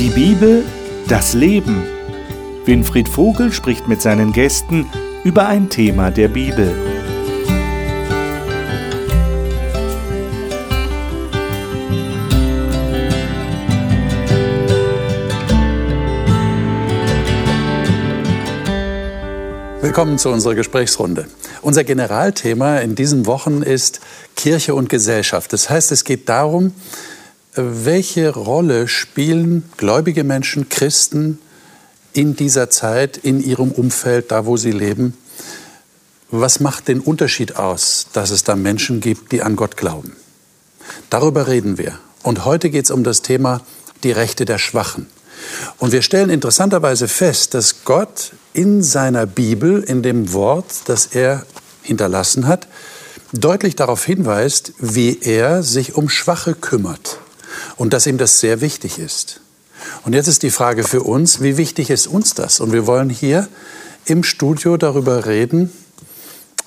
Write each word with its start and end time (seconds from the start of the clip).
Die 0.00 0.08
Bibel, 0.08 0.64
das 1.08 1.34
Leben. 1.34 1.82
Winfried 2.64 3.06
Vogel 3.06 3.52
spricht 3.52 3.86
mit 3.86 4.00
seinen 4.00 4.32
Gästen 4.32 4.88
über 5.24 5.46
ein 5.46 5.68
Thema 5.68 6.10
der 6.10 6.28
Bibel. 6.28 6.74
Willkommen 19.82 20.16
zu 20.16 20.30
unserer 20.30 20.54
Gesprächsrunde. 20.54 21.26
Unser 21.60 21.84
Generalthema 21.84 22.78
in 22.78 22.94
diesen 22.94 23.26
Wochen 23.26 23.60
ist 23.60 24.00
Kirche 24.34 24.74
und 24.74 24.88
Gesellschaft. 24.88 25.52
Das 25.52 25.68
heißt, 25.68 25.92
es 25.92 26.04
geht 26.04 26.30
darum, 26.30 26.72
welche 27.54 28.30
Rolle 28.30 28.88
spielen 28.88 29.64
gläubige 29.76 30.24
Menschen, 30.24 30.68
Christen 30.68 31.38
in 32.12 32.36
dieser 32.36 32.70
Zeit, 32.70 33.16
in 33.16 33.42
ihrem 33.42 33.72
Umfeld, 33.72 34.30
da 34.30 34.46
wo 34.46 34.56
sie 34.56 34.72
leben? 34.72 35.16
Was 36.30 36.60
macht 36.60 36.88
den 36.88 37.00
Unterschied 37.00 37.56
aus, 37.56 38.06
dass 38.12 38.30
es 38.30 38.44
da 38.44 38.54
Menschen 38.54 39.00
gibt, 39.00 39.32
die 39.32 39.42
an 39.42 39.56
Gott 39.56 39.76
glauben? 39.76 40.12
Darüber 41.08 41.48
reden 41.48 41.76
wir. 41.76 41.98
Und 42.22 42.44
heute 42.44 42.70
geht 42.70 42.84
es 42.84 42.90
um 42.90 43.02
das 43.02 43.22
Thema 43.22 43.62
die 44.04 44.12
Rechte 44.12 44.44
der 44.44 44.58
Schwachen. 44.58 45.06
Und 45.78 45.92
wir 45.92 46.02
stellen 46.02 46.30
interessanterweise 46.30 47.08
fest, 47.08 47.54
dass 47.54 47.84
Gott 47.84 48.32
in 48.52 48.82
seiner 48.82 49.26
Bibel, 49.26 49.82
in 49.82 50.02
dem 50.02 50.32
Wort, 50.32 50.66
das 50.86 51.06
er 51.06 51.44
hinterlassen 51.82 52.46
hat, 52.46 52.68
deutlich 53.32 53.74
darauf 53.74 54.04
hinweist, 54.04 54.72
wie 54.78 55.18
er 55.20 55.62
sich 55.62 55.94
um 55.94 56.08
Schwache 56.08 56.54
kümmert 56.54 57.18
und 57.76 57.92
dass 57.92 58.06
ihm 58.06 58.18
das 58.18 58.40
sehr 58.40 58.60
wichtig 58.60 58.98
ist. 58.98 59.40
Und 60.04 60.14
jetzt 60.14 60.28
ist 60.28 60.42
die 60.42 60.50
Frage 60.50 60.84
für 60.84 61.02
uns, 61.02 61.40
wie 61.40 61.56
wichtig 61.56 61.90
ist 61.90 62.06
uns 62.06 62.34
das? 62.34 62.60
Und 62.60 62.72
wir 62.72 62.86
wollen 62.86 63.10
hier 63.10 63.48
im 64.04 64.22
Studio 64.22 64.76
darüber 64.76 65.26
reden, 65.26 65.72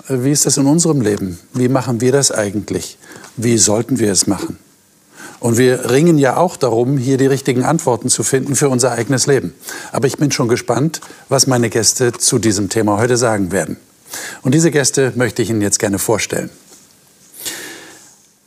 wie 0.10 0.32
ist 0.32 0.46
das 0.46 0.58
in 0.58 0.66
unserem 0.66 1.02
Leben? 1.02 1.40
Wie 1.54 1.70
machen 1.70 2.02
wir 2.02 2.12
das 2.12 2.32
eigentlich? 2.32 2.98
Wie 3.38 3.58
sollten 3.58 4.00
wir 4.00 4.12
es 4.12 4.28
machen? 4.28 4.58
Und 5.40 5.58
wir 5.58 5.90
ringen 5.90 6.18
ja 6.18 6.38
auch 6.38 6.58
darum, 6.58 6.98
hier 6.98 7.18
die 7.18 7.26
richtigen 7.26 7.64
Antworten 7.64 8.10
zu 8.10 8.24
finden 8.24 8.56
für 8.56 8.70
unser 8.70 8.92
eigenes 8.92 9.28
Leben. 9.28 9.54
Aber 9.92 10.08
ich 10.08 10.18
bin 10.18 10.32
schon 10.32 10.48
gespannt, 10.48 11.02
was 11.30 11.48
meine 11.48 11.70
Gäste 11.70 12.14
zu 12.14 12.40
diesem 12.40 12.70
Thema 12.70 12.98
heute 12.98 13.18
sagen 13.18 13.52
werden. 13.52 13.78
Und 14.42 14.54
diese 14.54 14.72
Gäste 14.72 15.12
möchte 15.16 15.42
ich 15.42 15.50
Ihnen 15.50 15.62
jetzt 15.62 15.80
gerne 15.80 16.00
vorstellen. 16.00 16.50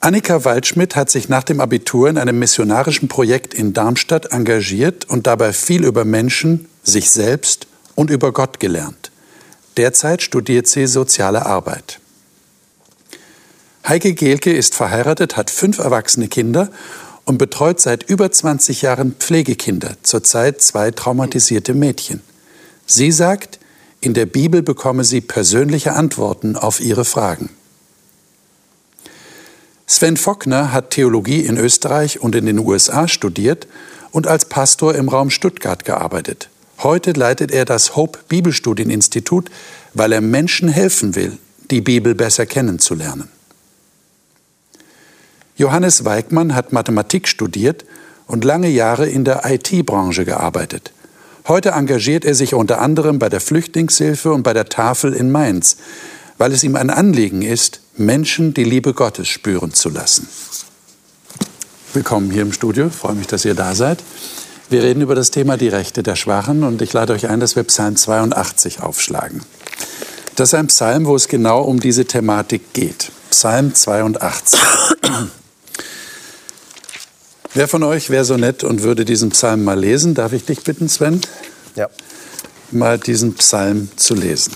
Annika 0.06 0.44
Waldschmidt 0.44 0.94
hat 0.94 1.10
sich 1.10 1.28
nach 1.28 1.42
dem 1.42 1.60
Abitur 1.60 2.08
in 2.08 2.16
einem 2.16 2.38
missionarischen 2.38 3.08
Projekt 3.08 3.54
in 3.54 3.72
Darmstadt 3.72 4.26
engagiert 4.26 5.04
und 5.06 5.26
dabei 5.26 5.52
viel 5.52 5.84
über 5.84 6.04
Menschen, 6.04 6.68
sich 6.84 7.10
selbst 7.10 7.66
und 7.96 8.08
über 8.08 8.30
Gott 8.30 8.60
gelernt. 8.60 9.10
Derzeit 9.76 10.22
studiert 10.22 10.68
sie 10.68 10.86
soziale 10.86 11.44
Arbeit. 11.44 11.98
Heike 13.84 14.14
Gehlke 14.14 14.52
ist 14.52 14.76
verheiratet, 14.76 15.36
hat 15.36 15.50
fünf 15.50 15.78
erwachsene 15.78 16.28
Kinder 16.28 16.70
und 17.24 17.38
betreut 17.38 17.80
seit 17.80 18.08
über 18.08 18.30
20 18.30 18.82
Jahren 18.82 19.16
Pflegekinder, 19.18 19.96
zurzeit 20.04 20.62
zwei 20.62 20.92
traumatisierte 20.92 21.74
Mädchen. 21.74 22.22
Sie 22.86 23.10
sagt, 23.10 23.58
in 24.00 24.14
der 24.14 24.26
Bibel 24.26 24.62
bekomme 24.62 25.02
sie 25.02 25.20
persönliche 25.20 25.94
Antworten 25.94 26.54
auf 26.54 26.78
ihre 26.78 27.04
Fragen. 27.04 27.50
Sven 29.86 30.16
Fockner 30.16 30.72
hat 30.72 30.90
Theologie 30.90 31.40
in 31.40 31.56
Österreich 31.56 32.20
und 32.20 32.34
in 32.34 32.46
den 32.46 32.58
USA 32.58 33.06
studiert 33.06 33.68
und 34.10 34.26
als 34.26 34.46
Pastor 34.46 34.94
im 34.96 35.08
Raum 35.08 35.30
Stuttgart 35.30 35.84
gearbeitet. 35.84 36.48
Heute 36.78 37.12
leitet 37.12 37.52
er 37.52 37.64
das 37.64 37.94
Hope 37.94 38.18
Bibelstudieninstitut, 38.28 39.48
weil 39.94 40.12
er 40.12 40.20
Menschen 40.20 40.68
helfen 40.68 41.14
will, 41.14 41.38
die 41.70 41.80
Bibel 41.80 42.14
besser 42.14 42.46
kennenzulernen. 42.46 43.28
Johannes 45.56 46.04
Weigmann 46.04 46.54
hat 46.54 46.72
Mathematik 46.72 47.28
studiert 47.28 47.84
und 48.26 48.44
lange 48.44 48.68
Jahre 48.68 49.08
in 49.08 49.24
der 49.24 49.42
IT-Branche 49.46 50.24
gearbeitet. 50.24 50.92
Heute 51.48 51.70
engagiert 51.70 52.24
er 52.24 52.34
sich 52.34 52.54
unter 52.54 52.80
anderem 52.80 53.20
bei 53.20 53.28
der 53.28 53.40
Flüchtlingshilfe 53.40 54.32
und 54.32 54.42
bei 54.42 54.52
der 54.52 54.66
Tafel 54.66 55.12
in 55.12 55.30
Mainz, 55.30 55.76
weil 56.38 56.52
es 56.52 56.62
ihm 56.62 56.76
ein 56.76 56.90
Anliegen 56.90 57.42
ist, 57.42 57.80
Menschen 57.96 58.54
die 58.54 58.64
Liebe 58.64 58.94
Gottes 58.94 59.28
spüren 59.28 59.72
zu 59.72 59.88
lassen. 59.88 60.28
Willkommen 61.94 62.30
hier 62.30 62.42
im 62.42 62.52
Studio, 62.52 62.88
ich 62.88 62.94
freue 62.94 63.14
mich, 63.14 63.26
dass 63.26 63.44
ihr 63.44 63.54
da 63.54 63.74
seid. 63.74 64.02
Wir 64.68 64.82
reden 64.82 65.00
über 65.00 65.14
das 65.14 65.30
Thema 65.30 65.56
die 65.56 65.68
Rechte 65.68 66.02
der 66.02 66.16
Schwachen 66.16 66.64
und 66.64 66.82
ich 66.82 66.92
lade 66.92 67.12
euch 67.12 67.28
ein, 67.28 67.40
dass 67.40 67.56
wir 67.56 67.62
Psalm 67.62 67.96
82 67.96 68.80
aufschlagen. 68.80 69.42
Das 70.34 70.50
ist 70.50 70.54
ein 70.54 70.66
Psalm, 70.66 71.06
wo 71.06 71.16
es 71.16 71.28
genau 71.28 71.62
um 71.62 71.80
diese 71.80 72.04
Thematik 72.04 72.74
geht. 72.74 73.10
Psalm 73.30 73.74
82. 73.74 74.60
Wer 77.54 77.68
von 77.68 77.82
euch 77.84 78.10
wäre 78.10 78.26
so 78.26 78.36
nett 78.36 78.64
und 78.64 78.82
würde 78.82 79.06
diesen 79.06 79.30
Psalm 79.30 79.64
mal 79.64 79.78
lesen? 79.78 80.14
Darf 80.14 80.34
ich 80.34 80.44
dich 80.44 80.62
bitten, 80.62 80.90
Sven? 80.90 81.22
Ja. 81.74 81.88
Mal 82.70 82.98
diesen 82.98 83.34
Psalm 83.34 83.88
zu 83.96 84.14
lesen. 84.14 84.52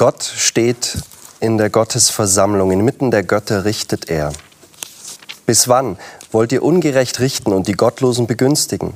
Gott 0.00 0.24
steht 0.24 0.96
in 1.40 1.58
der 1.58 1.68
Gottesversammlung, 1.68 2.70
inmitten 2.70 3.10
der 3.10 3.22
Götter 3.22 3.66
richtet 3.66 4.08
er. 4.08 4.32
Bis 5.44 5.68
wann 5.68 5.98
wollt 6.32 6.52
ihr 6.52 6.62
ungerecht 6.62 7.20
richten 7.20 7.52
und 7.52 7.68
die 7.68 7.74
Gottlosen 7.74 8.26
begünstigen? 8.26 8.94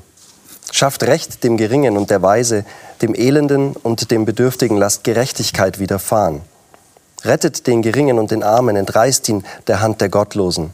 Schafft 0.72 1.02
Recht 1.02 1.44
dem 1.44 1.58
Geringen 1.58 1.98
und 1.98 2.08
der 2.08 2.22
Weise, 2.22 2.64
dem 3.02 3.14
Elenden 3.14 3.76
und 3.76 4.10
dem 4.10 4.24
Bedürftigen 4.24 4.78
lasst 4.78 5.04
Gerechtigkeit 5.04 5.78
widerfahren. 5.78 6.40
Rettet 7.22 7.66
den 7.66 7.82
Geringen 7.82 8.18
und 8.18 8.30
den 8.30 8.42
Armen, 8.42 8.74
entreißt 8.74 9.28
ihn 9.28 9.44
der 9.66 9.82
Hand 9.82 10.00
der 10.00 10.08
Gottlosen. 10.08 10.72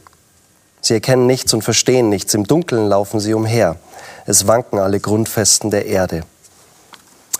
Sie 0.79 0.93
erkennen 0.93 1.27
nichts 1.27 1.53
und 1.53 1.61
verstehen 1.61 2.07
nichts, 2.07 2.33
im 2.35 2.47
Dunkeln 2.47 2.87
laufen 2.87 3.19
sie 3.19 3.33
umher. 3.33 3.75
Es 4.25 4.47
wanken 4.47 4.79
alle 4.79 5.01
Grundfesten 5.01 5.71
der 5.71 5.87
Erde. 5.87 6.23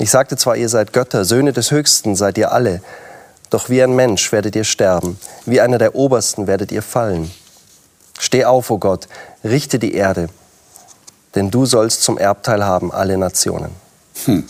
Ich 0.01 0.09
sagte 0.09 0.35
zwar, 0.35 0.57
ihr 0.57 0.67
seid 0.67 0.94
Götter, 0.94 1.25
Söhne 1.25 1.53
des 1.53 1.69
Höchsten 1.69 2.16
seid 2.16 2.35
ihr 2.39 2.51
alle, 2.51 2.81
doch 3.51 3.69
wie 3.69 3.84
ein 3.84 3.95
Mensch 3.95 4.31
werdet 4.31 4.56
ihr 4.56 4.63
sterben, 4.63 5.19
wie 5.45 5.62
einer 5.62 5.78
der 5.78 5.94
Obersten 5.94 6.47
werdet 6.47 6.72
ihr 6.72 6.81
fallen. 6.81 7.29
Steh 8.17 8.45
auf, 8.45 8.72
o 8.72 8.73
oh 8.73 8.78
Gott, 8.79 9.07
richte 9.44 9.78
die 9.78 9.94
Erde, 9.94 10.29
denn 11.35 11.51
du 11.51 11.67
sollst 11.67 12.01
zum 12.01 12.17
Erbteil 12.17 12.66
haben 12.66 12.91
alle 12.91 13.16
Nationen. 13.16 13.69
Hm. 14.25 14.44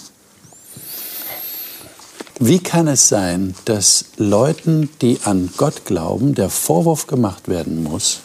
Wie 2.39 2.63
kann 2.63 2.87
es 2.87 3.09
sein, 3.09 3.53
dass 3.65 4.05
Leuten, 4.15 4.89
die 5.01 5.19
an 5.25 5.51
Gott 5.57 5.83
glauben, 5.83 6.33
der 6.33 6.49
Vorwurf 6.49 7.07
gemacht 7.07 7.49
werden 7.49 7.83
muss, 7.83 8.21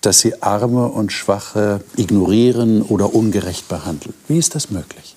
dass 0.00 0.20
sie 0.20 0.42
Arme 0.42 0.86
und 0.86 1.12
Schwache 1.12 1.82
ignorieren 1.96 2.80
oder 2.80 3.14
ungerecht 3.14 3.68
behandeln? 3.68 4.14
Wie 4.26 4.38
ist 4.38 4.54
das 4.54 4.70
möglich? 4.70 5.11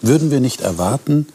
Würden 0.00 0.30
wir 0.30 0.40
nicht 0.40 0.60
erwarten, 0.60 1.26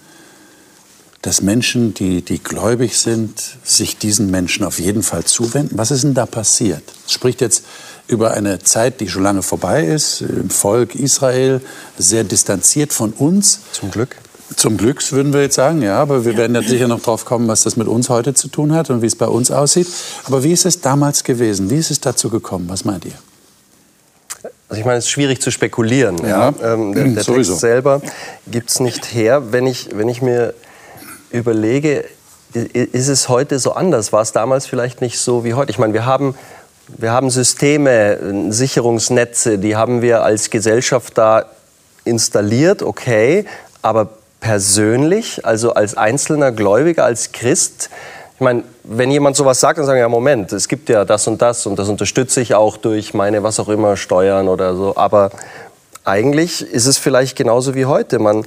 dass 1.22 1.42
Menschen, 1.42 1.94
die, 1.94 2.22
die 2.22 2.40
gläubig 2.40 2.98
sind, 2.98 3.42
sich 3.64 3.98
diesen 3.98 4.30
Menschen 4.30 4.66
auf 4.66 4.80
jeden 4.80 5.04
Fall 5.04 5.24
zuwenden? 5.24 5.78
Was 5.78 5.90
ist 5.90 6.04
denn 6.04 6.14
da 6.14 6.26
passiert? 6.26 6.84
Es 7.08 7.14
spricht 7.14 7.40
jetzt 7.42 7.64
über 8.08 8.32
eine 8.32 8.60
Zeit, 8.60 9.00
die 9.00 9.08
schon 9.08 9.24
lange 9.24 9.42
vorbei 9.42 9.86
ist, 9.86 10.22
im 10.22 10.50
Volk 10.50 10.96
Israel, 10.96 11.62
sehr 11.98 12.26
distanziert 12.26 12.92
von 12.92 13.12
uns. 13.12 13.60
Zum 13.72 13.90
Glück. 13.90 14.18
Zum 14.58 14.78
Glück 14.78 15.12
würden 15.14 15.34
wir 15.34 15.42
jetzt 15.42 15.56
sagen, 15.56 15.82
ja, 15.82 16.00
aber 16.00 16.26
wir 16.26 16.38
werden 16.38 16.56
ja 16.56 16.62
sicher 16.62 16.88
noch 16.88 17.02
drauf 17.02 17.26
kommen, 17.26 17.48
was 17.48 17.64
das 17.64 17.78
mit 17.78 17.88
uns 17.88 18.10
heute 18.10 18.34
zu 18.34 18.50
tun 18.50 18.74
hat 18.74 18.90
und 18.90 19.02
wie 19.02 19.08
es 19.08 19.16
bei 19.16 19.28
uns 19.28 19.50
aussieht. 19.50 19.88
Aber 20.26 20.44
wie 20.44 20.52
ist 20.52 20.66
es 20.66 20.82
damals 20.82 21.24
gewesen? 21.24 21.70
Wie 21.70 21.78
ist 21.78 21.90
es 21.90 22.02
dazu 22.02 22.30
gekommen? 22.30 22.66
Was 22.68 22.84
meint 22.86 23.06
ihr? 23.06 23.14
Also 24.74 24.80
ich 24.80 24.88
meine, 24.88 24.98
es 24.98 25.06
ist 25.06 25.12
schwierig 25.12 25.40
zu 25.40 25.52
spekulieren. 25.52 26.18
Ja. 26.26 26.52
ja. 26.60 26.74
Ähm, 26.74 26.96
der, 26.96 27.04
der 27.10 27.24
Text 27.24 27.60
selber 27.60 28.02
gibt 28.48 28.72
es 28.72 28.80
nicht 28.80 29.14
her. 29.14 29.52
Wenn 29.52 29.68
ich, 29.68 29.90
wenn 29.94 30.10
ich 30.10 30.24
mir 30.24 30.56
überlege, 31.30 32.06
ist 32.54 33.08
es 33.08 33.30
heute 33.30 33.60
so 33.60 33.74
anders? 33.74 34.12
War 34.12 34.24
es 34.24 34.32
damals 34.32 34.66
vielleicht 34.66 35.00
nicht 35.00 35.20
so 35.20 35.44
wie 35.44 35.54
heute? 35.54 35.70
Ich 35.70 35.78
meine, 35.78 35.94
wir 35.94 36.08
haben, 36.08 36.34
wir 36.88 37.12
haben 37.12 37.30
Systeme, 37.30 38.50
Sicherungsnetze, 38.52 39.60
die 39.60 39.76
haben 39.76 40.02
wir 40.02 40.24
als 40.24 40.50
Gesellschaft 40.50 41.20
da 41.20 41.46
installiert, 42.04 42.82
okay, 42.82 43.46
aber 43.84 44.10
persönlich, 44.40 45.46
also 45.46 45.76
als 45.76 45.96
einzelner 45.96 46.52
Gläubiger, 46.52 47.06
als 47.06 47.32
Christ, 47.32 47.92
ich 48.36 48.42
meine, 48.42 48.64
wenn 48.84 49.12
jemand 49.12 49.36
sowas 49.36 49.60
sagt, 49.60 49.78
dann 49.78 49.86
sagen 49.86 49.98
wir, 49.98 50.02
ja, 50.02 50.10
Moment, 50.10 50.52
es 50.54 50.68
gibt 50.68 50.90
ja 50.90 51.06
das 51.06 51.28
und 51.28 51.42
das 51.42 51.66
und 51.66 51.78
das 51.78 51.88
unterstütze 51.88 52.42
ich 52.42 52.56
auch 52.56 52.78
durch 52.78 53.14
meine, 53.14 53.44
was 53.44 53.60
auch 53.60 53.70
immer, 53.70 53.96
Steuern 53.96 54.48
oder 54.48 54.76
so, 54.76 54.98
aber 54.98 55.32
eigentlich 56.04 56.62
ist 56.62 56.86
es 56.86 56.98
vielleicht 56.98 57.38
genauso 57.38 57.76
wie 57.76 57.86
heute. 57.86 58.20
Man, 58.20 58.44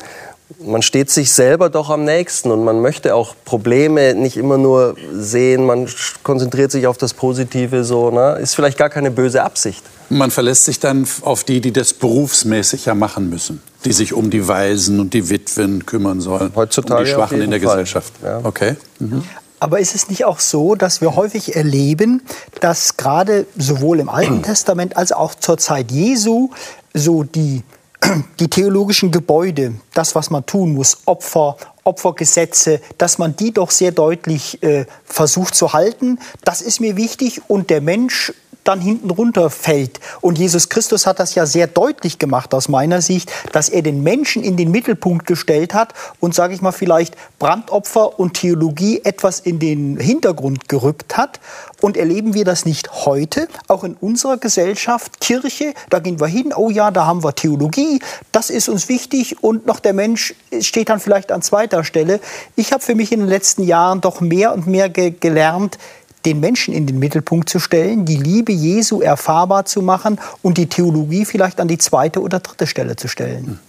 man 0.59 0.83
steht 0.83 1.11
sich 1.11 1.33
selber 1.33 1.71
doch 1.71 1.89
am 1.91 2.05
nächsten 2.05 2.51
und 2.51 2.65
man 2.65 2.81
möchte 2.81 3.15
auch 3.15 3.35
Probleme 3.45 4.15
nicht 4.15 4.37
immer 4.37 4.59
nur 4.59 4.97
sehen, 5.13 5.65
man 5.65 5.89
konzentriert 6.23 6.71
sich 6.71 6.87
auf 6.87 6.99
das 6.99 7.15
Positive 7.15 7.85
so, 7.85 8.11
ne? 8.11 8.39
ist 8.41 8.55
vielleicht 8.55 8.79
gar 8.79 8.91
keine 8.91 9.11
böse 9.11 9.43
Absicht. 9.43 9.85
Man 10.09 10.31
verlässt 10.31 10.65
sich 10.65 10.79
dann 10.79 11.07
auf 11.23 11.45
die, 11.45 11.61
die 11.61 11.73
das 11.73 11.93
berufsmäßig 11.93 12.87
ja 12.87 12.95
machen 12.95 13.31
müssen, 13.31 13.63
die 13.85 13.93
sich 13.93 14.13
um 14.13 14.31
die 14.31 14.47
Waisen 14.47 15.01
und 15.01 15.15
die 15.15 15.31
Witwen 15.31 15.87
kümmern 15.87 16.21
sollen. 16.21 16.53
Heutzutage 16.55 17.01
um 17.01 17.05
die 17.05 17.11
Schwachen 17.13 17.41
in 17.41 17.51
der 17.51 17.61
Fall. 17.61 17.71
Gesellschaft. 17.71 18.13
Ja. 18.23 18.41
Okay. 18.45 18.77
Mhm. 18.99 19.25
Aber 19.59 19.81
ist 19.81 19.95
es 19.95 20.09
nicht 20.09 20.25
auch 20.25 20.39
so, 20.39 20.75
dass 20.75 21.01
wir 21.01 21.17
häufig 21.17 21.57
erleben, 21.57 22.23
dass 22.61 22.97
gerade 22.97 23.47
sowohl 23.57 24.01
im 24.01 24.09
Alten 24.09 24.43
Testament 24.43 24.97
als 24.97 25.13
auch 25.13 25.35
zur 25.35 25.59
Zeit 25.59 25.91
Jesu 25.91 26.51
so 26.93 27.23
die, 27.23 27.63
die 28.41 28.49
theologischen 28.49 29.11
Gebäude, 29.11 29.75
das, 29.95 30.15
was 30.15 30.31
man 30.31 30.45
tun 30.45 30.75
muss, 30.75 30.99
Opfer, 31.07 31.57
Opfergesetze, 31.85 32.81
dass 32.99 33.19
man 33.19 33.37
die 33.37 33.53
doch 33.53 33.71
sehr 33.71 33.93
deutlich 33.93 34.63
äh, 34.63 34.87
versucht 35.05 35.55
zu 35.55 35.73
halten. 35.73 36.19
Das 36.45 36.61
ist 36.61 36.81
mir 36.81 36.97
wichtig 36.97 37.43
und 37.49 37.71
der 37.71 37.81
Mensch 37.81 38.33
dann 38.69 38.81
hinten 38.81 39.11
runterfällt. 39.11 40.01
Und 40.21 40.39
Jesus 40.39 40.69
Christus 40.69 41.07
hat 41.07 41.21
das 41.21 41.35
ja 41.35 41.47
sehr 41.47 41.67
deutlich 41.67 42.19
gemacht 42.19 42.55
aus 42.55 42.69
meiner 42.69 43.01
Sicht, 43.01 43.33
dass 43.53 43.69
er 43.69 43.83
den 43.83 44.03
Menschen 44.03 44.43
in 44.43 44.57
den 44.57 44.71
Mittelpunkt 44.71 45.27
gestellt 45.27 45.75
hat 45.75 45.95
und, 46.21 46.35
sage 46.35 46.55
ich 46.55 46.63
mal, 46.63 46.73
vielleicht 46.73 47.17
Brandopfer 47.39 48.19
und 48.19 48.35
Theologie 48.35 49.01
etwas 49.05 49.41
in 49.41 49.59
den 49.59 49.99
Hintergrund 49.99 50.69
gerückt 50.69 51.17
hat. 51.17 51.41
Und 51.83 51.97
erleben 51.97 52.33
wir 52.33 52.45
das 52.45 52.65
nicht 52.65 53.05
heute, 53.05 53.49
auch 53.69 53.85
in 53.85 53.95
unserer 53.95 54.39
Gesellschaft, 54.39 55.21
Kirche, 55.21 55.75
da 55.91 55.99
gehen 55.99 56.21
wir 56.21 56.27
hin, 56.27 56.55
oh 56.57 56.71
ja, 56.71 56.91
da 56.91 57.05
haben 57.05 57.23
wir 57.23 57.35
Theologie, 57.35 58.01
das 58.33 58.49
ist 58.49 58.69
uns 58.71 58.89
wichtig 58.89 59.43
und 59.43 59.67
noch 59.67 59.81
der 59.81 59.93
Mensch 59.93 60.35
steht 60.61 60.89
dann 60.89 61.01
vielleicht 61.01 61.33
an 61.33 61.43
zweiter 61.43 61.85
Stelle. 61.85 62.21
Ich 62.57 62.73
habe 62.73 62.83
für 62.83 62.95
mich 62.95 63.13
in 63.13 63.21
den 63.21 63.29
letzten 63.29 63.63
Jahren 63.63 64.01
doch 64.01 64.21
mehr 64.21 64.55
und 64.55 64.67
mehr 64.67 64.89
ge 64.89 65.11
gelernt, 65.11 65.79
den 66.27 66.41
Menschen 66.41 66.75
in 66.75 66.87
den 66.87 66.99
Mittelpunkt 66.99 67.49
zu 67.49 67.61
stellen, 67.61 68.05
die 68.05 68.17
Liebe 68.17 68.53
Jesu 68.53 69.01
erfahrbar 69.01 69.65
zu 69.65 69.81
machen 69.81 70.19
und 70.43 70.59
die 70.59 70.67
Theologie 70.67 71.25
vielleicht 71.25 71.61
an 71.61 71.69
die 71.69 71.79
zweite 71.79 72.21
oder 72.21 72.41
dritte 72.41 72.67
Stelle 72.67 72.97
zu 72.97 73.09
stellen. 73.09 73.61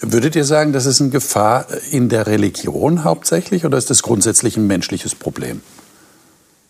Würdet 0.00 0.34
ihr 0.34 0.44
sagen, 0.44 0.72
das 0.72 0.86
ist 0.86 1.00
eine 1.00 1.10
Gefahr 1.10 1.66
in 1.90 2.08
der 2.08 2.26
Religion 2.26 3.04
hauptsächlich 3.04 3.66
oder 3.66 3.76
ist 3.76 3.90
das 3.90 4.02
grundsätzlich 4.02 4.56
ein 4.56 4.66
menschliches 4.66 5.14
Problem? 5.14 5.60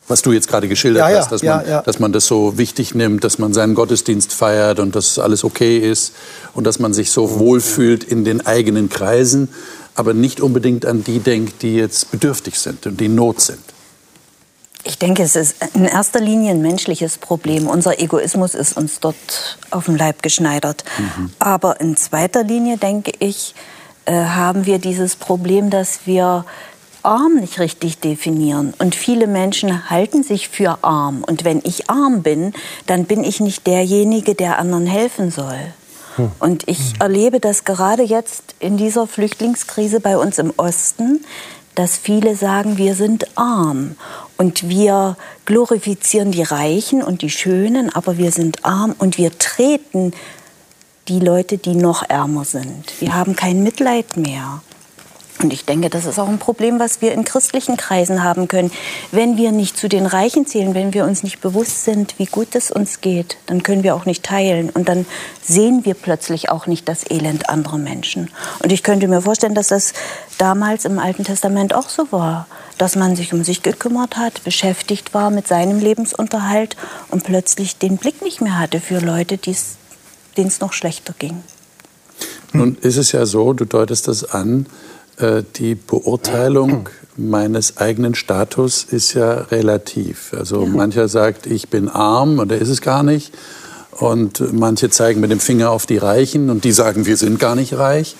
Was 0.08 0.22
du 0.22 0.32
jetzt 0.32 0.48
gerade 0.48 0.68
geschildert 0.68 1.02
Ja, 1.02 1.10
ja, 1.10 1.18
hast, 1.18 1.30
dass, 1.30 1.42
ja, 1.42 1.62
man, 1.64 1.84
dass 1.84 1.98
man 2.00 2.12
das 2.12 2.26
so 2.26 2.56
wichtig 2.56 2.94
nimmt, 2.94 3.24
dass 3.24 3.38
man 3.38 3.52
seinen 3.52 3.74
Gottesdienst 3.74 4.32
feiert 4.32 4.80
und 4.80 4.96
dass 4.96 5.18
alles 5.18 5.44
okay 5.44 5.78
ist 5.78 6.14
und 6.54 6.64
dass 6.64 6.78
man 6.78 6.94
sich 6.94 7.10
so 7.10 7.38
wohlfühlt 7.38 8.04
in 8.04 8.24
den 8.24 8.44
eigenen 8.44 8.88
Kreisen, 8.88 9.50
aber 9.94 10.14
nicht 10.14 10.40
unbedingt 10.40 10.86
an 10.86 11.04
die 11.04 11.20
denkt, 11.20 11.62
die 11.62 11.76
jetzt 11.76 12.10
bedürftig 12.10 12.58
sind 12.58 12.86
und 12.86 12.98
die 13.00 13.06
in 13.06 13.14
Not 13.14 13.40
sind. 13.40 13.60
Ich 14.84 14.98
denke, 14.98 15.22
es 15.22 15.36
ist 15.36 15.56
in 15.74 15.84
erster 15.84 16.20
Linie 16.20 16.52
ein 16.52 16.62
menschliches 16.62 17.18
Problem. 17.18 17.66
Unser 17.66 18.00
Egoismus 18.00 18.54
ist 18.54 18.76
uns 18.76 19.00
dort 19.00 19.58
auf 19.70 19.86
den 19.86 19.98
Leib 19.98 20.22
geschneidert. 20.22 20.84
Aber 21.38 21.80
in 21.80 21.96
zweiter 21.96 22.44
Linie, 22.44 22.78
denke 22.78 23.12
ich, 23.18 23.54
äh, 24.04 24.12
haben 24.12 24.66
wir 24.66 24.78
dieses 24.78 25.16
Problem, 25.16 25.68
dass 25.70 26.06
wir 26.06 26.44
arm 27.02 27.36
nicht 27.36 27.58
richtig 27.58 27.98
definieren. 27.98 28.72
Und 28.78 28.94
viele 28.94 29.26
Menschen 29.26 29.90
halten 29.90 30.22
sich 30.22 30.48
für 30.48 30.78
arm. 30.82 31.24
Und 31.24 31.44
wenn 31.44 31.60
ich 31.64 31.90
arm 31.90 32.22
bin, 32.22 32.52
dann 32.86 33.04
bin 33.04 33.24
ich 33.24 33.40
nicht 33.40 33.66
derjenige, 33.66 34.34
der 34.34 34.58
anderen 34.58 34.86
helfen 34.86 35.30
soll. 35.30 35.58
Und 36.40 36.66
ich 36.66 36.94
erlebe 36.98 37.38
das 37.38 37.64
gerade 37.64 38.02
jetzt 38.02 38.54
in 38.58 38.76
dieser 38.76 39.06
Flüchtlingskrise 39.06 40.00
bei 40.00 40.18
uns 40.18 40.38
im 40.38 40.52
Osten, 40.56 41.24
dass 41.76 41.96
viele 41.96 42.34
sagen, 42.34 42.76
wir 42.76 42.96
sind 42.96 43.38
arm 43.38 43.94
und 44.38 44.68
wir 44.68 45.16
glorifizieren 45.44 46.30
die 46.30 46.42
Reichen 46.42 47.02
und 47.02 47.20
die 47.22 47.28
Schönen, 47.28 47.94
aber 47.94 48.16
wir 48.16 48.32
sind 48.32 48.64
arm 48.64 48.94
und 48.98 49.18
wir 49.18 49.36
treten 49.36 50.12
die 51.08 51.18
Leute, 51.18 51.58
die 51.58 51.74
noch 51.74 52.08
ärmer 52.08 52.44
sind. 52.44 53.00
Wir 53.00 53.14
haben 53.14 53.34
kein 53.34 53.62
Mitleid 53.62 54.16
mehr. 54.16 54.62
Und 55.40 55.52
ich 55.52 55.64
denke, 55.64 55.88
das 55.88 56.04
ist 56.04 56.18
auch 56.18 56.28
ein 56.28 56.38
Problem, 56.38 56.80
was 56.80 57.00
wir 57.00 57.12
in 57.12 57.24
christlichen 57.24 57.76
Kreisen 57.76 58.24
haben 58.24 58.48
können. 58.48 58.72
Wenn 59.12 59.36
wir 59.36 59.52
nicht 59.52 59.76
zu 59.76 59.88
den 59.88 60.06
Reichen 60.06 60.46
zählen, 60.46 60.74
wenn 60.74 60.94
wir 60.94 61.04
uns 61.04 61.22
nicht 61.22 61.40
bewusst 61.40 61.84
sind, 61.84 62.18
wie 62.18 62.26
gut 62.26 62.54
es 62.54 62.72
uns 62.72 63.00
geht, 63.00 63.36
dann 63.46 63.62
können 63.62 63.84
wir 63.84 63.94
auch 63.94 64.04
nicht 64.04 64.24
teilen. 64.24 64.68
Und 64.70 64.88
dann 64.88 65.06
sehen 65.42 65.84
wir 65.84 65.94
plötzlich 65.94 66.50
auch 66.50 66.66
nicht 66.66 66.88
das 66.88 67.08
Elend 67.08 67.48
anderer 67.48 67.78
Menschen. 67.78 68.30
Und 68.62 68.72
ich 68.72 68.82
könnte 68.82 69.06
mir 69.06 69.22
vorstellen, 69.22 69.54
dass 69.54 69.68
das 69.68 69.92
damals 70.38 70.84
im 70.84 70.98
Alten 70.98 71.22
Testament 71.22 71.72
auch 71.72 71.88
so 71.88 72.10
war. 72.10 72.48
Dass 72.78 72.96
man 72.96 73.16
sich 73.16 73.32
um 73.32 73.44
sich 73.44 73.62
gekümmert 73.62 74.16
hat, 74.16 74.44
beschäftigt 74.44 75.12
war 75.12 75.30
mit 75.30 75.48
seinem 75.48 75.80
Lebensunterhalt 75.80 76.76
und 77.10 77.24
plötzlich 77.24 77.76
den 77.76 77.96
Blick 77.96 78.22
nicht 78.22 78.40
mehr 78.40 78.58
hatte 78.58 78.80
für 78.80 79.00
Leute, 79.00 79.36
denen 79.36 80.48
es 80.48 80.60
noch 80.60 80.72
schlechter 80.72 81.14
ging. 81.18 81.42
Nun 82.52 82.76
ist 82.80 82.96
es 82.96 83.12
ja 83.12 83.26
so, 83.26 83.52
du 83.52 83.64
deutest 83.64 84.08
das 84.08 84.24
an, 84.24 84.66
äh, 85.18 85.42
die 85.56 85.74
Beurteilung 85.74 86.88
meines 87.16 87.76
eigenen 87.78 88.14
Status 88.14 88.84
ist 88.84 89.14
ja 89.14 89.32
relativ. 89.32 90.32
Also 90.32 90.64
mancher 90.66 91.08
sagt, 91.08 91.46
ich 91.46 91.68
bin 91.68 91.88
arm 91.88 92.38
und 92.38 92.52
er 92.52 92.58
ist 92.58 92.68
es 92.68 92.80
gar 92.80 93.02
nicht. 93.02 93.34
Und 93.90 94.52
manche 94.52 94.90
zeigen 94.90 95.20
mit 95.20 95.32
dem 95.32 95.40
Finger 95.40 95.70
auf 95.70 95.84
die 95.84 95.98
Reichen 95.98 96.50
und 96.50 96.62
die 96.62 96.70
sagen, 96.70 97.06
wir 97.06 97.16
sind 97.16 97.40
gar 97.40 97.56
nicht 97.56 97.76
reich. 97.76 98.14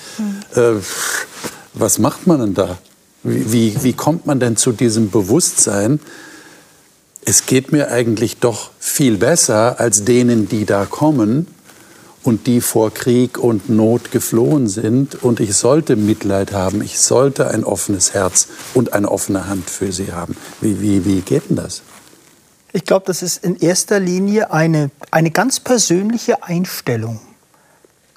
Äh, 0.56 0.72
was 1.74 2.00
macht 2.00 2.26
man 2.26 2.40
denn 2.40 2.54
da? 2.54 2.78
Wie, 3.22 3.82
wie, 3.82 3.92
kommt 3.92 4.26
man 4.26 4.40
denn 4.40 4.56
zu 4.56 4.72
diesem 4.72 5.10
Bewusstsein, 5.10 6.00
es 7.24 7.46
geht 7.46 7.72
mir 7.72 7.90
eigentlich 7.90 8.38
doch 8.38 8.70
viel 8.78 9.18
besser 9.18 9.80
als 9.80 10.04
denen, 10.04 10.48
die 10.48 10.64
da 10.64 10.86
kommen 10.86 11.46
und 12.22 12.46
die 12.46 12.60
vor 12.60 12.92
Krieg 12.92 13.38
und 13.38 13.68
Not 13.68 14.12
geflohen 14.12 14.68
sind. 14.68 15.22
Und 15.22 15.40
ich 15.40 15.54
sollte 15.54 15.96
Mitleid 15.96 16.52
haben, 16.52 16.80
ich 16.80 16.98
sollte 16.98 17.48
ein 17.48 17.64
offenes 17.64 18.14
Herz 18.14 18.48
und 18.74 18.92
eine 18.92 19.10
offene 19.10 19.48
Hand 19.48 19.68
für 19.68 19.92
sie 19.92 20.12
haben. 20.12 20.36
Wie, 20.60 20.80
wie, 20.80 21.04
wie 21.04 21.20
geht 21.20 21.50
denn 21.50 21.56
das? 21.56 21.82
Ich 22.72 22.84
glaube, 22.84 23.06
das 23.06 23.22
ist 23.22 23.42
in 23.44 23.56
erster 23.56 23.98
Linie 23.98 24.52
eine, 24.52 24.90
eine 25.10 25.30
ganz 25.30 25.58
persönliche 25.58 26.42
Einstellung. 26.42 27.20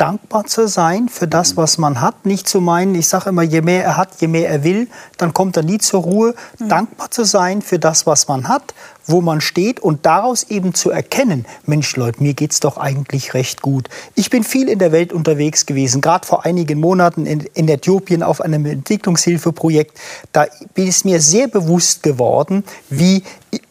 Dankbar 0.02 0.46
zu 0.46 0.68
sein 0.68 1.10
für 1.10 1.28
das, 1.28 1.58
was 1.58 1.78
man 1.78 2.02
hat. 2.02 2.26
Nicht 2.26 2.50
zu 2.50 2.60
meinen, 2.60 2.96
ich 2.96 3.08
sage 3.08 3.30
immer, 3.30 3.44
je 3.44 3.62
mehr 3.62 3.84
er 3.84 3.98
hat, 3.98 4.20
je 4.20 4.28
mehr 4.28 4.50
er 4.50 4.64
will, 4.64 4.88
dann 5.18 5.32
kommt 5.32 5.58
er 5.58 5.62
nie 5.62 5.78
zur 5.78 6.02
Ruhe. 6.02 6.34
Dankbar 6.58 7.12
zu 7.12 7.24
sein 7.24 7.62
für 7.62 7.78
das, 7.78 8.08
was 8.08 8.28
man 8.28 8.48
hat, 8.48 8.74
wo 9.06 9.22
man 9.22 9.42
steht 9.42 9.80
und 9.80 10.08
daraus 10.08 10.42
eben 10.50 10.74
zu 10.74 10.90
erkennen, 10.90 11.46
Mensch 11.68 11.96
Leute, 11.98 12.24
mir 12.24 12.34
geht's 12.34 12.60
doch 12.60 12.78
eigentlich 12.78 13.36
recht 13.36 13.62
gut. 13.62 13.90
Ich 14.16 14.32
bin 14.32 14.44
viel 14.44 14.70
in 14.70 14.80
der 14.80 14.92
Welt 14.92 15.14
unterwegs 15.14 15.68
gewesen, 15.68 16.02
gerade 16.02 16.26
vor 16.26 16.46
einigen 16.46 16.80
Monaten 16.80 17.28
in, 17.28 17.42
in 17.54 17.70
Äthiopien 17.70 18.24
auf 18.24 18.42
einem 18.42 18.66
Entwicklungshilfeprojekt. 18.66 20.00
Da 20.32 20.48
ist 20.74 21.06
mir 21.06 21.22
sehr 21.22 21.48
bewusst 21.48 22.02
geworden, 22.02 22.64
wie 22.90 23.22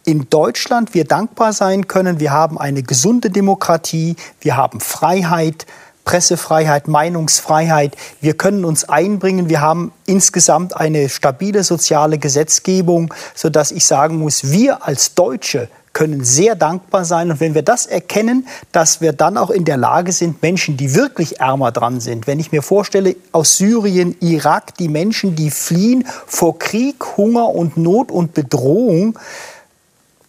in 0.04 0.30
Deutschland 0.30 0.94
wir 0.94 1.04
dankbar 1.04 1.52
sein 1.52 1.88
können. 1.88 2.20
Wir 2.20 2.30
haben 2.30 2.56
eine 2.56 2.84
gesunde 2.84 3.30
Demokratie, 3.30 4.14
wir 4.40 4.56
haben 4.56 4.78
Freiheit, 4.78 5.66
Pressefreiheit, 6.10 6.88
Meinungsfreiheit. 6.88 7.96
Wir 8.20 8.34
können 8.34 8.64
uns 8.64 8.88
einbringen. 8.88 9.48
Wir 9.48 9.60
haben 9.60 9.92
insgesamt 10.06 10.76
eine 10.76 11.08
stabile 11.08 11.62
soziale 11.62 12.18
Gesetzgebung, 12.18 13.14
sodass 13.36 13.70
ich 13.70 13.86
sagen 13.86 14.18
muss, 14.18 14.50
wir 14.50 14.84
als 14.84 15.14
Deutsche 15.14 15.68
können 15.92 16.24
sehr 16.24 16.56
dankbar 16.56 17.04
sein. 17.04 17.30
Und 17.30 17.38
wenn 17.38 17.54
wir 17.54 17.62
das 17.62 17.86
erkennen, 17.86 18.48
dass 18.72 19.00
wir 19.00 19.12
dann 19.12 19.36
auch 19.36 19.50
in 19.50 19.64
der 19.64 19.76
Lage 19.76 20.10
sind, 20.10 20.42
Menschen, 20.42 20.76
die 20.76 20.96
wirklich 20.96 21.38
ärmer 21.38 21.70
dran 21.70 22.00
sind, 22.00 22.26
wenn 22.26 22.40
ich 22.40 22.50
mir 22.50 22.62
vorstelle, 22.62 23.14
aus 23.30 23.56
Syrien, 23.56 24.16
Irak, 24.18 24.74
die 24.78 24.88
Menschen, 24.88 25.36
die 25.36 25.52
fliehen 25.52 26.04
vor 26.26 26.58
Krieg, 26.58 26.96
Hunger 27.18 27.50
und 27.50 27.76
Not 27.76 28.10
und 28.10 28.34
Bedrohung, 28.34 29.16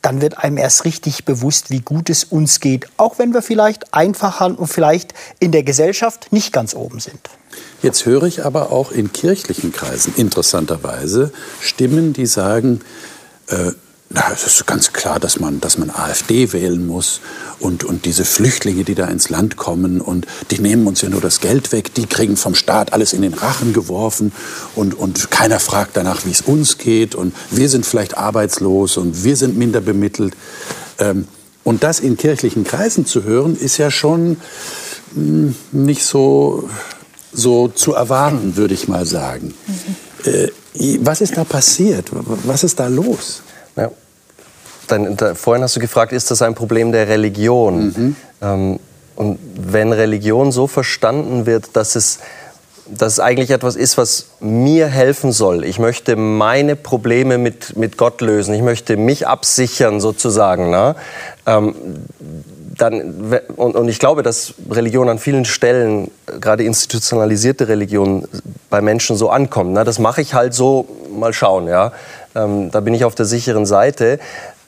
dann 0.01 0.21
wird 0.21 0.37
einem 0.37 0.57
erst 0.57 0.85
richtig 0.85 1.25
bewusst, 1.25 1.69
wie 1.69 1.81
gut 1.81 2.09
es 2.09 2.23
uns 2.23 2.59
geht, 2.59 2.87
auch 2.97 3.19
wenn 3.19 3.33
wir 3.33 3.41
vielleicht 3.41 3.93
einfach 3.93 4.41
und 4.41 4.67
vielleicht 4.67 5.13
in 5.39 5.51
der 5.51 5.63
Gesellschaft 5.63 6.31
nicht 6.31 6.51
ganz 6.51 6.73
oben 6.73 6.99
sind. 6.99 7.19
Jetzt 7.81 8.05
höre 8.05 8.23
ich 8.23 8.45
aber 8.45 8.71
auch 8.71 8.91
in 8.91 9.11
kirchlichen 9.11 9.71
Kreisen 9.71 10.13
interessanterweise 10.15 11.31
Stimmen, 11.59 12.13
die 12.13 12.25
sagen, 12.25 12.81
äh, 13.47 13.71
na, 14.13 14.31
es 14.33 14.45
ist 14.45 14.67
ganz 14.67 14.91
klar, 14.91 15.19
dass 15.19 15.39
man, 15.39 15.61
dass 15.61 15.77
man 15.77 15.89
AfD 15.89 16.51
wählen 16.51 16.85
muss 16.85 17.21
und, 17.59 17.83
und 17.83 18.05
diese 18.05 18.25
Flüchtlinge, 18.25 18.83
die 18.83 18.95
da 18.95 19.05
ins 19.05 19.29
Land 19.29 19.55
kommen 19.55 20.01
und 20.01 20.27
die 20.49 20.59
nehmen 20.59 20.85
uns 20.87 21.01
ja 21.01 21.09
nur 21.09 21.21
das 21.21 21.39
Geld 21.39 21.71
weg, 21.71 21.93
die 21.93 22.07
kriegen 22.07 22.35
vom 22.35 22.53
Staat 22.53 22.91
alles 22.91 23.13
in 23.13 23.21
den 23.21 23.33
Rachen 23.33 23.71
geworfen 23.73 24.33
und, 24.75 24.93
und 24.95 25.31
keiner 25.31 25.59
fragt 25.59 25.95
danach, 25.95 26.25
wie 26.25 26.31
es 26.31 26.41
uns 26.41 26.77
geht 26.77 27.15
und 27.15 27.33
wir 27.51 27.69
sind 27.69 27.85
vielleicht 27.85 28.17
arbeitslos 28.17 28.97
und 28.97 29.23
wir 29.23 29.37
sind 29.37 29.57
minder 29.57 29.79
bemittelt. 29.79 30.33
Ähm, 30.99 31.27
und 31.63 31.83
das 31.83 31.99
in 31.99 32.17
kirchlichen 32.17 32.63
Kreisen 32.63 33.05
zu 33.05 33.23
hören, 33.23 33.55
ist 33.55 33.77
ja 33.77 33.91
schon 33.91 34.37
mh, 35.15 35.53
nicht 35.71 36.03
so, 36.03 36.69
so 37.31 37.69
zu 37.69 37.93
erwarten, 37.93 38.57
würde 38.57 38.73
ich 38.73 38.87
mal 38.87 39.05
sagen. 39.05 39.53
Äh, 40.25 40.49
was 41.01 41.21
ist 41.21 41.37
da 41.37 41.43
passiert? 41.43 42.09
Was 42.45 42.63
ist 42.63 42.79
da 42.79 42.87
los? 42.87 43.41
Dann, 44.87 45.15
da, 45.17 45.35
vorhin 45.35 45.63
hast 45.63 45.75
du 45.75 45.79
gefragt, 45.79 46.11
ist 46.11 46.31
das 46.31 46.41
ein 46.41 46.55
Problem 46.55 46.91
der 46.91 47.07
Religion? 47.07 47.85
Mhm. 47.85 48.15
Ähm, 48.41 48.79
und 49.15 49.39
wenn 49.55 49.93
Religion 49.93 50.51
so 50.51 50.67
verstanden 50.67 51.45
wird, 51.45 51.75
dass 51.75 51.95
es, 51.95 52.19
dass 52.87 53.13
es 53.13 53.19
eigentlich 53.19 53.51
etwas 53.51 53.75
ist, 53.75 53.97
was 53.97 54.27
mir 54.39 54.87
helfen 54.87 55.31
soll, 55.31 55.63
ich 55.63 55.79
möchte 55.79 56.15
meine 56.15 56.75
Probleme 56.75 57.37
mit, 57.37 57.77
mit 57.77 57.97
Gott 57.97 58.21
lösen, 58.21 58.53
ich 58.53 58.63
möchte 58.63 58.97
mich 58.97 59.27
absichern 59.27 59.99
sozusagen, 59.99 60.71
ne? 60.71 60.95
ähm, 61.45 61.75
dann, 62.81 63.39
und, 63.55 63.75
und 63.75 63.87
ich 63.89 63.99
glaube, 63.99 64.23
dass 64.23 64.55
Religion 64.69 65.07
an 65.07 65.19
vielen 65.19 65.45
Stellen, 65.45 66.09
gerade 66.39 66.63
institutionalisierte 66.63 67.67
Religion, 67.67 68.27
bei 68.71 68.81
Menschen 68.81 69.15
so 69.17 69.29
ankommt. 69.29 69.73
Ne? 69.73 69.83
Das 69.83 69.99
mache 69.99 70.21
ich 70.21 70.33
halt 70.33 70.55
so, 70.55 70.87
mal 71.15 71.31
schauen. 71.31 71.67
Ja? 71.67 71.91
Ähm, 72.33 72.71
da 72.71 72.79
bin 72.79 72.95
ich 72.95 73.05
auf 73.05 73.13
der 73.13 73.25
sicheren 73.25 73.67
Seite. 73.67 74.19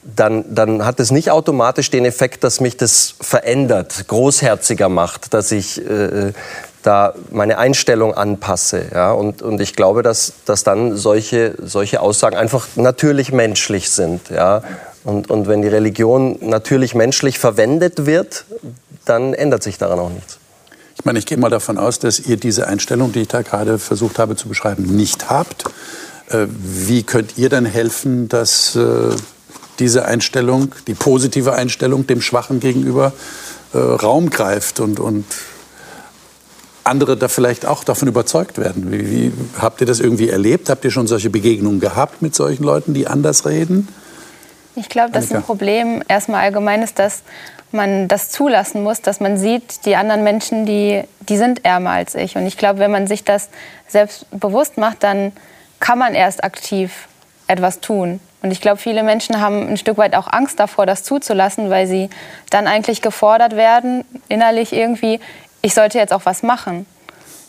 Dann, 0.04 0.54
dann 0.54 0.84
hat 0.84 1.00
es 1.00 1.10
nicht 1.10 1.30
automatisch 1.30 1.90
den 1.90 2.04
Effekt, 2.04 2.44
dass 2.44 2.60
mich 2.60 2.76
das 2.76 3.14
verändert, 3.20 4.06
großherziger 4.06 4.88
macht, 4.88 5.32
dass 5.32 5.50
ich 5.50 5.80
äh, 5.88 6.32
da 6.82 7.14
meine 7.30 7.58
Einstellung 7.58 8.14
anpasse. 8.14 8.86
Ja? 8.92 9.12
Und, 9.12 9.42
und 9.42 9.60
ich 9.60 9.74
glaube, 9.74 10.02
dass, 10.02 10.34
dass 10.44 10.62
dann 10.62 10.96
solche, 10.96 11.54
solche 11.62 12.00
Aussagen 12.00 12.36
einfach 12.36 12.66
natürlich 12.76 13.32
menschlich 13.32 13.90
sind. 13.90 14.28
Ja? 14.30 14.62
Und, 15.04 15.30
und 15.30 15.48
wenn 15.48 15.62
die 15.62 15.68
Religion 15.68 16.38
natürlich 16.40 16.94
menschlich 16.94 17.38
verwendet 17.38 18.06
wird, 18.06 18.44
dann 19.04 19.34
ändert 19.34 19.62
sich 19.62 19.78
daran 19.78 19.98
auch 19.98 20.10
nichts. 20.10 20.38
Ich 20.96 21.04
meine, 21.04 21.18
ich 21.18 21.26
gehe 21.26 21.38
mal 21.38 21.50
davon 21.50 21.76
aus, 21.78 21.98
dass 21.98 22.20
ihr 22.20 22.36
diese 22.36 22.66
Einstellung, 22.66 23.12
die 23.12 23.22
ich 23.22 23.28
da 23.28 23.42
gerade 23.42 23.78
versucht 23.78 24.18
habe 24.18 24.36
zu 24.36 24.48
beschreiben, 24.48 24.84
nicht 24.84 25.28
habt. 25.28 25.64
Äh, 26.28 26.46
wie 26.48 27.02
könnt 27.02 27.36
ihr 27.36 27.48
dann 27.48 27.66
helfen, 27.66 28.28
dass 28.28 28.76
äh, 28.76 29.10
diese 29.78 30.04
Einstellung, 30.04 30.72
die 30.86 30.94
positive 30.94 31.54
Einstellung 31.54 32.06
dem 32.06 32.20
Schwachen 32.20 32.60
gegenüber, 32.60 33.12
äh, 33.72 33.78
Raum 33.78 34.30
greift 34.30 34.80
und, 34.80 35.00
und 35.00 35.24
andere 36.84 37.16
da 37.16 37.28
vielleicht 37.28 37.66
auch 37.66 37.84
davon 37.84 38.08
überzeugt 38.08 38.58
werden? 38.58 38.92
Wie, 38.92 39.10
wie, 39.10 39.32
habt 39.58 39.80
ihr 39.80 39.86
das 39.86 40.00
irgendwie 40.00 40.28
erlebt? 40.28 40.68
Habt 40.68 40.84
ihr 40.84 40.90
schon 40.90 41.06
solche 41.06 41.30
Begegnungen 41.30 41.80
gehabt 41.80 42.22
mit 42.22 42.34
solchen 42.34 42.64
Leuten, 42.64 42.94
die 42.94 43.06
anders 43.06 43.46
reden? 43.46 43.88
Ich 44.76 44.88
glaube, 44.88 45.12
dass 45.12 45.32
ein 45.32 45.42
Problem 45.42 46.02
erstmal 46.08 46.42
allgemein 46.42 46.82
ist, 46.82 46.98
dass 46.98 47.22
man 47.70 48.08
das 48.08 48.30
zulassen 48.30 48.82
muss, 48.82 49.00
dass 49.02 49.20
man 49.20 49.36
sieht, 49.36 49.84
die 49.86 49.96
anderen 49.96 50.24
Menschen, 50.24 50.66
die, 50.66 51.02
die 51.28 51.36
sind 51.36 51.64
ärmer 51.64 51.90
als 51.90 52.14
ich. 52.14 52.36
Und 52.36 52.46
ich 52.46 52.56
glaube, 52.56 52.78
wenn 52.78 52.90
man 52.90 53.06
sich 53.06 53.24
das 53.24 53.48
selbst 53.88 54.26
bewusst 54.30 54.76
macht, 54.78 55.02
dann 55.02 55.32
kann 55.80 55.98
man 55.98 56.14
erst 56.14 56.42
aktiv 56.42 57.08
etwas 57.46 57.80
tun. 57.80 58.20
Und 58.44 58.50
ich 58.50 58.60
glaube, 58.60 58.76
viele 58.76 59.02
Menschen 59.02 59.40
haben 59.40 59.66
ein 59.70 59.78
Stück 59.78 59.96
weit 59.96 60.14
auch 60.14 60.30
Angst 60.30 60.60
davor, 60.60 60.84
das 60.84 61.02
zuzulassen, 61.02 61.70
weil 61.70 61.86
sie 61.86 62.10
dann 62.50 62.66
eigentlich 62.66 63.00
gefordert 63.00 63.56
werden, 63.56 64.04
innerlich 64.28 64.74
irgendwie, 64.74 65.18
ich 65.62 65.72
sollte 65.72 65.96
jetzt 65.96 66.12
auch 66.12 66.26
was 66.26 66.42
machen. 66.42 66.84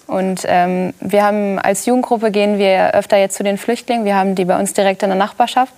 Und 0.08 0.44
ähm, 0.48 0.94
wir 1.02 1.26
haben 1.26 1.60
als 1.60 1.86
Jugendgruppe 1.86 2.32
gehen 2.32 2.58
wir 2.60 2.94
öfter 2.94 3.18
jetzt 3.18 3.36
zu 3.36 3.44
den 3.44 3.58
Flüchtlingen. 3.58 4.06
Wir 4.06 4.16
haben 4.16 4.36
die 4.36 4.46
bei 4.46 4.58
uns 4.58 4.72
direkt 4.72 5.04
in 5.04 5.10
der 5.10 5.18
Nachbarschaft. 5.18 5.74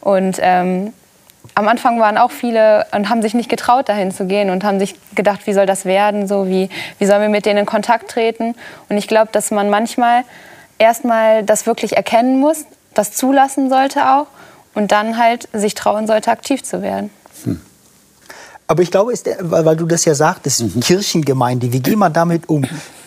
Und 0.00 0.38
ähm, 0.40 0.94
am 1.54 1.68
Anfang 1.68 2.00
waren 2.00 2.16
auch 2.16 2.30
viele 2.30 2.86
und 2.92 3.10
haben 3.10 3.20
sich 3.20 3.34
nicht 3.34 3.50
getraut, 3.50 3.90
dahin 3.90 4.10
zu 4.10 4.24
gehen 4.24 4.48
und 4.48 4.64
haben 4.64 4.78
sich 4.78 4.94
gedacht, 5.14 5.46
wie 5.46 5.52
soll 5.52 5.66
das 5.66 5.84
werden, 5.84 6.26
so 6.28 6.48
wie, 6.48 6.70
wie 6.98 7.04
sollen 7.04 7.20
wir 7.20 7.28
mit 7.28 7.44
denen 7.44 7.58
in 7.58 7.66
Kontakt 7.66 8.10
treten. 8.10 8.54
Und 8.88 8.96
ich 8.96 9.06
glaube, 9.06 9.28
dass 9.32 9.50
man 9.50 9.68
manchmal 9.68 10.24
erstmal 10.78 11.42
das 11.42 11.66
wirklich 11.66 11.94
erkennen 11.94 12.40
muss, 12.40 12.64
das 12.94 13.12
zulassen 13.12 13.68
sollte 13.68 14.08
auch 14.08 14.28
und 14.76 14.92
dann 14.92 15.18
halt 15.18 15.48
sich 15.52 15.74
trauen 15.74 16.06
sollte, 16.06 16.30
aktiv 16.30 16.62
zu 16.62 16.82
werden. 16.82 17.10
Hm. 17.44 17.60
Aber 18.68 18.82
ich 18.82 18.90
glaube, 18.90 19.12
ist, 19.12 19.28
weil 19.40 19.76
du 19.76 19.86
das 19.86 20.04
ja 20.04 20.14
sagtest, 20.14 20.62
mhm. 20.62 20.80
Kirchengemeinde, 20.80 21.72
wie 21.72 21.80
geht 21.80 21.96
man 21.96 22.12
damit 22.12 22.48
um? 22.48 22.64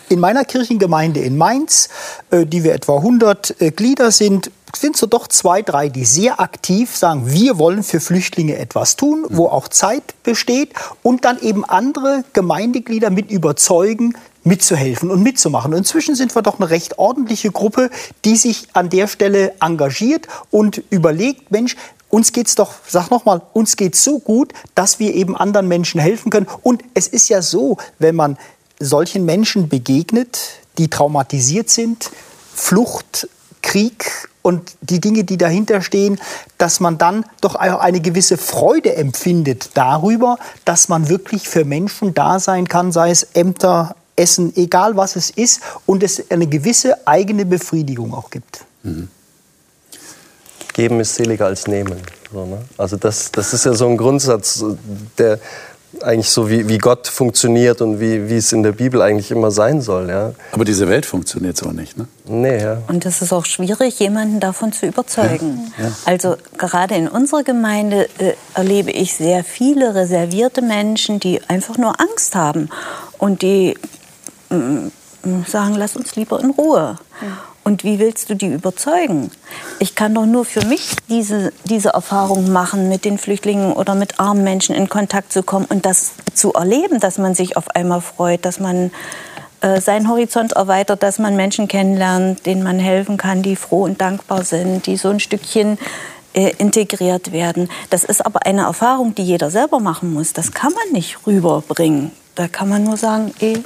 In 0.08 0.18
meiner 0.18 0.44
Kirchengemeinde 0.44 1.20
in 1.20 1.36
Mainz, 1.36 1.88
äh, 2.30 2.44
die 2.44 2.64
wir 2.64 2.74
etwa 2.74 2.96
100 2.96 3.60
äh, 3.60 3.70
Glieder 3.70 4.10
sind, 4.10 4.50
sind 4.74 4.96
so 4.96 5.06
doch 5.06 5.28
zwei, 5.28 5.62
drei, 5.62 5.88
die 5.88 6.04
sehr 6.04 6.40
aktiv 6.40 6.96
sagen, 6.96 7.30
wir 7.30 7.58
wollen 7.58 7.82
für 7.82 8.00
Flüchtlinge 8.00 8.56
etwas 8.56 8.96
tun, 8.96 9.26
wo 9.28 9.46
auch 9.48 9.68
Zeit 9.68 10.02
besteht 10.22 10.72
und 11.02 11.24
dann 11.24 11.38
eben 11.40 11.64
andere 11.64 12.24
Gemeindeglieder 12.32 13.10
mit 13.10 13.30
überzeugen, 13.30 14.14
mitzuhelfen 14.44 15.10
und 15.10 15.22
mitzumachen. 15.22 15.72
Inzwischen 15.72 16.14
sind 16.14 16.34
wir 16.34 16.42
doch 16.42 16.58
eine 16.58 16.70
recht 16.70 16.98
ordentliche 16.98 17.50
Gruppe, 17.50 17.90
die 18.24 18.36
sich 18.36 18.68
an 18.72 18.90
der 18.90 19.06
Stelle 19.06 19.54
engagiert 19.60 20.26
und 20.50 20.82
überlegt, 20.90 21.50
Mensch, 21.50 21.76
uns 22.08 22.32
geht's 22.32 22.54
doch, 22.54 22.74
sag 22.88 23.10
noch 23.10 23.24
mal, 23.24 23.42
uns 23.52 23.76
geht's 23.76 24.02
so 24.02 24.18
gut, 24.18 24.52
dass 24.74 24.98
wir 24.98 25.14
eben 25.14 25.36
anderen 25.36 25.68
Menschen 25.68 26.00
helfen 26.00 26.30
können. 26.30 26.48
Und 26.62 26.82
es 26.94 27.06
ist 27.06 27.28
ja 27.28 27.40
so, 27.40 27.76
wenn 27.98 28.16
man 28.16 28.36
solchen 28.80 29.24
Menschen 29.24 29.68
begegnet, 29.68 30.40
die 30.78 30.88
traumatisiert 30.88 31.70
sind, 31.70 32.10
Flucht, 32.54 33.28
Krieg 33.62 34.28
und 34.42 34.72
die 34.80 35.00
Dinge, 35.00 35.24
die 35.24 35.36
dahinter 35.36 35.82
stehen, 35.82 36.18
dass 36.58 36.80
man 36.80 36.98
dann 36.98 37.24
doch 37.40 37.54
eine 37.54 38.00
gewisse 38.00 38.38
Freude 38.38 38.96
empfindet 38.96 39.70
darüber, 39.74 40.38
dass 40.64 40.88
man 40.88 41.08
wirklich 41.08 41.48
für 41.48 41.64
Menschen 41.64 42.14
da 42.14 42.40
sein 42.40 42.66
kann, 42.66 42.90
sei 42.90 43.10
es 43.10 43.22
Ämter, 43.34 43.94
Essen, 44.20 44.52
egal 44.56 44.96
was 44.96 45.16
es 45.16 45.30
ist, 45.30 45.60
und 45.86 46.02
es 46.02 46.30
eine 46.30 46.46
gewisse 46.46 47.06
eigene 47.06 47.44
Befriedigung 47.44 48.14
auch 48.14 48.30
gibt. 48.30 48.64
Mhm. 48.82 49.08
Geben 50.72 51.00
ist 51.00 51.14
seliger 51.14 51.46
als 51.46 51.66
nehmen. 51.66 52.00
So, 52.32 52.46
ne? 52.46 52.58
Also 52.78 52.96
das, 52.96 53.32
das 53.32 53.52
ist 53.52 53.64
ja 53.64 53.74
so 53.74 53.88
ein 53.88 53.96
Grundsatz, 53.96 54.64
der 55.18 55.40
eigentlich 56.02 56.30
so 56.30 56.48
wie, 56.48 56.68
wie 56.68 56.78
Gott 56.78 57.08
funktioniert 57.08 57.80
und 57.80 57.98
wie, 58.00 58.28
wie 58.28 58.36
es 58.36 58.52
in 58.52 58.62
der 58.62 58.72
Bibel 58.72 59.02
eigentlich 59.02 59.30
immer 59.30 59.50
sein 59.50 59.80
soll. 59.80 60.08
Ja. 60.08 60.32
Aber 60.52 60.64
diese 60.64 60.88
Welt 60.88 61.04
funktioniert 61.04 61.56
so 61.56 61.70
nicht, 61.72 61.98
ne? 61.98 62.06
Nee, 62.26 62.62
ja. 62.62 62.78
Und 62.86 63.04
es 63.04 63.22
ist 63.22 63.32
auch 63.32 63.44
schwierig, 63.44 63.98
jemanden 63.98 64.38
davon 64.38 64.72
zu 64.72 64.86
überzeugen. 64.86 65.72
Ja, 65.78 65.84
ja. 65.84 65.92
Also 66.04 66.36
gerade 66.56 66.94
in 66.94 67.08
unserer 67.08 67.42
Gemeinde 67.42 68.08
äh, 68.18 68.34
erlebe 68.54 68.92
ich 68.92 69.14
sehr 69.14 69.42
viele 69.42 69.94
reservierte 69.94 70.62
Menschen, 70.62 71.18
die 71.18 71.40
einfach 71.48 71.76
nur 71.76 72.00
Angst 72.00 72.36
haben 72.36 72.68
und 73.18 73.42
die 73.42 73.76
sagen, 75.46 75.74
lass 75.74 75.96
uns 75.96 76.16
lieber 76.16 76.40
in 76.40 76.50
Ruhe. 76.50 76.98
Und 77.62 77.84
wie 77.84 77.98
willst 77.98 78.30
du 78.30 78.34
die 78.34 78.46
überzeugen? 78.46 79.30
Ich 79.78 79.94
kann 79.94 80.14
doch 80.14 80.24
nur 80.24 80.44
für 80.44 80.64
mich 80.64 80.96
diese, 81.08 81.52
diese 81.64 81.90
Erfahrung 81.90 82.50
machen, 82.50 82.88
mit 82.88 83.04
den 83.04 83.18
Flüchtlingen 83.18 83.72
oder 83.72 83.94
mit 83.94 84.18
armen 84.18 84.42
Menschen 84.42 84.74
in 84.74 84.88
Kontakt 84.88 85.32
zu 85.32 85.42
kommen 85.42 85.66
und 85.66 85.84
das 85.84 86.12
zu 86.34 86.54
erleben, 86.54 87.00
dass 87.00 87.18
man 87.18 87.34
sich 87.34 87.56
auf 87.56 87.68
einmal 87.76 88.00
freut, 88.00 88.44
dass 88.46 88.60
man 88.60 88.90
äh, 89.60 89.80
seinen 89.80 90.08
Horizont 90.08 90.52
erweitert, 90.52 91.02
dass 91.02 91.18
man 91.18 91.36
Menschen 91.36 91.68
kennenlernt, 91.68 92.46
denen 92.46 92.62
man 92.62 92.78
helfen 92.78 93.18
kann, 93.18 93.42
die 93.42 93.56
froh 93.56 93.84
und 93.84 94.00
dankbar 94.00 94.42
sind, 94.42 94.86
die 94.86 94.96
so 94.96 95.10
ein 95.10 95.20
Stückchen 95.20 95.78
äh, 96.32 96.54
integriert 96.56 97.30
werden. 97.30 97.68
Das 97.90 98.04
ist 98.04 98.24
aber 98.24 98.46
eine 98.46 98.62
Erfahrung, 98.62 99.14
die 99.14 99.22
jeder 99.22 99.50
selber 99.50 99.78
machen 99.78 100.14
muss. 100.14 100.32
Das 100.32 100.52
kann 100.52 100.72
man 100.72 100.92
nicht 100.92 101.26
rüberbringen. 101.26 102.10
Da 102.36 102.48
kann 102.48 102.70
man 102.70 102.84
nur 102.84 102.96
sagen, 102.96 103.34
ey, 103.40 103.62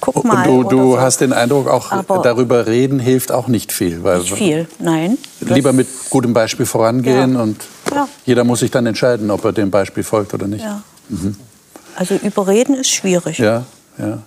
guck 0.00 0.24
mal. 0.24 0.46
Du, 0.46 0.62
du 0.64 0.92
so. 0.92 1.00
hast 1.00 1.20
den 1.20 1.32
Eindruck, 1.32 1.68
auch 1.68 1.92
Aber 1.92 2.22
darüber 2.22 2.66
reden 2.66 2.98
hilft 2.98 3.32
auch 3.32 3.48
nicht 3.48 3.72
viel. 3.72 3.98
Nicht 3.98 4.32
viel, 4.32 4.68
nein. 4.78 5.18
Lieber 5.40 5.72
mit 5.72 5.88
gutem 6.10 6.32
Beispiel 6.32 6.66
vorangehen 6.66 7.34
ja. 7.34 7.42
und 7.42 7.56
ja. 7.92 8.08
jeder 8.24 8.44
muss 8.44 8.60
sich 8.60 8.70
dann 8.70 8.86
entscheiden, 8.86 9.30
ob 9.30 9.44
er 9.44 9.52
dem 9.52 9.70
Beispiel 9.70 10.02
folgt 10.02 10.34
oder 10.34 10.46
nicht. 10.46 10.64
Ja. 10.64 10.82
Mhm. 11.08 11.36
Also 11.96 12.14
überreden 12.14 12.74
ist 12.74 12.90
schwierig. 12.90 13.38
Ja, 13.38 13.64
ja. 13.98 14.18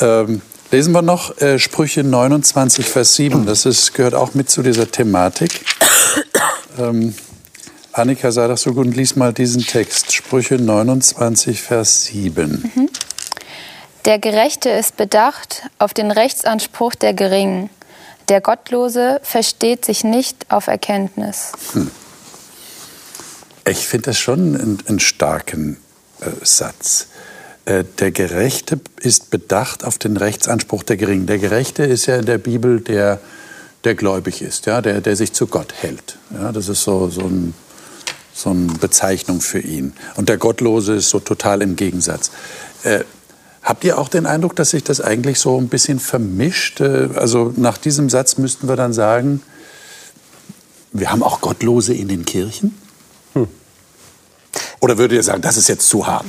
Ähm, 0.00 0.42
lesen 0.70 0.92
wir 0.92 1.02
noch 1.02 1.40
äh, 1.40 1.58
Sprüche 1.58 2.02
29, 2.02 2.86
Vers 2.86 3.14
7. 3.14 3.46
Das 3.46 3.66
ist, 3.66 3.94
gehört 3.94 4.14
auch 4.14 4.34
mit 4.34 4.50
zu 4.50 4.62
dieser 4.62 4.90
Thematik. 4.90 5.64
Ähm, 6.76 7.14
Annika, 7.92 8.32
sei 8.32 8.48
doch 8.48 8.58
so 8.58 8.74
gut 8.74 8.86
und 8.86 8.96
lies 8.96 9.14
mal 9.14 9.32
diesen 9.32 9.64
Text. 9.64 10.12
Sprüche 10.12 10.56
29, 10.56 11.62
Vers 11.62 12.06
7. 12.06 12.72
Mhm. 12.74 12.88
Der 14.04 14.18
Gerechte 14.18 14.68
ist 14.68 14.98
bedacht 14.98 15.62
auf 15.78 15.94
den 15.94 16.10
Rechtsanspruch 16.10 16.94
der 16.94 17.14
Geringen. 17.14 17.70
Der 18.28 18.42
Gottlose 18.42 19.18
versteht 19.22 19.84
sich 19.86 20.04
nicht 20.04 20.50
auf 20.50 20.66
Erkenntnis. 20.66 21.52
Hm. 21.72 21.90
Ich 23.66 23.86
finde 23.86 24.10
das 24.10 24.18
schon 24.18 24.78
einen, 24.86 25.00
starken 25.00 25.78
äh, 26.20 26.26
Satz. 26.42 27.06
Äh, 27.64 27.84
der 27.98 28.10
Gerechte 28.10 28.78
ist 29.00 29.30
bedacht 29.30 29.84
auf 29.84 29.96
den 29.96 30.18
Rechtsanspruch 30.18 30.82
der 30.82 30.98
Geringen. 30.98 31.26
Der 31.26 31.38
Gerechte 31.38 31.84
ist 31.84 32.04
ja 32.04 32.16
in 32.16 32.26
der 32.26 32.36
Bibel 32.36 32.80
der, 32.80 33.20
der 33.84 33.94
gläubig 33.94 34.42
ist, 34.42 34.66
ja, 34.66 34.82
der, 34.82 35.00
der 35.00 35.16
sich 35.16 35.32
zu 35.32 35.46
Gott 35.46 35.72
hält. 35.80 36.18
Ja, 36.30 36.52
das 36.52 36.68
ist 36.68 36.82
so, 36.82 37.08
so, 37.08 37.22
ein, 37.22 37.54
so 38.34 38.50
eine 38.50 38.66
Bezeichnung 38.74 39.40
für 39.40 39.60
ihn. 39.60 39.94
Und 40.16 40.28
der 40.28 40.36
Gottlose 40.36 40.96
ist 40.96 41.08
so 41.08 41.20
total 41.20 41.62
im 41.62 41.74
Gegensatz. 41.74 42.30
Äh, 42.82 43.04
Habt 43.64 43.82
ihr 43.82 43.98
auch 43.98 44.08
den 44.08 44.26
Eindruck, 44.26 44.54
dass 44.56 44.70
sich 44.70 44.84
das 44.84 45.00
eigentlich 45.00 45.40
so 45.40 45.58
ein 45.58 45.68
bisschen 45.68 45.98
vermischt? 45.98 46.80
Äh, 46.80 47.08
also 47.16 47.52
nach 47.56 47.78
diesem 47.78 48.10
Satz 48.10 48.36
müssten 48.36 48.68
wir 48.68 48.76
dann 48.76 48.92
sagen, 48.92 49.42
wir 50.92 51.10
haben 51.10 51.22
auch 51.22 51.40
Gottlose 51.40 51.94
in 51.94 52.08
den 52.08 52.26
Kirchen? 52.26 52.78
Hm. 53.32 53.48
Oder 54.80 54.98
würdet 54.98 55.16
ihr 55.16 55.22
sagen, 55.22 55.40
das 55.40 55.56
ist 55.56 55.68
jetzt 55.68 55.88
zu 55.88 56.06
hart? 56.06 56.26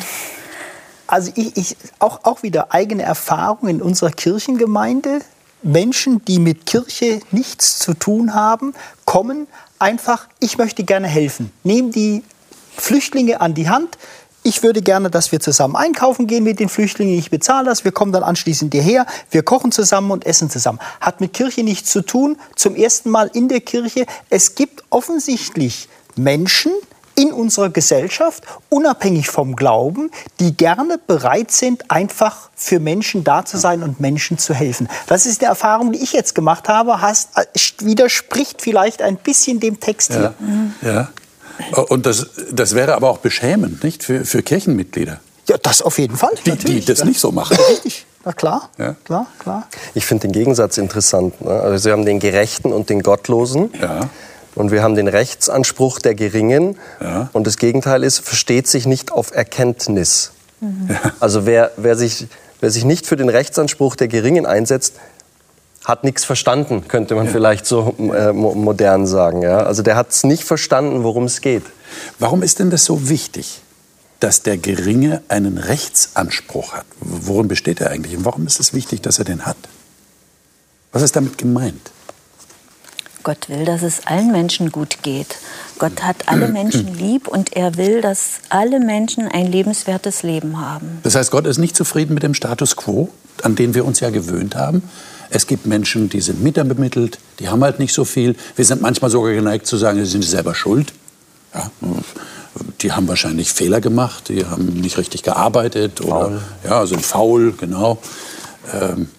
Also 1.07 1.31
ich, 1.35 1.55
ich 1.57 1.77
auch, 1.99 2.21
auch 2.23 2.41
wieder 2.41 2.73
eigene 2.73 3.03
Erfahrung 3.03 3.67
in 3.67 3.81
unserer 3.81 4.11
Kirchengemeinde. 4.11 5.19
Menschen, 5.61 6.23
die 6.25 6.39
mit 6.39 6.65
Kirche 6.65 7.19
nichts 7.31 7.79
zu 7.79 7.93
tun 7.93 8.33
haben, 8.33 8.73
kommen 9.03 9.47
einfach, 9.77 10.27
ich 10.39 10.57
möchte 10.57 10.83
gerne 10.83 11.07
helfen. 11.07 11.51
Nehmen 11.63 11.91
die 11.91 12.23
Flüchtlinge 12.77 13.41
an 13.41 13.53
die 13.53 13.69
Hand. 13.69 13.97
Ich 14.47 14.61
würde 14.61 14.83
gerne, 14.83 15.09
dass 15.09 15.31
wir 15.31 15.39
zusammen 15.39 15.75
einkaufen 15.75 16.27
gehen 16.27 16.43
mit 16.43 16.59
den 16.59 16.69
Flüchtlingen. 16.69 17.17
Ich 17.17 17.31
bezahle 17.31 17.65
das. 17.65 17.83
Wir 17.83 17.91
kommen 17.91 18.11
dann 18.11 18.21
anschließend 18.21 18.75
hierher. 18.75 19.07
Wir 19.31 19.41
kochen 19.41 19.71
zusammen 19.71 20.11
und 20.11 20.23
essen 20.23 20.51
zusammen. 20.51 20.77
Hat 21.01 21.19
mit 21.19 21.33
Kirche 21.33 21.63
nichts 21.63 21.89
zu 21.89 22.03
tun. 22.03 22.37
Zum 22.55 22.75
ersten 22.75 23.09
Mal 23.09 23.31
in 23.33 23.47
der 23.47 23.61
Kirche. 23.61 24.05
Es 24.29 24.53
gibt 24.53 24.83
offensichtlich 24.91 25.89
Menschen, 26.15 26.71
in 27.15 27.31
unserer 27.31 27.69
Gesellschaft, 27.69 28.43
unabhängig 28.69 29.29
vom 29.29 29.55
Glauben, 29.55 30.11
die 30.39 30.55
gerne 30.55 30.99
bereit 31.07 31.49
sind, 31.49 31.89
einfach 31.89 32.49
für 32.55 32.79
Menschen 32.79 33.23
da 33.23 33.45
zu 33.45 33.57
sein 33.57 33.83
und 33.83 33.99
Menschen 33.99 34.37
zu 34.37 34.53
helfen. 34.53 34.89
Das 35.07 35.25
ist 35.25 35.41
eine 35.41 35.49
Erfahrung, 35.49 35.93
die 35.93 36.03
ich 36.03 36.11
jetzt 36.11 36.35
gemacht 36.35 36.67
habe, 36.67 37.01
hast, 37.01 37.29
äh, 37.37 37.45
widerspricht 37.79 38.61
vielleicht 38.61 39.01
ein 39.01 39.15
bisschen 39.15 39.61
dem 39.61 39.79
Text 39.79 40.11
ja. 40.11 40.33
hier. 40.81 40.91
Ja. 40.91 41.09
Und 41.89 42.05
das, 42.05 42.27
das 42.51 42.75
wäre 42.75 42.95
aber 42.95 43.09
auch 43.09 43.19
beschämend, 43.19 43.83
nicht? 43.83 44.03
Für, 44.03 44.25
für 44.25 44.43
Kirchenmitglieder. 44.43 45.19
Ja, 45.47 45.57
das 45.57 45.81
auf 45.81 45.99
jeden 45.99 46.17
Fall. 46.17 46.33
Die, 46.45 46.51
die 46.55 46.83
das 46.83 46.99
ja. 46.99 47.05
nicht 47.05 47.19
so 47.19 47.31
machen. 47.31 47.57
Richtig. 47.69 48.05
Na 48.23 48.33
klar, 48.33 48.69
ja. 48.79 48.95
klar, 49.03 49.27
klar. 49.37 49.67
Ich 49.93 50.05
finde 50.05 50.23
den 50.23 50.31
Gegensatz 50.31 50.79
interessant. 50.79 51.39
Ne? 51.41 51.51
Also 51.51 51.77
Sie 51.77 51.91
haben 51.91 52.05
den 52.05 52.19
Gerechten 52.19 52.73
und 52.73 52.89
den 52.89 53.03
Gottlosen. 53.03 53.71
Ja. 53.79 54.09
Und 54.55 54.71
wir 54.71 54.81
haben 54.81 54.95
den 54.95 55.07
Rechtsanspruch 55.07 55.99
der 55.99 56.15
Geringen. 56.15 56.77
Ja. 57.01 57.29
Und 57.33 57.45
das 57.45 57.57
Gegenteil 57.57 58.03
ist, 58.03 58.19
versteht 58.19 58.67
sich 58.67 58.87
nicht 58.87 59.11
auf 59.11 59.35
Erkenntnis. 59.35 60.31
Mhm. 60.61 60.89
Also 61.19 61.45
wer, 61.45 61.71
wer, 61.77 61.95
sich, 61.95 62.27
wer 62.61 62.71
sich 62.71 62.85
nicht 62.85 63.05
für 63.05 63.17
den 63.17 63.29
Rechtsanspruch 63.29 63.95
der 63.95 64.07
Geringen 64.07 64.45
einsetzt, 64.45 64.95
hat 65.85 66.03
nichts 66.03 66.25
verstanden, 66.25 66.87
könnte 66.87 67.15
man 67.15 67.27
ja. 67.27 67.31
vielleicht 67.31 67.65
so 67.65 67.95
äh, 67.99 68.33
modern 68.33 69.05
sagen. 69.05 69.43
Ja? 69.43 69.59
Also 69.59 69.83
der 69.83 69.95
hat 69.95 70.09
es 70.09 70.23
nicht 70.23 70.43
verstanden, 70.43 71.03
worum 71.03 71.25
es 71.25 71.41
geht. 71.41 71.63
Warum 72.19 72.41
ist 72.41 72.59
denn 72.59 72.71
das 72.71 72.85
so 72.85 73.07
wichtig, 73.07 73.61
dass 74.19 74.41
der 74.41 74.57
Geringe 74.57 75.21
einen 75.27 75.59
Rechtsanspruch 75.59 76.73
hat? 76.73 76.85
Worin 76.99 77.47
besteht 77.47 77.81
er 77.81 77.91
eigentlich? 77.91 78.17
Und 78.17 78.25
warum 78.25 78.47
ist 78.47 78.59
es 78.59 78.73
wichtig, 78.73 79.01
dass 79.01 79.19
er 79.19 79.25
den 79.25 79.45
hat? 79.45 79.57
Was 80.91 81.03
ist 81.03 81.15
damit 81.15 81.37
gemeint? 81.37 81.91
Gott 83.21 83.49
will, 83.49 83.65
dass 83.65 83.81
es 83.81 84.05
allen 84.05 84.31
Menschen 84.31 84.71
gut 84.71 84.99
geht. 85.01 85.37
Gott 85.79 86.03
hat 86.03 86.27
alle 86.27 86.47
Menschen 86.47 86.95
lieb 86.97 87.27
und 87.27 87.55
er 87.55 87.75
will, 87.75 88.01
dass 88.01 88.39
alle 88.49 88.79
Menschen 88.79 89.27
ein 89.27 89.47
lebenswertes 89.47 90.23
Leben 90.23 90.61
haben. 90.61 90.99
Das 91.03 91.15
heißt, 91.15 91.31
Gott 91.31 91.45
ist 91.45 91.57
nicht 91.57 91.75
zufrieden 91.75 92.13
mit 92.13 92.23
dem 92.23 92.33
Status 92.33 92.75
quo, 92.75 93.09
an 93.41 93.55
den 93.55 93.73
wir 93.73 93.83
uns 93.85 93.99
ja 93.99 94.09
gewöhnt 94.09 94.55
haben. 94.55 94.83
Es 95.29 95.47
gibt 95.47 95.65
Menschen, 95.65 96.09
die 96.09 96.21
sind 96.21 96.43
mitterbemittelt, 96.43 97.19
die 97.39 97.49
haben 97.49 97.63
halt 97.63 97.79
nicht 97.79 97.93
so 97.93 98.05
viel. 98.05 98.35
Wir 98.55 98.65
sind 98.65 98.81
manchmal 98.81 99.09
sogar 99.11 99.33
geneigt 99.33 99.67
zu 99.67 99.77
sagen, 99.77 99.99
sie 99.99 100.11
sind 100.11 100.23
selber 100.23 100.55
schuld. 100.55 100.93
Ja, 101.53 101.71
die 102.81 102.91
haben 102.91 103.07
wahrscheinlich 103.07 103.51
Fehler 103.51 103.81
gemacht, 103.81 104.29
die 104.29 104.45
haben 104.45 104.65
nicht 104.65 104.97
richtig 104.97 105.23
gearbeitet 105.23 105.99
faul. 105.99 106.09
oder 106.09 106.41
ja, 106.63 106.85
sind 106.85 107.05
faul, 107.05 107.53
genau. 107.53 107.97
Ähm, 108.73 109.09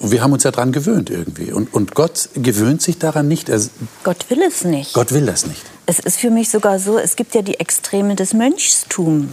und 0.00 0.12
wir 0.12 0.22
haben 0.22 0.32
uns 0.32 0.44
ja 0.44 0.52
daran 0.52 0.70
gewöhnt 0.70 1.10
irgendwie. 1.10 1.52
Und, 1.52 1.74
und 1.74 1.94
Gott 1.94 2.28
gewöhnt 2.34 2.82
sich 2.82 2.98
daran 2.98 3.26
nicht. 3.26 3.48
Er, 3.48 3.60
Gott 4.04 4.26
will 4.30 4.42
es 4.42 4.64
nicht. 4.64 4.94
Gott 4.94 5.12
will 5.12 5.26
das 5.26 5.46
nicht. 5.46 5.62
Es 5.86 5.98
ist 5.98 6.18
für 6.18 6.30
mich 6.30 6.50
sogar 6.50 6.78
so, 6.78 6.98
es 6.98 7.16
gibt 7.16 7.34
ja 7.34 7.42
die 7.42 7.58
Extreme 7.58 8.14
des 8.14 8.32
Mönchstums. 8.32 9.26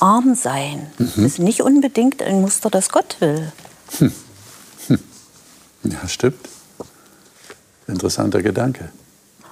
Arm 0.00 0.34
sein 0.34 0.86
mhm. 0.98 1.24
ist 1.24 1.38
nicht 1.38 1.60
unbedingt 1.60 2.22
ein 2.22 2.40
Muster, 2.40 2.70
das 2.70 2.90
Gott 2.90 3.16
will. 3.20 3.52
Hm. 3.98 4.12
Ja, 5.84 6.08
stimmt. 6.08 6.48
Interessanter 7.86 8.42
Gedanke. 8.42 8.90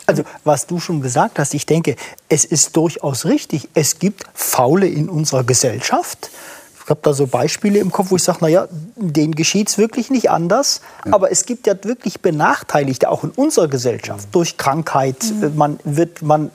Also, 0.07 0.23
was 0.45 0.67
du 0.67 0.79
schon 0.79 1.01
gesagt 1.01 1.39
hast, 1.39 1.55
ich 1.55 1.67
denke, 1.67 1.97
es 2.29 2.45
ist 2.45 2.77
durchaus 2.77 3.25
richtig. 3.25 3.69
Es 3.75 3.99
gibt 3.99 4.25
Faule 4.35 4.87
in 4.87 5.09
unserer 5.09 5.43
Gesellschaft. 5.43 6.31
Ich 6.87 6.91
habe 6.91 7.01
da 7.03 7.13
so 7.13 7.27
Beispiele 7.27 7.81
im 7.81 7.91
Kopf, 7.91 8.13
wo 8.13 8.17
ich 8.17 8.23
sage, 8.23 8.39
naja, 8.43 8.69
denen 8.95 9.35
geschieht 9.35 9.69
es 9.69 9.77
wirklich 9.77 10.09
nicht 10.09 10.31
anders. 10.31 10.83
Ja. 11.05 11.15
Aber 11.15 11.33
es 11.33 11.45
gibt 11.45 11.67
ja 11.67 11.75
wirklich 11.83 12.21
Benachteiligte, 12.21 13.11
auch 13.11 13.25
in 13.25 13.31
unserer 13.31 13.67
Gesellschaft, 13.67 14.29
durch 14.31 14.57
Krankheit. 14.57 15.17
Mhm. 15.25 15.57
Man, 15.57 15.81
wird, 15.83 16.23
man 16.23 16.53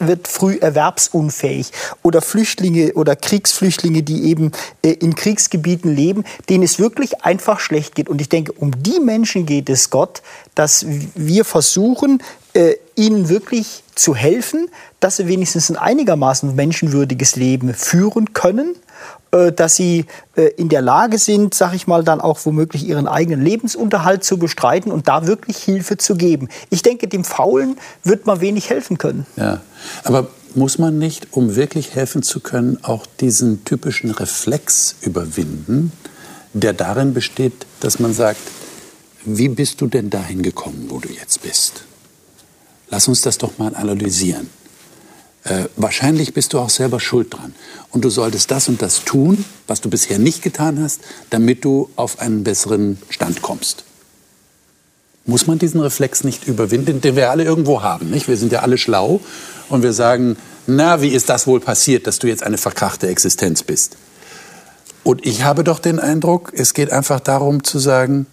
wird 0.00 0.26
früh 0.26 0.56
erwerbsunfähig. 0.56 1.70
Oder 2.02 2.20
Flüchtlinge 2.20 2.94
oder 2.94 3.14
Kriegsflüchtlinge, 3.14 4.02
die 4.02 4.24
eben 4.24 4.50
äh, 4.82 4.90
in 4.90 5.14
Kriegsgebieten 5.14 5.94
leben, 5.94 6.24
denen 6.48 6.64
es 6.64 6.80
wirklich 6.80 7.22
einfach 7.22 7.60
schlecht 7.60 7.94
geht. 7.94 8.08
Und 8.08 8.20
ich 8.20 8.28
denke, 8.28 8.50
um 8.50 8.72
die 8.82 8.98
Menschen 8.98 9.46
geht 9.46 9.70
es 9.70 9.90
Gott, 9.90 10.20
dass 10.56 10.84
wir 11.14 11.44
versuchen, 11.44 12.24
äh, 12.54 12.74
ihnen 12.96 13.28
wirklich 13.28 13.84
zu 13.94 14.16
helfen, 14.16 14.68
dass 14.98 15.18
sie 15.18 15.28
wenigstens 15.28 15.70
ein 15.70 15.76
einigermaßen 15.76 16.56
menschenwürdiges 16.56 17.36
Leben 17.36 17.72
führen 17.72 18.32
können 18.32 18.74
äh, 18.74 18.89
dass 19.52 19.76
sie 19.76 20.06
äh, 20.36 20.42
in 20.56 20.68
der 20.68 20.82
Lage 20.82 21.18
sind, 21.18 21.54
sag 21.54 21.74
ich 21.74 21.86
mal, 21.86 22.02
dann 22.02 22.20
auch 22.20 22.38
womöglich 22.44 22.86
ihren 22.86 23.06
eigenen 23.06 23.42
Lebensunterhalt 23.42 24.24
zu 24.24 24.38
bestreiten 24.38 24.90
und 24.90 25.08
da 25.08 25.26
wirklich 25.26 25.58
Hilfe 25.58 25.96
zu 25.96 26.16
geben. 26.16 26.48
Ich 26.70 26.82
denke, 26.82 27.08
dem 27.08 27.24
Faulen 27.24 27.76
wird 28.02 28.26
man 28.26 28.40
wenig 28.40 28.70
helfen 28.70 28.98
können. 28.98 29.26
Ja, 29.36 29.60
aber 30.04 30.28
muss 30.54 30.78
man 30.78 30.98
nicht, 30.98 31.28
um 31.30 31.54
wirklich 31.54 31.94
helfen 31.94 32.22
zu 32.22 32.40
können, 32.40 32.78
auch 32.82 33.06
diesen 33.20 33.64
typischen 33.64 34.10
Reflex 34.10 34.96
überwinden, 35.00 35.92
der 36.52 36.72
darin 36.72 37.14
besteht, 37.14 37.66
dass 37.78 38.00
man 38.00 38.12
sagt, 38.12 38.40
wie 39.24 39.48
bist 39.48 39.80
du 39.80 39.86
denn 39.86 40.10
dahin 40.10 40.42
gekommen, 40.42 40.86
wo 40.88 40.98
du 40.98 41.08
jetzt 41.08 41.42
bist? 41.42 41.84
Lass 42.88 43.06
uns 43.06 43.20
das 43.20 43.38
doch 43.38 43.58
mal 43.58 43.76
analysieren 43.76 44.48
äh, 45.44 45.64
wahrscheinlich 45.76 46.34
bist 46.34 46.52
du 46.52 46.58
auch 46.58 46.70
selber 46.70 47.00
schuld 47.00 47.32
dran. 47.32 47.54
Und 47.90 48.04
du 48.04 48.10
solltest 48.10 48.50
das 48.50 48.68
und 48.68 48.82
das 48.82 49.04
tun, 49.04 49.44
was 49.66 49.80
du 49.80 49.88
bisher 49.88 50.18
nicht 50.18 50.42
getan 50.42 50.82
hast, 50.82 51.00
damit 51.30 51.64
du 51.64 51.90
auf 51.96 52.20
einen 52.20 52.44
besseren 52.44 52.98
Stand 53.08 53.42
kommst. 53.42 53.84
Muss 55.24 55.46
man 55.46 55.58
diesen 55.58 55.80
Reflex 55.80 56.24
nicht 56.24 56.46
überwinden, 56.46 57.00
den 57.00 57.16
wir 57.16 57.30
alle 57.30 57.44
irgendwo 57.44 57.82
haben? 57.82 58.10
Nicht? 58.10 58.28
Wir 58.28 58.36
sind 58.36 58.52
ja 58.52 58.60
alle 58.60 58.78
schlau 58.78 59.20
und 59.68 59.82
wir 59.82 59.92
sagen, 59.92 60.36
na, 60.66 61.02
wie 61.02 61.08
ist 61.08 61.28
das 61.28 61.46
wohl 61.46 61.60
passiert, 61.60 62.06
dass 62.06 62.18
du 62.18 62.26
jetzt 62.26 62.42
eine 62.42 62.58
verkrachte 62.58 63.08
Existenz 63.08 63.62
bist? 63.62 63.96
Und 65.02 65.24
ich 65.26 65.42
habe 65.42 65.64
doch 65.64 65.78
den 65.78 65.98
Eindruck, 65.98 66.52
es 66.54 66.74
geht 66.74 66.90
einfach 66.92 67.20
darum 67.20 67.64
zu 67.64 67.78
sagen, 67.78 68.26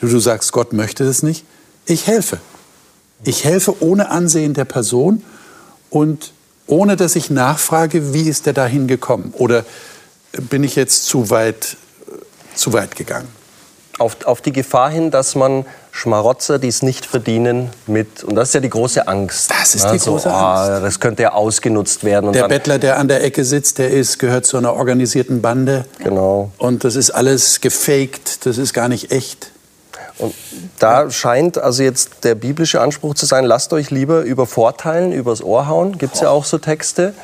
du 0.00 0.18
sagst, 0.18 0.52
Gott 0.52 0.72
möchte 0.72 1.04
das 1.04 1.22
nicht, 1.22 1.44
ich 1.86 2.06
helfe. 2.06 2.40
Ich 3.24 3.44
helfe 3.44 3.82
ohne 3.82 4.10
Ansehen 4.10 4.54
der 4.54 4.64
Person 4.64 5.22
und 5.90 6.32
ohne 6.66 6.96
dass 6.96 7.16
ich 7.16 7.30
nachfrage, 7.30 8.14
wie 8.14 8.28
ist 8.28 8.46
der 8.46 8.52
dahin 8.52 8.86
gekommen? 8.86 9.34
Oder 9.36 9.64
bin 10.48 10.62
ich 10.62 10.76
jetzt 10.76 11.04
zu 11.04 11.30
weit, 11.30 11.76
zu 12.54 12.72
weit 12.72 12.96
gegangen? 12.96 13.28
Auf, 13.98 14.24
auf 14.24 14.40
die 14.40 14.52
Gefahr 14.52 14.90
hin, 14.90 15.10
dass 15.10 15.34
man 15.34 15.66
Schmarotzer, 15.90 16.58
die 16.58 16.68
es 16.68 16.82
nicht 16.82 17.04
verdienen, 17.04 17.68
mit. 17.86 18.24
Und 18.24 18.36
das 18.36 18.48
ist 18.48 18.54
ja 18.54 18.60
die 18.60 18.70
große 18.70 19.06
Angst. 19.06 19.50
Das 19.50 19.74
ist 19.74 19.84
die 19.84 19.88
also, 19.88 20.12
große 20.12 20.32
Angst. 20.32 20.70
Ah, 20.70 20.80
das 20.80 21.00
könnte 21.00 21.24
ja 21.24 21.32
ausgenutzt 21.32 22.04
werden. 22.04 22.32
der 22.32 22.48
Bettler, 22.48 22.78
der 22.78 22.98
an 22.98 23.08
der 23.08 23.22
Ecke 23.22 23.44
sitzt, 23.44 23.78
der 23.78 23.90
ist, 23.90 24.18
gehört 24.18 24.46
zu 24.46 24.56
einer 24.56 24.72
organisierten 24.74 25.42
Bande. 25.42 25.84
Genau. 25.98 26.52
Und 26.56 26.84
das 26.84 26.96
ist 26.96 27.10
alles 27.10 27.60
gefaked, 27.60 28.46
das 28.46 28.56
ist 28.56 28.72
gar 28.72 28.88
nicht 28.88 29.10
echt. 29.10 29.50
Und 30.20 30.34
da 30.78 31.10
scheint 31.10 31.58
also 31.58 31.82
jetzt 31.82 32.24
der 32.24 32.34
biblische 32.34 32.80
Anspruch 32.80 33.14
zu 33.14 33.26
sein, 33.26 33.44
lasst 33.44 33.72
euch 33.72 33.90
lieber 33.90 34.22
übervorteilen, 34.22 35.12
übers 35.12 35.42
Ohr 35.42 35.66
hauen, 35.66 35.98
gibt 35.98 36.14
es 36.14 36.20
ja 36.20 36.30
auch 36.30 36.44
so 36.44 36.58
Texte, 36.58 37.14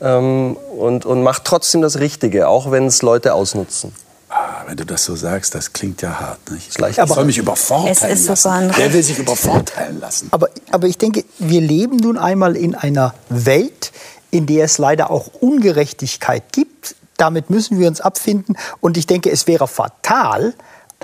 ähm, 0.00 0.56
und, 0.76 1.06
und 1.06 1.22
macht 1.22 1.44
trotzdem 1.44 1.82
das 1.82 1.98
Richtige, 1.98 2.48
auch 2.48 2.70
wenn 2.70 2.86
es 2.86 3.02
Leute 3.02 3.34
ausnutzen. 3.34 3.94
Ah, 4.28 4.64
wenn 4.66 4.76
du 4.76 4.84
das 4.84 5.04
so 5.04 5.14
sagst, 5.14 5.54
das 5.54 5.72
klingt 5.72 6.02
ja 6.02 6.18
hart. 6.18 6.50
Nicht? 6.50 6.78
Leicht, 6.78 6.98
aber 6.98 7.14
soll 7.14 7.24
mich 7.24 7.38
übervorteilen 7.38 8.26
lassen. 8.26 8.72
Wer 8.76 8.92
will 8.92 9.02
sich 9.02 9.18
übervorteilen 9.18 10.00
lassen? 10.00 10.28
Aber, 10.32 10.48
aber 10.72 10.88
ich 10.88 10.98
denke, 10.98 11.24
wir 11.38 11.60
leben 11.60 11.96
nun 11.96 12.18
einmal 12.18 12.56
in 12.56 12.74
einer 12.74 13.14
Welt, 13.28 13.92
in 14.30 14.46
der 14.46 14.64
es 14.64 14.78
leider 14.78 15.10
auch 15.10 15.28
Ungerechtigkeit 15.40 16.52
gibt. 16.52 16.96
Damit 17.16 17.48
müssen 17.48 17.78
wir 17.78 17.88
uns 17.88 18.00
abfinden. 18.00 18.58
Und 18.80 18.98
ich 18.98 19.06
denke, 19.06 19.30
es 19.30 19.46
wäre 19.46 19.68
fatal, 19.68 20.52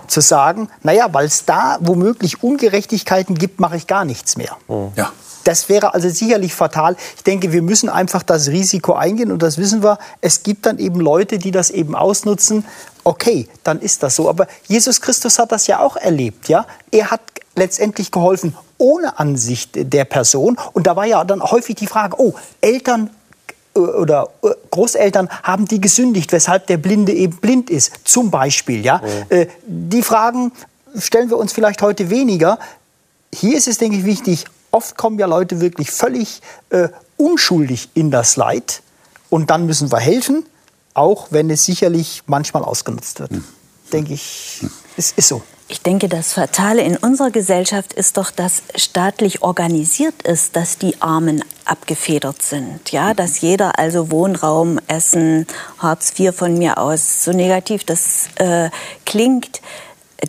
zu 0.06 0.20
sagen, 0.20 0.68
naja, 0.82 1.08
weil 1.12 1.26
es 1.26 1.44
da 1.44 1.78
womöglich 1.80 2.42
Ungerechtigkeiten 2.42 3.36
gibt, 3.36 3.60
mache 3.60 3.76
ich 3.76 3.86
gar 3.86 4.04
nichts 4.04 4.36
mehr. 4.36 4.56
Mhm. 4.68 4.92
Ja. 4.96 5.12
Das 5.44 5.68
wäre 5.68 5.92
also 5.92 6.08
sicherlich 6.08 6.54
fatal. 6.54 6.94
Ich 7.16 7.24
denke, 7.24 7.50
wir 7.50 7.62
müssen 7.62 7.88
einfach 7.88 8.22
das 8.22 8.48
Risiko 8.48 8.92
eingehen 8.92 9.32
und 9.32 9.42
das 9.42 9.58
wissen 9.58 9.82
wir. 9.82 9.98
Es 10.20 10.44
gibt 10.44 10.66
dann 10.66 10.78
eben 10.78 11.00
Leute, 11.00 11.38
die 11.38 11.50
das 11.50 11.70
eben 11.70 11.96
ausnutzen 11.96 12.64
okay, 13.04 13.48
dann 13.64 13.80
ist 13.80 14.02
das 14.02 14.16
so. 14.16 14.28
Aber 14.28 14.46
Jesus 14.66 15.00
Christus 15.00 15.38
hat 15.38 15.52
das 15.52 15.66
ja 15.66 15.80
auch 15.80 15.96
erlebt, 15.96 16.48
ja. 16.48 16.66
Er 16.90 17.10
hat 17.10 17.20
letztendlich 17.54 18.10
geholfen 18.10 18.56
ohne 18.78 19.18
Ansicht 19.18 19.70
der 19.74 20.04
Person. 20.04 20.58
Und 20.72 20.86
da 20.86 20.96
war 20.96 21.06
ja 21.06 21.22
dann 21.24 21.42
häufig 21.42 21.76
die 21.76 21.86
Frage, 21.86 22.16
oh, 22.18 22.34
Eltern 22.60 23.10
oder 23.74 24.28
äh, 24.42 24.48
Großeltern 24.70 25.28
haben 25.42 25.66
die 25.66 25.80
gesündigt, 25.80 26.32
weshalb 26.32 26.66
der 26.66 26.76
Blinde 26.76 27.12
eben 27.12 27.36
blind 27.36 27.70
ist, 27.70 27.92
zum 28.04 28.30
Beispiel. 28.30 28.84
Ja? 28.84 29.00
Mhm. 29.30 29.46
Die 29.66 30.02
Fragen 30.02 30.52
stellen 30.98 31.30
wir 31.30 31.38
uns 31.38 31.52
vielleicht 31.52 31.82
heute 31.82 32.10
weniger. 32.10 32.58
Hier 33.34 33.56
ist 33.56 33.68
es, 33.68 33.78
denke 33.78 33.96
ich, 33.96 34.04
wichtig, 34.04 34.44
oft 34.70 34.96
kommen 34.96 35.18
ja 35.18 35.26
Leute 35.26 35.60
wirklich 35.60 35.90
völlig 35.90 36.40
äh, 36.70 36.88
unschuldig 37.16 37.90
in 37.94 38.10
das 38.10 38.36
Leid 38.36 38.82
und 39.30 39.50
dann 39.50 39.66
müssen 39.66 39.92
wir 39.92 40.00
helfen, 40.00 40.44
auch 40.94 41.28
wenn 41.30 41.48
es 41.50 41.64
sicherlich 41.64 42.22
manchmal 42.26 42.64
ausgenutzt 42.64 43.20
wird. 43.20 43.30
Mhm. 43.30 43.44
Denke 43.92 44.14
ich, 44.14 44.60
es 44.96 45.12
ist 45.12 45.28
so. 45.28 45.42
Ich 45.68 45.80
denke, 45.80 46.08
das 46.08 46.34
Fatale 46.34 46.82
in 46.82 46.98
unserer 46.98 47.30
Gesellschaft 47.30 47.94
ist 47.94 48.18
doch, 48.18 48.30
dass 48.30 48.62
staatlich 48.74 49.42
organisiert 49.42 50.22
ist, 50.22 50.54
dass 50.54 50.76
die 50.76 51.00
Armen 51.00 51.42
abgefedert 51.66 52.42
sind. 52.42 52.92
Ja, 52.92 53.14
dass 53.14 53.40
jeder 53.40 53.78
also 53.78 54.10
Wohnraum, 54.10 54.78
Essen, 54.88 55.46
Hartz 55.78 56.12
IV 56.18 56.34
von 56.34 56.58
mir 56.58 56.78
aus, 56.78 57.24
so 57.24 57.32
negativ 57.32 57.84
das 57.84 58.28
äh, 58.36 58.70
klingt, 59.06 59.60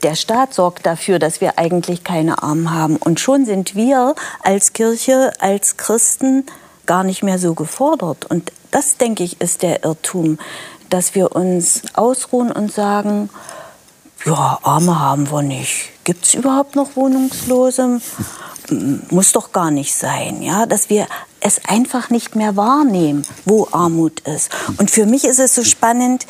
der 0.01 0.15
Staat 0.15 0.53
sorgt 0.53 0.85
dafür, 0.85 1.19
dass 1.19 1.39
wir 1.39 1.59
eigentlich 1.59 2.03
keine 2.03 2.41
Armen 2.41 2.73
haben. 2.73 2.97
Und 2.97 3.19
schon 3.19 3.45
sind 3.45 3.75
wir 3.75 4.15
als 4.41 4.73
Kirche, 4.73 5.31
als 5.39 5.77
Christen 5.77 6.45
gar 6.85 7.03
nicht 7.03 7.23
mehr 7.23 7.37
so 7.37 7.53
gefordert. 7.53 8.25
Und 8.25 8.51
das, 8.71 8.97
denke 8.97 9.23
ich, 9.23 9.39
ist 9.39 9.61
der 9.61 9.83
Irrtum, 9.83 10.39
dass 10.89 11.15
wir 11.15 11.35
uns 11.35 11.83
ausruhen 11.93 12.51
und 12.51 12.71
sagen, 12.71 13.29
ja, 14.25 14.59
Arme 14.63 14.99
haben 14.99 15.29
wir 15.31 15.41
nicht. 15.41 15.89
Gibt 16.03 16.25
es 16.25 16.33
überhaupt 16.33 16.75
noch 16.75 16.95
Wohnungslose? 16.95 18.01
Muss 19.09 19.31
doch 19.31 19.51
gar 19.51 19.71
nicht 19.71 19.95
sein, 19.95 20.41
ja, 20.41 20.65
dass 20.65 20.89
wir 20.89 21.07
es 21.39 21.61
einfach 21.67 22.09
nicht 22.09 22.35
mehr 22.35 22.55
wahrnehmen, 22.55 23.23
wo 23.45 23.67
Armut 23.71 24.21
ist. 24.21 24.49
Und 24.77 24.91
für 24.91 25.05
mich 25.05 25.25
ist 25.25 25.39
es 25.39 25.55
so 25.55 25.63
spannend, 25.63 26.25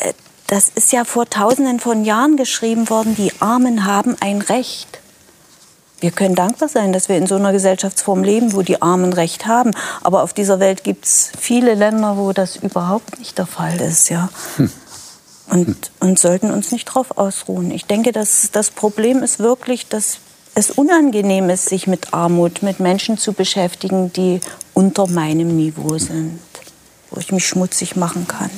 äh, 0.00 0.12
das 0.46 0.70
ist 0.74 0.92
ja 0.92 1.04
vor 1.04 1.28
tausenden 1.28 1.80
von 1.80 2.04
Jahren 2.04 2.36
geschrieben 2.36 2.90
worden, 2.90 3.14
die 3.16 3.32
Armen 3.40 3.84
haben 3.84 4.16
ein 4.20 4.40
Recht. 4.40 5.00
Wir 6.00 6.10
können 6.10 6.34
dankbar 6.34 6.68
sein, 6.68 6.92
dass 6.92 7.08
wir 7.08 7.16
in 7.16 7.26
so 7.26 7.36
einer 7.36 7.52
Gesellschaftsform 7.52 8.24
leben, 8.24 8.54
wo 8.54 8.62
die 8.62 8.82
Armen 8.82 9.12
Recht 9.12 9.46
haben. 9.46 9.70
Aber 10.02 10.24
auf 10.24 10.32
dieser 10.32 10.58
Welt 10.58 10.82
gibt 10.82 11.04
es 11.04 11.30
viele 11.38 11.74
Länder, 11.74 12.16
wo 12.16 12.32
das 12.32 12.56
überhaupt 12.56 13.18
nicht 13.20 13.38
der 13.38 13.46
Fall 13.46 13.80
ist. 13.80 14.08
Ja. 14.08 14.28
Hm 14.56 14.70
und, 15.52 15.90
und 16.00 16.18
sollten 16.18 16.50
uns 16.50 16.72
nicht 16.72 16.88
darauf 16.88 17.18
ausruhen. 17.18 17.70
Ich 17.70 17.84
denke, 17.84 18.12
dass 18.12 18.50
das 18.52 18.70
Problem 18.70 19.22
ist 19.22 19.38
wirklich, 19.38 19.86
dass 19.86 20.18
es 20.54 20.70
unangenehm 20.70 21.50
ist, 21.50 21.68
sich 21.68 21.86
mit 21.86 22.12
Armut, 22.12 22.62
mit 22.62 22.80
Menschen 22.80 23.18
zu 23.18 23.32
beschäftigen, 23.32 24.12
die 24.12 24.40
unter 24.74 25.06
meinem 25.06 25.56
Niveau 25.56 25.98
sind, 25.98 26.40
wo 27.10 27.20
ich 27.20 27.32
mich 27.32 27.46
schmutzig 27.46 27.96
machen 27.96 28.28
kann. 28.28 28.50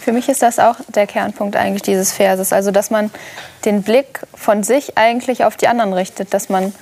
Für 0.00 0.12
mich 0.12 0.28
ist 0.28 0.42
das 0.42 0.58
auch 0.58 0.76
der 0.88 1.06
Kernpunkt 1.06 1.54
eigentlich 1.54 1.82
dieses 1.82 2.12
Verses, 2.12 2.52
also 2.52 2.70
dass 2.70 2.90
man 2.90 3.10
den 3.64 3.82
Blick 3.82 4.20
von 4.34 4.64
sich 4.64 4.98
eigentlich 4.98 5.44
auf 5.44 5.56
die 5.56 5.68
anderen 5.68 5.92
richtet, 5.92 6.34
dass 6.34 6.48
man, 6.48 6.74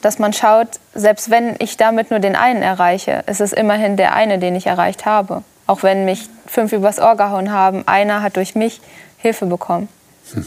dass 0.00 0.18
man 0.18 0.32
schaut, 0.32 0.80
selbst 0.94 1.30
wenn 1.30 1.54
ich 1.60 1.76
damit 1.76 2.10
nur 2.10 2.18
den 2.18 2.34
einen 2.34 2.62
erreiche, 2.62 3.22
ist 3.26 3.40
es 3.40 3.52
immerhin 3.52 3.96
der 3.96 4.14
eine, 4.14 4.38
den 4.38 4.56
ich 4.56 4.66
erreicht 4.66 5.06
habe. 5.06 5.44
Auch 5.66 5.82
wenn 5.82 6.04
mich 6.04 6.28
fünf 6.46 6.72
übers 6.72 6.98
Ohr 6.98 7.16
gehauen 7.16 7.52
haben, 7.52 7.86
einer 7.86 8.22
hat 8.22 8.36
durch 8.36 8.54
mich 8.54 8.80
Hilfe 9.18 9.46
bekommen. 9.46 9.88
Hm. 10.32 10.46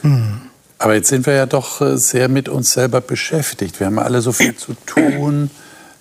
Hm. 0.00 0.50
Aber 0.78 0.94
jetzt 0.94 1.08
sind 1.08 1.26
wir 1.26 1.34
ja 1.34 1.46
doch 1.46 1.80
äh, 1.80 1.96
sehr 1.96 2.28
mit 2.28 2.48
uns 2.48 2.72
selber 2.72 3.00
beschäftigt. 3.00 3.80
Wir 3.80 3.86
haben 3.86 3.98
alle 3.98 4.20
so 4.20 4.32
viel 4.32 4.56
zu 4.56 4.74
tun. 4.86 5.50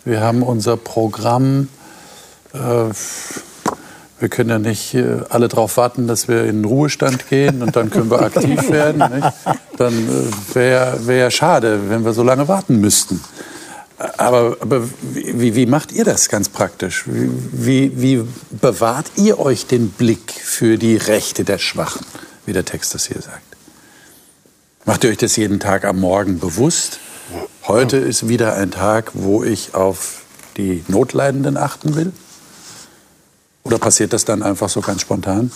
Wir 0.06 0.22
haben 0.22 0.44
unser 0.44 0.78
Programm. 0.78 1.70
Äh, 2.54 2.94
wir 4.20 4.30
können 4.30 4.50
ja 4.50 4.60
nicht 4.60 4.94
äh, 4.94 5.20
alle 5.30 5.48
darauf 5.48 5.78
warten, 5.78 6.08
dass 6.08 6.28
wir 6.28 6.46
in 6.46 6.62
den 6.62 6.66
Ruhestand 6.66 7.30
gehen 7.30 7.62
und 7.62 7.76
dann 7.76 7.90
können 7.90 8.10
wir 8.10 8.22
aktiv 8.22 8.70
werden. 8.70 9.04
Nicht? 9.14 9.28
Dann 9.78 9.94
wäre 10.54 11.06
wär 11.06 11.18
ja 11.18 11.32
schade, 11.32 11.90
wenn 11.90 12.06
wir 12.06 12.14
so 12.14 12.24
lange 12.24 12.48
warten 12.48 12.80
müssten. 12.80 13.22
Aber, 14.18 14.58
aber 14.60 14.82
wie, 15.02 15.56
wie, 15.56 15.66
macht 15.66 15.92
ihr 15.92 16.04
das 16.04 16.28
ganz 16.28 16.50
praktisch? 16.50 17.04
Wie, 17.06 17.92
wie, 17.96 18.24
bewahrt 18.50 19.06
ihr 19.16 19.40
euch 19.40 19.68
den 19.68 19.90
Blick 19.92 20.32
für 20.32 20.78
die 20.78 20.98
Rechte 20.98 21.44
der 21.44 21.58
Schwachen, 21.58 22.06
wie 22.46 22.54
der 22.54 22.66
Text 22.66 22.94
das 22.96 23.06
hier 23.06 23.22
sagt? 23.22 23.53
Macht 24.86 25.06
ihr 25.06 25.12
euch 25.12 25.18
das 25.18 25.38
jeden 25.38 25.62
Tag 25.62 25.86
am 25.86 26.02
Morgen 26.02 26.40
bewusst? 26.40 27.00
Heute 27.68 27.96
ist 27.96 28.28
wieder 28.28 28.58
ein 28.58 28.70
Tag, 28.70 29.12
wo 29.14 29.42
ich 29.42 29.76
auf 29.76 30.24
die 30.58 30.84
Notleidenden 30.90 31.56
achten 31.56 31.96
will? 31.96 32.12
Oder 33.64 33.78
passiert 33.78 34.12
das 34.12 34.26
dann 34.26 34.44
einfach 34.44 34.68
so 34.68 34.82
ganz 34.82 35.00
spontan? 35.00 35.54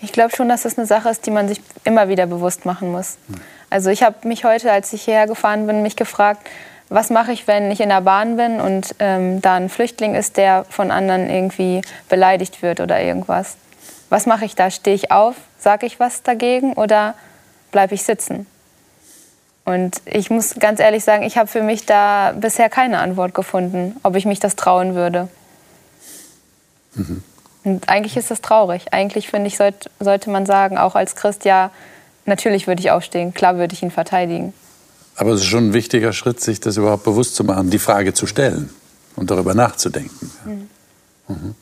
Ich 0.00 0.12
glaube 0.12 0.34
schon, 0.34 0.48
dass 0.48 0.62
das 0.62 0.78
eine 0.78 0.86
Sache 0.86 1.10
ist, 1.10 1.26
die 1.26 1.30
man 1.30 1.48
sich 1.48 1.60
immer 1.84 2.08
wieder 2.08 2.24
bewusst 2.24 2.64
machen 2.64 2.90
muss. 2.92 3.18
Also 3.68 3.90
ich 3.90 4.02
habe 4.02 4.26
mich 4.26 4.44
heute, 4.44 4.72
als 4.72 4.94
ich 4.94 5.02
hierher 5.02 5.26
gefahren 5.26 5.66
bin, 5.66 5.82
mich 5.82 5.96
gefragt, 5.96 6.48
was 6.88 7.10
mache 7.10 7.32
ich, 7.32 7.46
wenn 7.46 7.70
ich 7.70 7.80
in 7.80 7.90
der 7.90 8.00
Bahn 8.00 8.38
bin 8.38 8.58
und 8.58 8.94
ähm, 9.00 9.42
da 9.42 9.56
ein 9.56 9.68
Flüchtling 9.68 10.14
ist, 10.14 10.38
der 10.38 10.64
von 10.70 10.90
anderen 10.90 11.28
irgendwie 11.28 11.82
beleidigt 12.08 12.62
wird 12.62 12.80
oder 12.80 13.02
irgendwas? 13.02 13.56
Was 14.08 14.24
mache 14.24 14.46
ich 14.46 14.54
da? 14.54 14.70
Stehe 14.70 14.96
ich 14.96 15.10
auf? 15.10 15.34
Sage 15.58 15.84
ich 15.84 16.00
was 16.00 16.22
dagegen 16.22 16.72
oder 16.72 17.14
bleibe 17.70 17.94
ich 17.94 18.02
sitzen? 18.02 18.46
Und 19.64 20.00
ich 20.04 20.30
muss 20.30 20.54
ganz 20.60 20.78
ehrlich 20.78 21.02
sagen, 21.02 21.24
ich 21.24 21.36
habe 21.36 21.48
für 21.48 21.62
mich 21.62 21.86
da 21.86 22.32
bisher 22.32 22.68
keine 22.68 22.98
Antwort 22.98 23.34
gefunden, 23.34 23.96
ob 24.04 24.14
ich 24.14 24.24
mich 24.24 24.38
das 24.38 24.54
trauen 24.54 24.94
würde. 24.94 25.28
Mhm. 26.94 27.22
Und 27.64 27.88
eigentlich 27.88 28.16
ist 28.16 28.30
das 28.30 28.40
traurig. 28.40 28.92
Eigentlich 28.92 29.28
finde 29.28 29.48
ich, 29.48 29.56
sollt, 29.56 29.90
sollte 29.98 30.30
man 30.30 30.46
sagen, 30.46 30.78
auch 30.78 30.94
als 30.94 31.16
Christ, 31.16 31.44
ja, 31.44 31.72
natürlich 32.26 32.68
würde 32.68 32.80
ich 32.80 32.92
aufstehen, 32.92 33.34
klar 33.34 33.58
würde 33.58 33.74
ich 33.74 33.82
ihn 33.82 33.90
verteidigen. 33.90 34.54
Aber 35.16 35.32
es 35.32 35.40
ist 35.40 35.46
schon 35.46 35.70
ein 35.70 35.72
wichtiger 35.72 36.12
Schritt, 36.12 36.40
sich 36.40 36.60
das 36.60 36.76
überhaupt 36.76 37.02
bewusst 37.02 37.34
zu 37.34 37.42
machen, 37.42 37.70
die 37.70 37.80
Frage 37.80 38.14
zu 38.14 38.28
stellen 38.28 38.70
und 39.16 39.32
darüber 39.32 39.54
nachzudenken. 39.54 40.30
Mhm. 40.44 40.68
Mhm. 41.26 41.54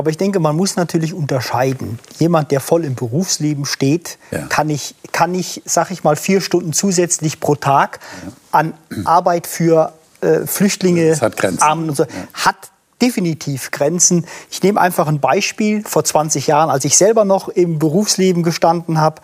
Aber 0.00 0.08
ich 0.08 0.16
denke, 0.16 0.40
man 0.40 0.56
muss 0.56 0.76
natürlich 0.76 1.12
unterscheiden. 1.12 1.98
Jemand, 2.18 2.52
der 2.52 2.60
voll 2.60 2.86
im 2.86 2.94
Berufsleben 2.94 3.66
steht, 3.66 4.16
ja. 4.30 4.46
kann 4.46 4.70
ich, 4.70 4.94
kann 5.12 5.34
ich, 5.34 5.60
sag 5.66 5.90
ich 5.90 6.04
mal, 6.04 6.16
vier 6.16 6.40
Stunden 6.40 6.72
zusätzlich 6.72 7.38
pro 7.38 7.54
Tag 7.54 8.00
ja. 8.24 8.32
an 8.50 8.72
Arbeit 9.04 9.46
für 9.46 9.92
äh, 10.22 10.46
Flüchtlinge, 10.46 11.18
Armen 11.60 11.90
und 11.90 11.96
so, 11.96 12.06
hat 12.32 12.56
definitiv 13.02 13.72
Grenzen. 13.72 14.24
Ich 14.50 14.62
nehme 14.62 14.80
einfach 14.80 15.06
ein 15.06 15.20
Beispiel. 15.20 15.84
Vor 15.84 16.02
20 16.02 16.46
Jahren, 16.46 16.70
als 16.70 16.86
ich 16.86 16.96
selber 16.96 17.26
noch 17.26 17.50
im 17.50 17.78
Berufsleben 17.78 18.42
gestanden 18.42 19.02
habe, 19.02 19.20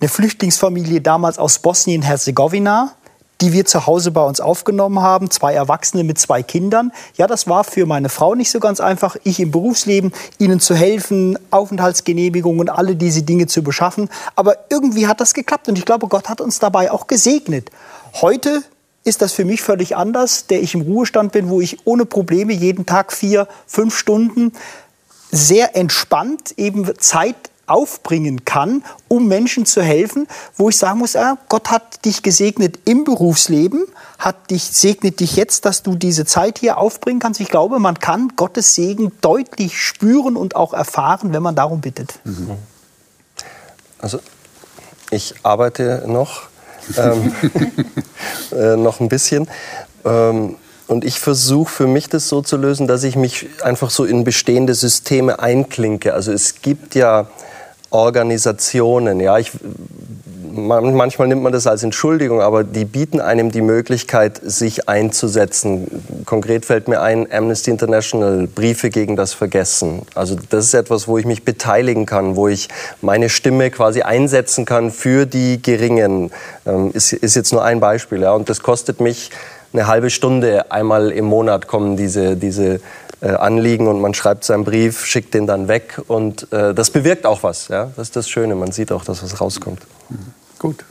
eine 0.00 0.08
Flüchtlingsfamilie 0.08 1.02
damals 1.02 1.38
aus 1.38 1.58
Bosnien-Herzegowina, 1.58 2.94
die 3.40 3.52
wir 3.52 3.64
zu 3.64 3.86
Hause 3.86 4.10
bei 4.10 4.22
uns 4.22 4.40
aufgenommen 4.40 5.00
haben, 5.00 5.30
zwei 5.30 5.54
Erwachsene 5.54 6.04
mit 6.04 6.18
zwei 6.18 6.42
Kindern. 6.42 6.92
Ja, 7.16 7.26
das 7.26 7.48
war 7.48 7.64
für 7.64 7.86
meine 7.86 8.08
Frau 8.08 8.34
nicht 8.34 8.50
so 8.50 8.60
ganz 8.60 8.80
einfach, 8.80 9.16
ich 9.24 9.40
im 9.40 9.50
Berufsleben, 9.50 10.12
ihnen 10.38 10.60
zu 10.60 10.74
helfen, 10.74 11.38
Aufenthaltsgenehmigungen, 11.50 12.68
alle 12.68 12.96
diese 12.96 13.22
Dinge 13.22 13.46
zu 13.46 13.62
beschaffen. 13.62 14.08
Aber 14.36 14.56
irgendwie 14.70 15.06
hat 15.06 15.20
das 15.20 15.34
geklappt 15.34 15.68
und 15.68 15.78
ich 15.78 15.84
glaube, 15.84 16.08
Gott 16.08 16.28
hat 16.28 16.40
uns 16.40 16.58
dabei 16.58 16.90
auch 16.90 17.06
gesegnet. 17.06 17.70
Heute 18.20 18.62
ist 19.04 19.20
das 19.20 19.32
für 19.32 19.44
mich 19.44 19.60
völlig 19.62 19.96
anders, 19.96 20.46
der 20.46 20.62
ich 20.62 20.74
im 20.74 20.80
Ruhestand 20.80 21.32
bin, 21.32 21.50
wo 21.50 21.60
ich 21.60 21.86
ohne 21.86 22.06
Probleme 22.06 22.52
jeden 22.52 22.86
Tag 22.86 23.12
vier, 23.12 23.46
fünf 23.66 23.96
Stunden 23.96 24.52
sehr 25.30 25.76
entspannt 25.76 26.54
eben 26.56 26.90
Zeit 26.98 27.36
aufbringen 27.66 28.44
kann, 28.44 28.84
um 29.08 29.28
Menschen 29.28 29.66
zu 29.66 29.82
helfen, 29.82 30.26
wo 30.56 30.68
ich 30.68 30.78
sagen 30.78 30.98
muss, 30.98 31.16
ah, 31.16 31.38
Gott 31.48 31.70
hat 31.70 32.04
dich 32.04 32.22
gesegnet 32.22 32.78
im 32.84 33.04
Berufsleben, 33.04 33.84
hat 34.18 34.50
dich 34.50 34.64
segnet 34.64 35.20
dich 35.20 35.36
jetzt, 35.36 35.64
dass 35.64 35.82
du 35.82 35.96
diese 35.96 36.24
Zeit 36.24 36.58
hier 36.58 36.78
aufbringen 36.78 37.20
kannst. 37.20 37.40
Ich 37.40 37.48
glaube, 37.48 37.78
man 37.78 37.98
kann 37.98 38.32
Gottes 38.36 38.74
Segen 38.74 39.12
deutlich 39.20 39.80
spüren 39.80 40.36
und 40.36 40.56
auch 40.56 40.72
erfahren, 40.72 41.32
wenn 41.32 41.42
man 41.42 41.54
darum 41.54 41.80
bittet. 41.80 42.14
Mhm. 42.24 42.52
Also 43.98 44.20
ich 45.10 45.34
arbeite 45.42 46.04
noch, 46.06 46.42
ähm, 46.96 47.32
äh, 48.52 48.76
noch 48.76 49.00
ein 49.00 49.08
bisschen. 49.08 49.48
Ähm, 50.04 50.56
und 50.86 51.04
ich 51.04 51.18
versuche 51.18 51.70
für 51.70 51.86
mich 51.86 52.08
das 52.08 52.28
so 52.28 52.42
zu 52.42 52.56
lösen, 52.56 52.86
dass 52.86 53.04
ich 53.04 53.16
mich 53.16 53.46
einfach 53.62 53.90
so 53.90 54.04
in 54.04 54.24
bestehende 54.24 54.74
Systeme 54.74 55.38
einklinke. 55.38 56.12
Also 56.12 56.32
es 56.32 56.60
gibt 56.60 56.94
ja 56.94 57.28
Organisationen. 57.94 59.20
Ja, 59.20 59.38
ich 59.38 59.52
manchmal 60.56 61.28
nimmt 61.28 61.42
man 61.42 61.52
das 61.52 61.66
als 61.66 61.82
Entschuldigung, 61.82 62.40
aber 62.40 62.64
die 62.64 62.84
bieten 62.84 63.20
einem 63.20 63.50
die 63.50 63.60
Möglichkeit, 63.60 64.40
sich 64.42 64.88
einzusetzen. 64.88 65.86
Konkret 66.24 66.64
fällt 66.64 66.88
mir 66.88 67.00
ein, 67.00 67.30
Amnesty 67.32 67.70
International, 67.70 68.46
Briefe 68.46 68.90
gegen 68.90 69.16
das 69.16 69.32
Vergessen. 69.32 70.02
Also 70.14 70.36
das 70.50 70.66
ist 70.66 70.74
etwas, 70.74 71.08
wo 71.08 71.18
ich 71.18 71.26
mich 71.26 71.44
beteiligen 71.44 72.06
kann, 72.06 72.36
wo 72.36 72.48
ich 72.48 72.68
meine 73.00 73.28
Stimme 73.28 73.70
quasi 73.70 74.02
einsetzen 74.02 74.64
kann 74.64 74.90
für 74.90 75.26
die 75.26 75.60
Geringen. 75.60 76.30
Ähm, 76.66 76.90
ist, 76.92 77.12
ist 77.12 77.34
jetzt 77.34 77.52
nur 77.52 77.64
ein 77.64 77.80
Beispiel. 77.80 78.22
Ja? 78.22 78.32
Und 78.32 78.48
das 78.48 78.60
kostet 78.60 79.00
mich 79.00 79.30
eine 79.72 79.86
halbe 79.86 80.10
Stunde. 80.10 80.70
Einmal 80.70 81.10
im 81.10 81.24
Monat 81.24 81.66
kommen 81.66 81.96
diese, 81.96 82.36
diese 82.36 82.80
Anliegen 83.20 83.86
und 83.88 84.00
man 84.00 84.14
schreibt 84.14 84.44
seinen 84.44 84.64
Brief, 84.64 85.04
schickt 85.06 85.34
den 85.34 85.46
dann 85.46 85.68
weg 85.68 86.00
und 86.08 86.52
äh, 86.52 86.74
das 86.74 86.90
bewirkt 86.90 87.26
auch 87.26 87.42
was. 87.42 87.68
Ja? 87.68 87.92
Das 87.96 88.08
ist 88.08 88.16
das 88.16 88.28
Schöne, 88.28 88.54
man 88.54 88.72
sieht 88.72 88.92
auch, 88.92 89.04
dass 89.04 89.22
was 89.22 89.40
rauskommt. 89.40 89.80
Mhm. 90.08 90.16
Gut. 90.58 90.84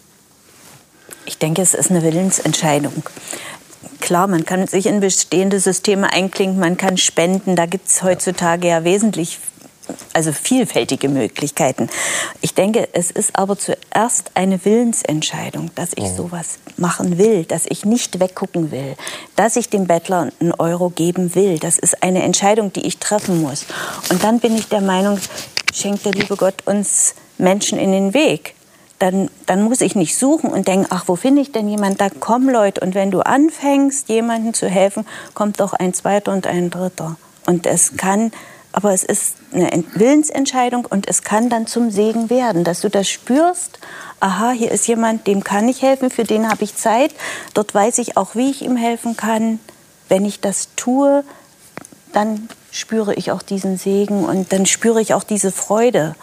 Ich 1.26 1.38
denke, 1.38 1.62
es 1.62 1.74
ist 1.74 1.90
eine 1.90 2.04
Willensentscheidung. 2.04 3.04
Klar, 4.00 4.28
man 4.28 4.46
kann 4.46 4.68
sich 4.68 4.86
in 4.86 5.00
bestehende 5.00 5.60
Systeme 5.60 6.12
einklinken, 6.12 6.60
man 6.60 6.76
kann 6.76 6.98
spenden, 6.98 7.56
da 7.56 7.66
gibt 7.66 7.88
es 7.88 8.04
heutzutage 8.04 8.68
ja 8.68 8.84
wesentlich 8.84 9.40
also 10.13 10.32
vielfältige 10.32 11.10
Möglichkeiten. 11.10 11.89
Ich 12.41 12.54
denke, 12.54 12.88
es 12.93 13.12
ist 13.12 13.38
aber 13.38 13.58
zuerst 13.58 14.32
eine 14.34 14.63
Willensentscheidung, 14.63 15.72
dass 15.76 15.91
ich 15.96 16.04
mhm. 16.04 16.15
sowas 16.15 16.60
machen 16.78 17.17
will, 17.17 17.46
dass 17.46 17.65
ich 17.67 17.86
nicht 17.86 18.19
weggucken 18.19 18.72
will, 18.72 18.96
dass 19.36 19.56
ich 19.56 19.69
dem 19.69 19.88
Bettler 19.88 20.30
einen 20.39 20.54
Euro 20.54 20.89
geben 20.89 21.36
will. 21.36 21.60
Das 21.60 21.78
ist 21.78 22.04
eine 22.04 22.24
Entscheidung, 22.24 22.72
die 22.74 22.86
ich 22.86 22.98
treffen 22.98 23.41
muss. 23.41 23.65
Und 24.10 24.24
dann 24.24 24.39
bin 24.39 24.56
ich 24.56 24.67
der 24.67 24.82
Meinung, 24.82 25.19
schenkt 25.74 26.06
der 26.06 26.13
liebe 26.13 26.36
Gott 26.36 26.65
uns 26.65 27.15
Menschen 27.38 27.78
in 27.78 27.91
den 27.91 28.13
Weg. 28.13 28.56
Dann, 29.00 29.30
dann 29.48 29.63
muss 29.63 29.82
ich 29.82 29.96
nicht 29.96 30.15
suchen 30.15 30.50
und 30.50 30.67
denken, 30.67 30.88
ach, 30.89 31.06
wo 31.08 31.15
finde 31.17 31.41
ich 31.41 31.52
denn 31.52 31.67
jemanden? 31.67 31.98
Da 31.98 32.10
kommen 32.10 32.50
Leute. 32.50 32.80
Und 32.80 32.96
wenn 32.96 33.12
du 33.12 33.19
anfängst, 33.19 34.08
jemandem 34.08 34.54
zu 34.54 34.69
helfen, 34.69 35.06
kommt 35.34 35.60
doch 35.60 35.74
ein 35.74 35.93
zweiter 35.93 36.32
und 36.32 36.48
ein 36.48 36.69
dritter. 36.69 37.17
Und 37.46 37.65
es 37.65 37.98
kann 37.98 38.32
aber 38.74 38.92
es 38.92 39.04
ist 39.04 39.36
eine 39.54 39.84
Willensentscheidung 39.94 40.86
und 40.86 41.08
es 41.08 41.22
kann 41.22 41.50
dann 41.50 41.68
zum 41.68 41.92
Segen 41.92 42.30
werden, 42.30 42.64
dass 42.64 42.82
du 42.82 42.90
das 42.90 43.08
spürst. 43.08 43.80
Aha, 44.20 44.52
hier 44.52 44.72
ist 44.72 44.88
jemand, 44.88 45.28
dem 45.28 45.44
kann 45.44 45.70
ich 45.70 45.84
helfen, 45.84 46.10
für 46.10 46.24
den 46.24 46.50
habe 46.50 46.64
ich 46.64 46.76
Zeit. 46.76 47.14
Dort 47.54 47.74
weiß 47.74 48.00
ich 48.00 48.18
auch, 48.18 48.34
wie 48.34 48.50
ich 48.50 48.64
ihm 48.64 48.76
helfen 48.76 49.16
kann. 49.16 49.60
Wenn 50.10 50.26
ich 50.26 50.42
das 50.42 50.70
tue, 50.76 51.24
dann 52.14 52.50
spüre 52.72 53.14
ich 53.14 53.32
auch 53.32 53.44
diesen 53.44 53.78
Segen 53.78 54.26
und 54.26 54.52
dann 54.52 54.66
spüre 54.66 55.02
ich 55.02 55.14
auch 55.14 55.24
diese 55.24 55.52
Freude. 55.52 56.16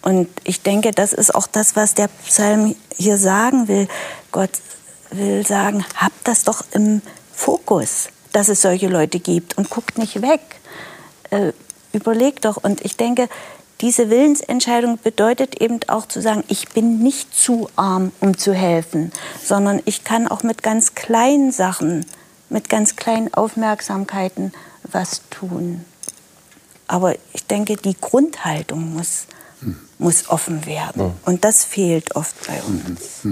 Und 0.00 0.28
ich 0.44 0.62
denke, 0.62 0.92
das 0.92 1.12
ist 1.12 1.34
auch 1.34 1.48
das, 1.48 1.74
was 1.74 1.94
der 1.94 2.08
Psalm 2.24 2.76
hier 2.96 3.18
sagen 3.18 3.66
will. 3.66 3.88
Gott 4.30 4.50
will 5.10 5.44
sagen, 5.44 5.84
habt 5.96 6.28
das 6.28 6.44
doch 6.44 6.64
im 6.70 7.02
Fokus, 7.34 8.10
dass 8.32 8.48
es 8.48 8.62
solche 8.62 8.86
Leute 8.86 9.18
gibt 9.18 9.58
und 9.58 9.70
guckt 9.70 9.98
nicht 9.98 10.22
weg. 10.22 10.40
Äh, 11.30 11.52
überleg 11.92 12.40
doch. 12.40 12.56
Und 12.56 12.84
ich 12.84 12.96
denke, 12.96 13.28
diese 13.80 14.10
Willensentscheidung 14.10 14.98
bedeutet 15.02 15.60
eben 15.60 15.80
auch 15.88 16.06
zu 16.06 16.20
sagen, 16.20 16.44
ich 16.48 16.68
bin 16.68 16.98
nicht 16.98 17.34
zu 17.34 17.68
arm, 17.76 18.12
um 18.20 18.36
zu 18.36 18.52
helfen, 18.52 19.10
sondern 19.42 19.80
ich 19.86 20.04
kann 20.04 20.28
auch 20.28 20.42
mit 20.42 20.62
ganz 20.62 20.94
kleinen 20.94 21.50
Sachen, 21.50 22.04
mit 22.50 22.68
ganz 22.68 22.96
kleinen 22.96 23.32
Aufmerksamkeiten 23.32 24.52
was 24.82 25.22
tun. 25.30 25.84
Aber 26.86 27.14
ich 27.32 27.46
denke, 27.46 27.76
die 27.76 27.96
Grundhaltung 27.98 28.94
muss, 28.94 29.26
hm. 29.60 29.76
muss 29.98 30.28
offen 30.28 30.66
werden. 30.66 31.14
Und 31.24 31.44
das 31.44 31.64
fehlt 31.64 32.16
oft 32.16 32.34
bei 32.46 32.60
uns. 32.62 33.22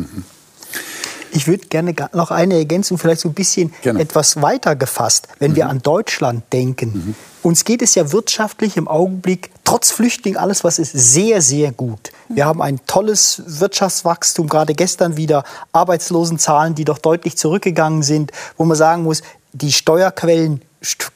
Ich 1.33 1.47
würde 1.47 1.67
gerne 1.67 1.95
noch 2.13 2.31
eine 2.31 2.57
Ergänzung, 2.57 2.99
vielleicht 2.99 3.21
so 3.21 3.29
ein 3.29 3.35
bisschen 3.35 3.73
gerne. 3.83 4.01
etwas 4.01 4.41
weiter 4.41 4.77
gefasst. 4.77 5.29
Wenn 5.39 5.53
mhm. 5.53 5.57
wir 5.57 5.69
an 5.69 5.83
Deutschland 5.83 6.45
denken, 6.53 6.89
mhm. 6.89 7.15
uns 7.43 7.65
geht 7.65 7.83
es 7.83 7.95
ja 7.95 8.13
wirtschaftlich 8.13 8.77
im 8.77 8.89
Augenblick, 8.89 9.51
trotz 9.65 9.91
Flüchtling, 9.91 10.37
alles 10.37 10.65
was 10.65 10.79
ist, 10.79 10.93
sehr, 10.93 11.43
sehr 11.43 11.73
gut. 11.73 12.11
Wir 12.29 12.47
haben 12.47 12.63
ein 12.63 12.81
tolles 12.87 13.43
Wirtschaftswachstum, 13.47 14.49
gerade 14.49 14.75
gestern 14.75 15.17
wieder 15.17 15.45
Arbeitslosenzahlen, 15.73 16.75
die 16.75 16.85
doch 16.85 16.99
deutlich 16.99 17.37
zurückgegangen 17.37 18.03
sind, 18.03 18.33
wo 18.57 18.65
man 18.65 18.77
sagen 18.77 19.03
muss, 19.03 19.23
die 19.53 19.73
Steuerquellen 19.73 20.63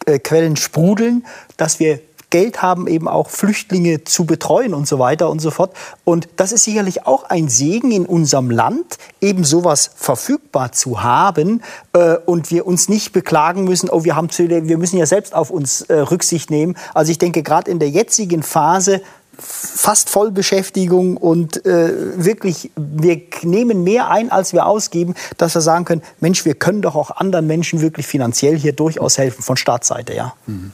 äh, 0.07 0.19
Quellen 0.19 0.57
sprudeln, 0.57 1.25
dass 1.57 1.79
wir 1.79 2.01
Geld 2.33 2.63
haben, 2.63 2.89
eben 2.89 3.07
auch 3.07 3.31
Flüchtlinge 3.31 4.05
zu 4.05 4.25
betreuen 4.25 4.75
und 4.75 4.89
so 4.89 4.99
weiter 4.99 5.31
und 5.31 5.41
so 5.41 5.53
fort. 5.53 5.75
Und 6.03 6.29
das 6.37 6.51
ist 6.51 6.65
sicherlich 6.65 7.07
auch 7.07 7.25
ein 7.25 7.49
Segen 7.49 7.93
in 7.93 8.07
unserem 8.07 8.51
Land, 8.51 8.99
eben 9.21 9.45
sowas 9.45 9.91
verfügbar 9.95 10.73
zu 10.73 11.03
haben 11.03 11.63
äh, 11.93 12.17
und 12.17 12.51
wir 12.51 12.67
uns 12.67 12.89
nicht 12.89 13.13
beklagen 13.13 13.65
müssen, 13.65 13.91
oh, 13.91 14.03
wir, 14.03 14.17
haben 14.17 14.31
zu, 14.31 14.49
wir 14.49 14.79
müssen 14.79 14.97
ja 14.97 15.07
selbst 15.07 15.35
auf 15.35 15.51
uns 15.51 15.83
äh, 15.83 15.95
Rücksicht 15.95 16.51
nehmen. 16.51 16.77
Also 16.95 17.13
ich 17.13 17.19
denke, 17.19 17.43
gerade 17.43 17.71
in 17.71 17.79
der 17.79 17.91
jetzigen 17.91 18.43
Phase 18.43 19.03
fast 19.39 20.09
Vollbeschäftigung 20.09 21.19
und 21.19 21.67
äh, 21.67 21.93
wirklich, 22.25 22.71
wir 22.77 23.21
nehmen 23.43 23.85
mehr 23.85 24.11
ein, 24.11 24.31
als 24.31 24.55
wir 24.55 24.67
ausgeben, 24.67 25.15
dass 25.37 25.55
wir 25.55 25.61
sagen 25.61 25.85
können, 25.85 26.03
Mensch, 26.21 26.45
wir 26.45 26.55
können 26.55 26.81
doch 26.81 26.97
auch 26.97 27.11
anderen 27.11 27.47
Menschen 27.47 27.83
wirklich 27.83 28.07
finanziell 28.07 28.59
hier 28.59 28.73
durchaus 28.73 29.19
helfen 29.19 29.43
von 29.43 29.57
Staatsseite, 29.57 30.15
ja. 30.15 30.35
Mhm. 30.47 30.73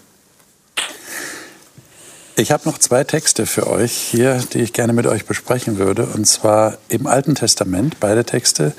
Ich 2.39 2.53
habe 2.53 2.69
noch 2.69 2.79
zwei 2.79 3.03
Texte 3.03 3.47
für 3.47 3.67
euch 3.67 3.91
hier, 3.91 4.41
die 4.53 4.61
ich 4.61 4.73
gerne 4.73 4.93
mit 4.93 5.09
euch 5.09 5.27
besprechen 5.27 5.77
würde. 5.77 6.07
Und 6.07 6.25
zwar 6.25 6.79
im 6.89 7.09
Alten 7.09 7.35
Testament, 7.35 7.99
beide 7.99 8.25
Texte. 8.25 8.75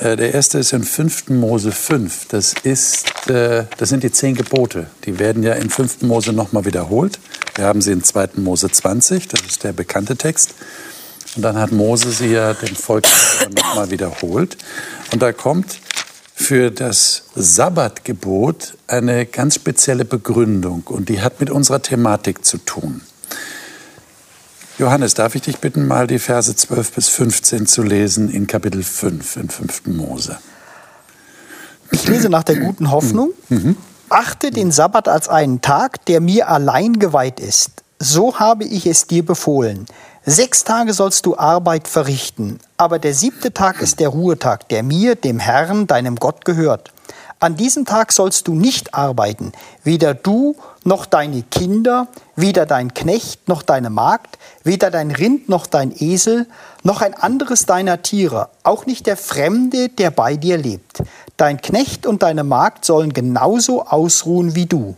Äh, 0.00 0.16
der 0.16 0.34
erste 0.34 0.58
ist 0.58 0.72
in 0.72 0.82
5. 0.82 1.28
Mose 1.28 1.70
5. 1.70 2.26
Das, 2.26 2.54
ist, 2.64 3.30
äh, 3.30 3.66
das 3.76 3.90
sind 3.90 4.02
die 4.02 4.10
zehn 4.10 4.34
Gebote. 4.34 4.88
Die 5.04 5.20
werden 5.20 5.44
ja 5.44 5.52
in 5.52 5.70
5. 5.70 6.02
Mose 6.02 6.32
nochmal 6.32 6.64
wiederholt. 6.64 7.20
Wir 7.54 7.66
haben 7.66 7.82
sie 7.82 7.92
in 7.92 8.02
2. 8.02 8.30
Mose 8.38 8.68
20. 8.68 9.28
Das 9.28 9.42
ist 9.42 9.62
der 9.62 9.72
bekannte 9.72 10.16
Text. 10.16 10.54
Und 11.36 11.42
dann 11.42 11.56
hat 11.56 11.70
Mose 11.70 12.10
sie 12.10 12.32
ja 12.32 12.52
dem 12.52 12.74
Volk 12.74 13.04
nochmal 13.54 13.92
wiederholt. 13.92 14.56
Und 15.12 15.22
da 15.22 15.30
kommt 15.30 15.78
für 16.38 16.70
das 16.70 17.24
Sabbatgebot 17.34 18.78
eine 18.86 19.26
ganz 19.26 19.56
spezielle 19.56 20.04
Begründung 20.04 20.84
und 20.86 21.08
die 21.08 21.20
hat 21.20 21.40
mit 21.40 21.50
unserer 21.50 21.82
Thematik 21.82 22.44
zu 22.44 22.58
tun. 22.58 23.02
Johannes, 24.78 25.14
darf 25.14 25.34
ich 25.34 25.42
dich 25.42 25.58
bitten, 25.58 25.88
mal 25.88 26.06
die 26.06 26.20
Verse 26.20 26.54
12 26.54 26.92
bis 26.92 27.08
15 27.08 27.66
zu 27.66 27.82
lesen 27.82 28.30
in 28.30 28.46
Kapitel 28.46 28.84
5 28.84 29.36
in 29.36 29.50
5. 29.50 29.86
Mose? 29.88 30.38
Ich 31.90 32.06
lese 32.06 32.28
nach 32.28 32.44
der 32.44 32.56
guten 32.60 32.92
Hoffnung. 32.92 33.32
Mhm. 33.48 33.76
Achte 34.08 34.52
den 34.52 34.70
Sabbat 34.70 35.08
als 35.08 35.28
einen 35.28 35.60
Tag, 35.60 36.06
der 36.06 36.20
mir 36.20 36.48
allein 36.48 37.00
geweiht 37.00 37.40
ist. 37.40 37.82
So 37.98 38.38
habe 38.38 38.64
ich 38.64 38.86
es 38.86 39.08
dir 39.08 39.26
befohlen. 39.26 39.86
Sechs 40.30 40.62
Tage 40.62 40.92
sollst 40.92 41.24
du 41.24 41.38
Arbeit 41.38 41.88
verrichten, 41.88 42.58
aber 42.76 42.98
der 42.98 43.14
siebte 43.14 43.54
Tag 43.54 43.80
ist 43.80 43.98
der 43.98 44.10
Ruhetag, 44.10 44.68
der 44.68 44.82
mir, 44.82 45.14
dem 45.14 45.38
Herrn, 45.38 45.86
deinem 45.86 46.16
Gott 46.16 46.44
gehört. 46.44 46.92
An 47.40 47.56
diesem 47.56 47.86
Tag 47.86 48.12
sollst 48.12 48.46
du 48.46 48.52
nicht 48.52 48.92
arbeiten, 48.92 49.52
weder 49.84 50.12
du 50.12 50.54
noch 50.84 51.06
deine 51.06 51.44
Kinder, 51.44 52.08
weder 52.36 52.66
dein 52.66 52.92
Knecht 52.92 53.48
noch 53.48 53.62
deine 53.62 53.88
Magd, 53.88 54.36
weder 54.64 54.90
dein 54.90 55.12
Rind 55.12 55.48
noch 55.48 55.66
dein 55.66 55.94
Esel, 55.96 56.46
noch 56.82 57.00
ein 57.00 57.14
anderes 57.14 57.64
deiner 57.64 58.02
Tiere, 58.02 58.50
auch 58.64 58.84
nicht 58.84 59.06
der 59.06 59.16
Fremde, 59.16 59.88
der 59.88 60.10
bei 60.10 60.36
dir 60.36 60.58
lebt. 60.58 61.02
Dein 61.38 61.58
Knecht 61.62 62.04
und 62.04 62.22
deine 62.22 62.44
Magd 62.44 62.84
sollen 62.84 63.14
genauso 63.14 63.86
ausruhen 63.86 64.54
wie 64.54 64.66
du. 64.66 64.94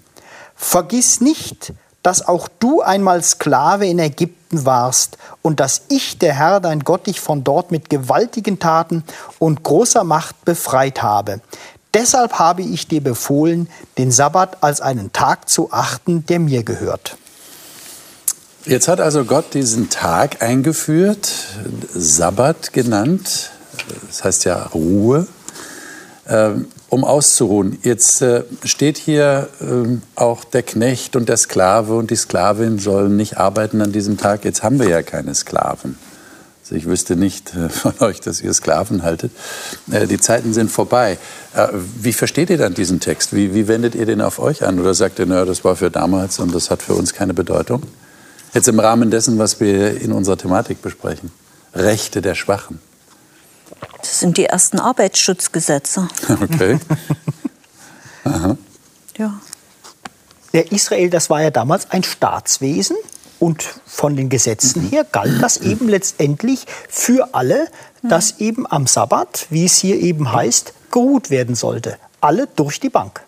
Vergiss 0.56 1.20
nicht, 1.20 1.72
dass 2.02 2.26
auch 2.26 2.48
du 2.58 2.80
einmal 2.80 3.22
Sklave 3.22 3.86
in 3.86 3.98
Ägypten 3.98 4.64
warst 4.64 5.18
und 5.42 5.60
dass 5.60 5.82
ich, 5.88 6.18
der 6.18 6.34
Herr, 6.34 6.60
dein 6.60 6.80
Gott, 6.80 7.06
dich 7.06 7.20
von 7.20 7.44
dort 7.44 7.70
mit 7.70 7.90
gewaltigen 7.90 8.58
Taten 8.58 9.04
und 9.38 9.62
großer 9.62 10.04
Macht 10.04 10.44
befreit 10.44 11.02
habe. 11.02 11.40
Deshalb 11.92 12.38
habe 12.38 12.62
ich 12.62 12.86
dir 12.86 13.02
befohlen, 13.02 13.68
den 13.98 14.12
Sabbat 14.12 14.62
als 14.62 14.80
einen 14.80 15.12
Tag 15.12 15.48
zu 15.48 15.72
achten, 15.72 16.24
der 16.26 16.38
mir 16.38 16.62
gehört. 16.62 17.16
Jetzt 18.64 18.88
hat 18.88 19.00
also 19.00 19.24
Gott 19.24 19.54
diesen 19.54 19.90
Tag 19.90 20.42
eingeführt, 20.42 21.30
Sabbat 21.92 22.72
genannt, 22.72 23.50
das 24.06 24.22
heißt 24.22 24.44
ja 24.44 24.66
Ruhe. 24.66 25.26
Ähm, 26.28 26.66
um 26.90 27.04
auszuruhen. 27.04 27.78
Jetzt 27.82 28.20
äh, 28.20 28.42
steht 28.64 28.98
hier 28.98 29.48
äh, 29.60 29.98
auch 30.16 30.44
der 30.44 30.62
Knecht 30.62 31.16
und 31.16 31.28
der 31.28 31.36
Sklave 31.36 31.94
und 31.94 32.10
die 32.10 32.16
Sklavin 32.16 32.78
sollen 32.78 33.16
nicht 33.16 33.38
arbeiten 33.38 33.80
an 33.80 33.92
diesem 33.92 34.18
Tag. 34.18 34.44
Jetzt 34.44 34.62
haben 34.62 34.78
wir 34.78 34.88
ja 34.88 35.02
keine 35.02 35.34
Sklaven. 35.34 35.96
Also 36.62 36.74
ich 36.74 36.86
wüsste 36.86 37.16
nicht 37.16 37.54
äh, 37.54 37.68
von 37.68 37.94
euch, 38.00 38.20
dass 38.20 38.42
ihr 38.42 38.52
Sklaven 38.52 39.02
haltet. 39.02 39.32
Äh, 39.90 40.06
die 40.06 40.18
Zeiten 40.18 40.52
sind 40.52 40.70
vorbei. 40.70 41.16
Äh, 41.54 41.68
wie 41.72 42.12
versteht 42.12 42.50
ihr 42.50 42.58
dann 42.58 42.74
diesen 42.74 43.00
Text? 43.00 43.34
Wie, 43.34 43.54
wie 43.54 43.66
wendet 43.66 43.94
ihr 43.94 44.06
den 44.06 44.20
auf 44.20 44.38
euch 44.38 44.64
an? 44.64 44.78
Oder 44.78 44.94
sagt 44.94 45.20
ihr, 45.20 45.26
naja, 45.26 45.44
das 45.44 45.64
war 45.64 45.76
für 45.76 45.90
damals 45.90 46.38
und 46.38 46.54
das 46.54 46.70
hat 46.70 46.82
für 46.82 46.94
uns 46.94 47.14
keine 47.14 47.34
Bedeutung? 47.34 47.82
Jetzt 48.52 48.68
im 48.68 48.78
Rahmen 48.78 49.10
dessen, 49.10 49.38
was 49.38 49.60
wir 49.60 50.00
in 50.00 50.12
unserer 50.12 50.36
Thematik 50.36 50.82
besprechen. 50.82 51.30
Rechte 51.72 52.20
der 52.20 52.34
Schwachen. 52.34 52.80
Das 53.98 54.20
sind 54.20 54.36
die 54.36 54.46
ersten 54.46 54.78
Arbeitsschutzgesetze. 54.78 56.08
Okay. 56.28 56.78
Aha. 58.24 58.56
Ja. 59.16 59.40
Der 60.52 60.72
Israel, 60.72 61.10
das 61.10 61.30
war 61.30 61.42
ja 61.42 61.50
damals 61.50 61.90
ein 61.90 62.02
Staatswesen 62.02 62.96
und 63.38 63.64
von 63.86 64.16
den 64.16 64.28
Gesetzen 64.28 64.88
her 64.88 65.04
galt 65.10 65.42
das 65.42 65.56
eben 65.56 65.88
letztendlich 65.88 66.66
für 66.88 67.34
alle, 67.34 67.68
dass 68.02 68.40
eben 68.40 68.70
am 68.70 68.86
Sabbat, 68.86 69.46
wie 69.50 69.64
es 69.64 69.78
hier 69.78 69.98
eben 69.98 70.32
heißt, 70.32 70.74
geruht 70.90 71.30
werden 71.30 71.54
sollte. 71.54 71.96
Alle 72.20 72.46
durch 72.46 72.80
die 72.80 72.90
Bank. 72.90 73.22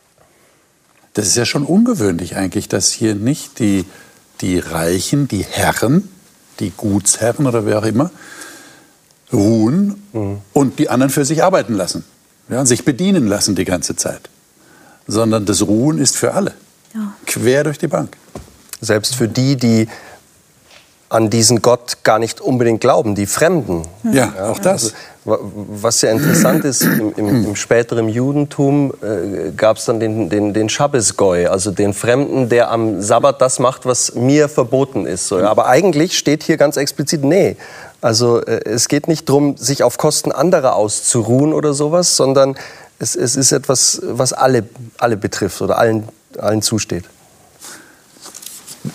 Das 1.14 1.26
ist 1.26 1.36
ja 1.36 1.44
schon 1.44 1.64
ungewöhnlich 1.64 2.36
eigentlich, 2.36 2.68
dass 2.68 2.90
hier 2.90 3.14
nicht 3.14 3.58
die, 3.58 3.84
die 4.40 4.58
Reichen, 4.58 5.28
die 5.28 5.44
Herren, 5.44 6.08
die 6.60 6.70
Gutsherren 6.70 7.46
oder 7.46 7.66
wer 7.66 7.78
auch 7.78 7.84
immer, 7.84 8.10
ruhen 9.32 10.02
mhm. 10.12 10.38
und 10.52 10.78
die 10.78 10.88
anderen 10.88 11.10
für 11.10 11.24
sich 11.24 11.42
arbeiten 11.42 11.74
lassen. 11.74 12.04
Ja, 12.48 12.66
sich 12.66 12.84
bedienen 12.84 13.26
lassen 13.28 13.54
die 13.54 13.64
ganze 13.64 13.96
Zeit. 13.96 14.28
Sondern 15.06 15.46
das 15.46 15.62
Ruhen 15.62 15.98
ist 15.98 16.16
für 16.16 16.34
alle. 16.34 16.52
Ja. 16.94 17.14
Quer 17.26 17.64
durch 17.64 17.78
die 17.78 17.88
Bank. 17.88 18.16
Selbst 18.80 19.14
für 19.14 19.28
die, 19.28 19.56
die 19.56 19.88
an 21.08 21.28
diesen 21.28 21.60
Gott 21.60 21.98
gar 22.04 22.18
nicht 22.18 22.40
unbedingt 22.40 22.80
glauben, 22.80 23.14
die 23.14 23.26
Fremden. 23.26 23.82
Ja, 24.02 24.32
ja 24.34 24.50
auch 24.50 24.58
das. 24.58 24.94
Also, 25.24 25.38
was 25.44 26.00
ja 26.00 26.10
interessant 26.10 26.64
ist, 26.64 26.82
im, 26.82 27.12
im, 27.16 27.44
im 27.44 27.56
späteren 27.56 28.08
Judentum 28.08 28.92
äh, 29.02 29.50
gab 29.52 29.76
es 29.76 29.84
dann 29.84 30.00
den, 30.00 30.30
den, 30.30 30.52
den 30.52 30.68
Schabbesgoi, 30.68 31.46
also 31.46 31.70
den 31.70 31.92
Fremden, 31.92 32.48
der 32.48 32.70
am 32.70 33.02
Sabbat 33.02 33.40
das 33.40 33.58
macht, 33.58 33.84
was 33.84 34.14
mir 34.14 34.48
verboten 34.48 35.06
ist. 35.06 35.28
So. 35.28 35.38
Aber 35.38 35.66
eigentlich 35.66 36.16
steht 36.16 36.42
hier 36.42 36.56
ganz 36.56 36.76
explizit, 36.76 37.22
nee. 37.22 37.56
Also 38.02 38.42
äh, 38.42 38.60
es 38.64 38.88
geht 38.88 39.08
nicht 39.08 39.28
darum, 39.30 39.56
sich 39.56 39.82
auf 39.82 39.96
Kosten 39.96 40.32
anderer 40.32 40.74
auszuruhen 40.74 41.54
oder 41.54 41.72
sowas, 41.72 42.16
sondern 42.16 42.56
es, 42.98 43.16
es 43.16 43.36
ist 43.36 43.52
etwas, 43.52 44.02
was 44.04 44.34
alle, 44.34 44.68
alle 44.98 45.16
betrifft 45.16 45.62
oder 45.62 45.78
allen, 45.78 46.08
allen 46.36 46.60
zusteht. 46.60 47.04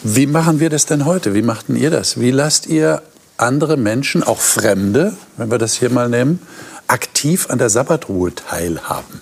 Wie 0.03 0.27
machen 0.27 0.59
wir 0.59 0.69
das 0.69 0.85
denn 0.85 1.05
heute? 1.05 1.33
Wie 1.33 1.41
machten 1.41 1.77
ihr 1.77 1.89
das? 1.89 2.19
Wie 2.19 2.31
lasst 2.31 2.67
ihr 2.67 3.01
andere 3.37 3.77
Menschen, 3.77 4.23
auch 4.23 4.39
Fremde, 4.39 5.15
wenn 5.37 5.49
wir 5.49 5.57
das 5.57 5.75
hier 5.75 5.89
mal 5.89 6.09
nehmen, 6.09 6.45
aktiv 6.87 7.49
an 7.49 7.57
der 7.57 7.69
Sabbatruhe 7.69 8.35
teilhaben? 8.35 9.21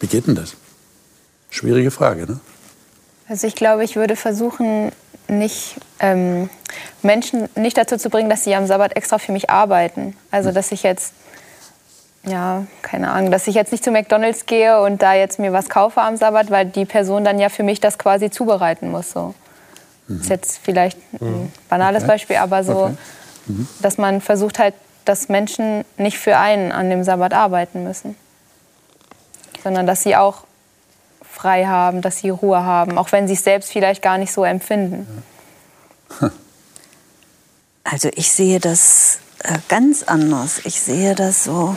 Wie 0.00 0.08
geht 0.08 0.26
denn 0.26 0.34
das? 0.34 0.54
Schwierige 1.50 1.92
Frage, 1.92 2.26
ne? 2.26 2.40
Also 3.28 3.46
ich 3.46 3.54
glaube, 3.54 3.84
ich 3.84 3.94
würde 3.94 4.16
versuchen, 4.16 4.90
nicht 5.28 5.76
ähm, 6.00 6.50
Menschen 7.02 7.48
nicht 7.54 7.76
dazu 7.76 7.96
zu 7.96 8.10
bringen, 8.10 8.30
dass 8.30 8.44
sie 8.44 8.54
am 8.54 8.66
Sabbat 8.66 8.96
extra 8.96 9.18
für 9.18 9.32
mich 9.32 9.50
arbeiten. 9.50 10.16
Also 10.30 10.50
dass 10.52 10.72
ich 10.72 10.82
jetzt 10.82 11.14
ja, 12.24 12.66
keine 12.82 13.10
Ahnung, 13.10 13.30
dass 13.30 13.46
ich 13.46 13.54
jetzt 13.54 13.72
nicht 13.72 13.82
zu 13.82 13.90
McDonalds 13.90 14.44
gehe 14.44 14.80
und 14.82 15.00
da 15.00 15.14
jetzt 15.14 15.38
mir 15.38 15.52
was 15.52 15.70
kaufe 15.70 16.02
am 16.02 16.16
Sabbat, 16.16 16.50
weil 16.50 16.66
die 16.66 16.84
Person 16.84 17.24
dann 17.24 17.38
ja 17.38 17.48
für 17.48 17.62
mich 17.62 17.80
das 17.80 17.98
quasi 17.98 18.30
zubereiten 18.30 18.90
muss. 18.90 19.10
So. 19.12 19.34
Mhm. 20.06 20.16
Das 20.16 20.22
ist 20.22 20.28
jetzt 20.28 20.58
vielleicht 20.62 20.98
ein 21.14 21.44
mhm. 21.44 21.52
banales 21.68 22.02
okay. 22.02 22.12
Beispiel, 22.12 22.36
aber 22.36 22.62
so, 22.62 22.84
okay. 22.84 22.94
mhm. 23.46 23.68
dass 23.80 23.96
man 23.96 24.20
versucht 24.20 24.58
halt, 24.58 24.74
dass 25.06 25.30
Menschen 25.30 25.84
nicht 25.96 26.18
für 26.18 26.36
einen 26.36 26.72
an 26.72 26.90
dem 26.90 27.04
Sabbat 27.04 27.32
arbeiten 27.32 27.84
müssen, 27.84 28.16
sondern 29.62 29.86
dass 29.86 30.02
sie 30.02 30.14
auch 30.14 30.44
frei 31.22 31.64
haben, 31.66 32.02
dass 32.02 32.18
sie 32.18 32.28
Ruhe 32.28 32.64
haben, 32.64 32.98
auch 32.98 33.12
wenn 33.12 33.28
sie 33.28 33.34
es 33.34 33.44
selbst 33.44 33.72
vielleicht 33.72 34.02
gar 34.02 34.18
nicht 34.18 34.32
so 34.32 34.44
empfinden. 34.44 35.06
Also 37.82 38.08
ich 38.14 38.30
sehe 38.30 38.60
das 38.60 39.18
äh, 39.40 39.58
ganz 39.68 40.04
anders. 40.04 40.60
Ich 40.64 40.80
sehe 40.80 41.14
das 41.16 41.42
so, 41.42 41.74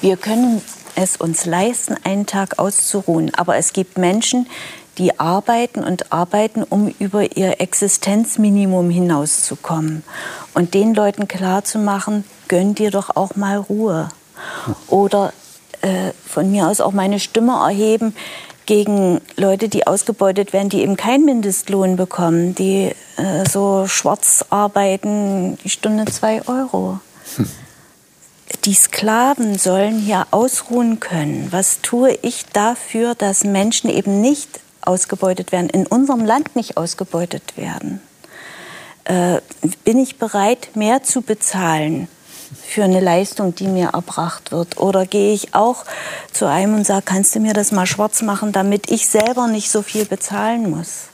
wir 0.00 0.16
können 0.16 0.62
es 0.94 1.16
uns 1.16 1.44
leisten, 1.44 1.96
einen 2.04 2.26
Tag 2.26 2.58
auszuruhen. 2.58 3.34
Aber 3.34 3.56
es 3.56 3.72
gibt 3.72 3.98
Menschen, 3.98 4.46
die 4.98 5.18
arbeiten 5.18 5.82
und 5.82 6.12
arbeiten, 6.12 6.62
um 6.62 6.94
über 6.98 7.36
ihr 7.36 7.60
Existenzminimum 7.60 8.90
hinauszukommen. 8.90 10.04
Und 10.54 10.74
den 10.74 10.94
Leuten 10.94 11.26
klarzumachen, 11.26 12.24
gönn 12.48 12.74
dir 12.74 12.90
doch 12.90 13.16
auch 13.16 13.34
mal 13.34 13.56
Ruhe. 13.56 14.10
Oder 14.88 15.32
äh, 15.80 16.12
von 16.26 16.50
mir 16.50 16.68
aus 16.68 16.80
auch 16.80 16.92
meine 16.92 17.18
Stimme 17.18 17.52
erheben 17.52 18.14
gegen 18.70 19.20
Leute, 19.34 19.68
die 19.68 19.88
ausgebeutet 19.88 20.52
werden, 20.52 20.68
die 20.68 20.82
eben 20.82 20.96
keinen 20.96 21.24
Mindestlohn 21.24 21.96
bekommen, 21.96 22.54
die 22.54 22.92
äh, 23.16 23.44
so 23.50 23.88
schwarz 23.88 24.44
arbeiten, 24.48 25.58
die 25.64 25.70
Stunde 25.70 26.04
zwei 26.04 26.46
Euro. 26.46 27.00
Hm 27.34 27.46
die 28.64 28.74
Sklaven 28.74 29.56
sollen 29.56 30.00
hier 30.00 30.26
ausruhen 30.32 31.00
können. 31.00 31.48
Was 31.50 31.80
tue 31.82 32.18
ich 32.20 32.46
dafür, 32.52 33.14
dass 33.14 33.44
Menschen 33.44 33.88
eben 33.88 34.20
nicht 34.20 34.60
ausgebeutet 34.82 35.52
werden, 35.52 35.70
in 35.70 35.86
unserem 35.86 36.24
Land 36.24 36.56
nicht 36.56 36.76
ausgebeutet 36.76 37.56
werden? 37.56 38.00
Äh, 39.04 39.40
bin 39.84 39.98
ich 39.98 40.18
bereit, 40.18 40.70
mehr 40.74 41.04
zu 41.04 41.22
bezahlen 41.22 42.08
für 42.54 42.84
eine 42.84 43.00
Leistung, 43.00 43.54
die 43.54 43.68
mir 43.68 43.88
erbracht 43.88 44.52
wird? 44.52 44.78
Oder 44.78 45.06
gehe 45.06 45.32
ich 45.32 45.54
auch 45.54 45.84
zu 46.32 46.46
einem 46.46 46.74
und 46.74 46.86
sage, 46.86 47.02
kannst 47.04 47.34
du 47.34 47.40
mir 47.40 47.52
das 47.52 47.72
mal 47.72 47.86
schwarz 47.86 48.22
machen, 48.22 48.52
damit 48.52 48.90
ich 48.90 49.08
selber 49.08 49.46
nicht 49.46 49.70
so 49.70 49.82
viel 49.82 50.04
bezahlen 50.04 50.70
muss? 50.70 51.08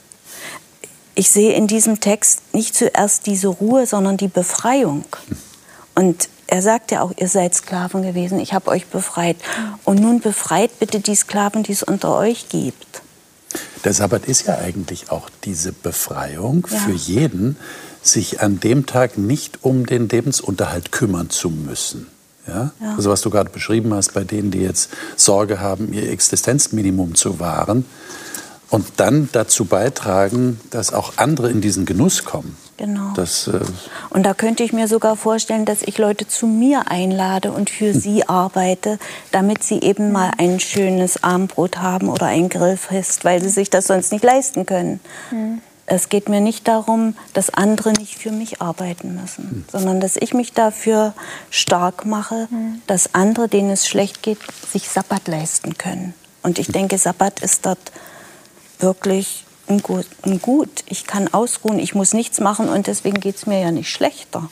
Ich 1.15 1.31
sehe 1.31 1.53
in 1.53 1.67
diesem 1.67 1.99
Text 1.99 2.41
nicht 2.53 2.75
zuerst 2.75 3.25
diese 3.25 3.47
Ruhe, 3.47 3.87
sondern 3.87 4.17
die 4.17 4.27
Befreiung. 4.27 5.05
Und 5.95 6.29
er 6.45 6.61
sagt 6.61 6.91
ja 6.91 7.01
auch, 7.01 7.11
ihr 7.17 7.27
seid 7.27 7.55
Sklaven 7.55 8.03
gewesen, 8.03 8.39
ich 8.39 8.53
habe 8.53 8.69
euch 8.69 8.85
befreit. 8.85 9.37
Und 9.83 9.99
nun 9.99 10.21
befreit 10.21 10.79
bitte 10.79 10.99
die 10.99 11.15
Sklaven, 11.15 11.63
die 11.63 11.73
es 11.73 11.83
unter 11.83 12.15
euch 12.15 12.49
gibt. 12.49 13.01
Der 13.83 13.93
Sabbat 13.93 14.25
ist 14.25 14.47
ja 14.47 14.57
eigentlich 14.57 15.09
auch 15.09 15.29
diese 15.43 15.71
Befreiung 15.71 16.67
ja. 16.69 16.77
für 16.77 16.91
jeden, 16.91 17.57
sich 18.07 18.41
an 18.41 18.59
dem 18.59 18.85
Tag 18.85 19.17
nicht 19.17 19.59
um 19.63 19.85
den 19.85 20.09
Lebensunterhalt 20.09 20.91
kümmern 20.91 21.29
zu 21.29 21.49
müssen. 21.49 22.07
Ja? 22.47 22.71
ja? 22.79 22.95
Also 22.95 23.09
was 23.09 23.21
du 23.21 23.29
gerade 23.29 23.49
beschrieben 23.49 23.93
hast, 23.93 24.13
bei 24.13 24.23
denen, 24.23 24.51
die 24.51 24.61
jetzt 24.61 24.89
Sorge 25.15 25.59
haben, 25.59 25.93
ihr 25.93 26.09
Existenzminimum 26.09 27.15
zu 27.15 27.39
wahren 27.39 27.85
und 28.69 28.85
dann 28.97 29.29
dazu 29.31 29.65
beitragen, 29.65 30.59
dass 30.71 30.93
auch 30.93 31.13
andere 31.17 31.49
in 31.49 31.61
diesen 31.61 31.85
Genuss 31.85 32.25
kommen. 32.25 32.57
Genau. 32.77 33.13
Das, 33.15 33.47
äh 33.47 33.59
und 34.09 34.23
da 34.23 34.33
könnte 34.33 34.63
ich 34.63 34.71
mir 34.71 34.87
sogar 34.87 35.15
vorstellen, 35.15 35.65
dass 35.65 35.81
ich 35.81 35.97
Leute 35.97 36.27
zu 36.27 36.45
mir 36.45 36.91
einlade 36.91 37.51
und 37.51 37.69
für 37.69 37.93
hm. 37.93 37.99
sie 37.99 38.29
arbeite, 38.29 38.99
damit 39.31 39.63
sie 39.63 39.79
eben 39.79 40.11
mal 40.11 40.31
ein 40.37 40.59
schönes 40.59 41.23
Abendbrot 41.23 41.77
haben 41.77 42.09
oder 42.09 42.27
ein 42.27 42.49
Grillfest, 42.49 43.25
weil 43.25 43.41
sie 43.41 43.49
sich 43.49 43.69
das 43.69 43.87
sonst 43.87 44.11
nicht 44.11 44.23
leisten 44.23 44.65
können. 44.65 44.99
Hm. 45.29 45.61
Es 45.89 46.09
geht 46.09 46.27
mir 46.27 46.41
nicht 46.41 46.67
darum, 46.67 47.15
dass 47.33 47.49
andere 47.49 47.93
nicht 47.93 48.15
für 48.15 48.31
mich 48.31 48.61
arbeiten 48.61 49.15
müssen, 49.19 49.49
hm. 49.49 49.65
sondern 49.71 50.01
dass 50.01 50.17
ich 50.17 50.33
mich 50.33 50.51
dafür 50.51 51.13
stark 51.49 52.05
mache, 52.05 52.47
hm. 52.49 52.81
dass 52.87 53.15
andere, 53.15 53.47
denen 53.47 53.71
es 53.71 53.87
schlecht 53.87 54.21
geht, 54.21 54.39
sich 54.69 54.89
Sabbat 54.89 55.29
leisten 55.29 55.77
können. 55.77 56.13
Und 56.43 56.59
ich 56.59 56.67
hm. 56.67 56.73
denke, 56.73 56.97
Sabbat 56.97 57.39
ist 57.39 57.65
dort 57.65 57.79
wirklich 58.79 59.45
ein 59.67 59.81
Gut, 59.81 60.07
ein 60.23 60.41
Gut. 60.41 60.69
Ich 60.87 61.07
kann 61.07 61.33
ausruhen, 61.33 61.79
ich 61.79 61.95
muss 61.95 62.13
nichts 62.13 62.41
machen 62.41 62.67
und 62.67 62.87
deswegen 62.87 63.21
geht 63.21 63.37
es 63.37 63.45
mir 63.45 63.61
ja 63.61 63.71
nicht 63.71 63.89
schlechter. 63.89 64.49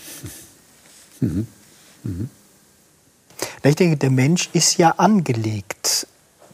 Mhm. 1.19 1.47
Mhm. 2.03 2.29
Ich 3.63 3.75
denke, 3.75 3.97
der 3.97 4.11
Mensch 4.11 4.49
ist 4.53 4.77
ja 4.77 4.91
angelegt, 4.91 6.07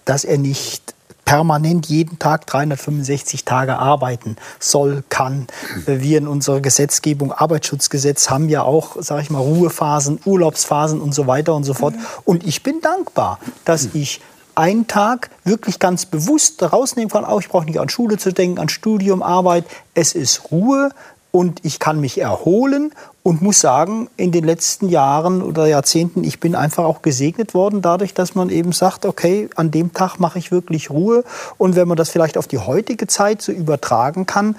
dass 0.05 0.23
er 0.23 0.37
nicht 0.37 0.95
permanent 1.31 1.85
jeden 1.85 2.19
Tag 2.19 2.45
365 2.45 3.45
Tage 3.45 3.77
arbeiten 3.77 4.35
soll, 4.59 5.01
kann. 5.07 5.47
Wir 5.85 6.17
in 6.17 6.27
unserer 6.27 6.59
Gesetzgebung, 6.59 7.31
Arbeitsschutzgesetz, 7.31 8.29
haben 8.29 8.49
ja 8.49 8.63
auch, 8.63 8.97
sage 8.99 9.21
ich 9.21 9.29
mal, 9.29 9.39
Ruhephasen, 9.39 10.19
Urlaubsphasen 10.25 10.99
und 10.99 11.15
so 11.15 11.27
weiter 11.27 11.55
und 11.55 11.63
so 11.63 11.73
fort. 11.73 11.93
Und 12.25 12.45
ich 12.45 12.63
bin 12.63 12.81
dankbar, 12.81 13.39
dass 13.63 13.87
ich 13.93 14.19
einen 14.55 14.87
Tag 14.87 15.29
wirklich 15.45 15.79
ganz 15.79 16.05
bewusst 16.05 16.61
rausnehmen 16.61 17.09
kann, 17.09 17.23
auch 17.23 17.39
ich 17.39 17.47
brauche 17.47 17.63
nicht 17.63 17.79
an 17.79 17.87
Schule 17.87 18.17
zu 18.17 18.33
denken, 18.33 18.59
an 18.59 18.67
Studium, 18.67 19.23
Arbeit. 19.23 19.63
Es 19.93 20.11
ist 20.11 20.51
Ruhe 20.51 20.89
und 21.31 21.59
ich 21.63 21.79
kann 21.79 21.99
mich 21.99 22.19
erholen 22.19 22.91
und 23.23 23.41
muss 23.41 23.59
sagen, 23.59 24.09
in 24.17 24.31
den 24.31 24.43
letzten 24.43 24.89
Jahren 24.89 25.41
oder 25.41 25.65
Jahrzehnten, 25.65 26.23
ich 26.23 26.39
bin 26.39 26.55
einfach 26.55 26.83
auch 26.83 27.01
gesegnet 27.01 27.53
worden 27.53 27.81
dadurch, 27.81 28.13
dass 28.13 28.35
man 28.35 28.49
eben 28.49 28.73
sagt, 28.73 29.05
okay, 29.05 29.49
an 29.55 29.71
dem 29.71 29.93
Tag 29.93 30.19
mache 30.19 30.39
ich 30.39 30.51
wirklich 30.51 30.89
Ruhe. 30.89 31.23
Und 31.57 31.75
wenn 31.75 31.87
man 31.87 31.97
das 31.97 32.09
vielleicht 32.09 32.37
auf 32.37 32.47
die 32.47 32.57
heutige 32.57 33.07
Zeit 33.07 33.41
so 33.41 33.51
übertragen 33.51 34.25
kann, 34.25 34.55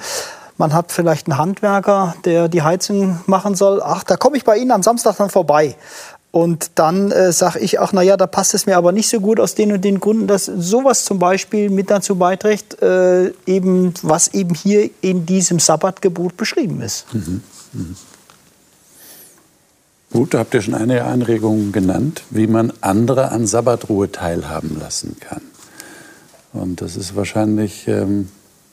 man 0.58 0.74
hat 0.74 0.92
vielleicht 0.92 1.26
einen 1.26 1.38
Handwerker, 1.38 2.14
der 2.24 2.48
die 2.48 2.62
Heizung 2.62 3.20
machen 3.26 3.54
soll. 3.54 3.82
Ach, 3.82 4.04
da 4.04 4.16
komme 4.16 4.36
ich 4.36 4.44
bei 4.44 4.56
Ihnen 4.56 4.70
am 4.70 4.82
Samstag 4.82 5.16
dann 5.16 5.30
vorbei. 5.30 5.74
Und 6.32 6.70
dann 6.76 7.10
äh, 7.10 7.30
sage 7.30 7.58
ich, 7.58 7.78
ach 7.78 7.92
naja, 7.92 8.16
da 8.16 8.26
passt 8.26 8.54
es 8.54 8.64
mir 8.64 8.78
aber 8.78 8.90
nicht 8.90 9.10
so 9.10 9.20
gut 9.20 9.38
aus 9.38 9.54
den 9.54 9.70
und 9.70 9.84
den 9.84 10.00
Gründen, 10.00 10.26
dass 10.26 10.46
sowas 10.46 11.04
zum 11.04 11.18
Beispiel 11.18 11.68
mit 11.68 11.90
dazu 11.90 12.16
beiträgt, 12.16 12.80
äh, 12.82 13.32
eben, 13.44 13.92
was 14.02 14.28
eben 14.28 14.54
hier 14.54 14.88
in 15.02 15.26
diesem 15.26 15.58
Sabbatgebot 15.58 16.38
beschrieben 16.38 16.80
ist. 16.80 17.04
Mhm. 17.12 17.42
Mhm. 17.74 17.96
Gut, 20.10 20.32
da 20.32 20.38
habt 20.38 20.54
ihr 20.54 20.62
schon 20.62 20.74
einige 20.74 21.04
Anregungen 21.04 21.70
genannt, 21.70 22.22
wie 22.30 22.46
man 22.46 22.72
andere 22.80 23.30
an 23.30 23.46
Sabbatruhe 23.46 24.10
teilhaben 24.10 24.78
lassen 24.80 25.16
kann. 25.20 25.42
Und 26.54 26.80
das 26.80 26.96
ist 26.96 27.14
wahrscheinlich 27.14 27.86
ähm, 27.88 28.28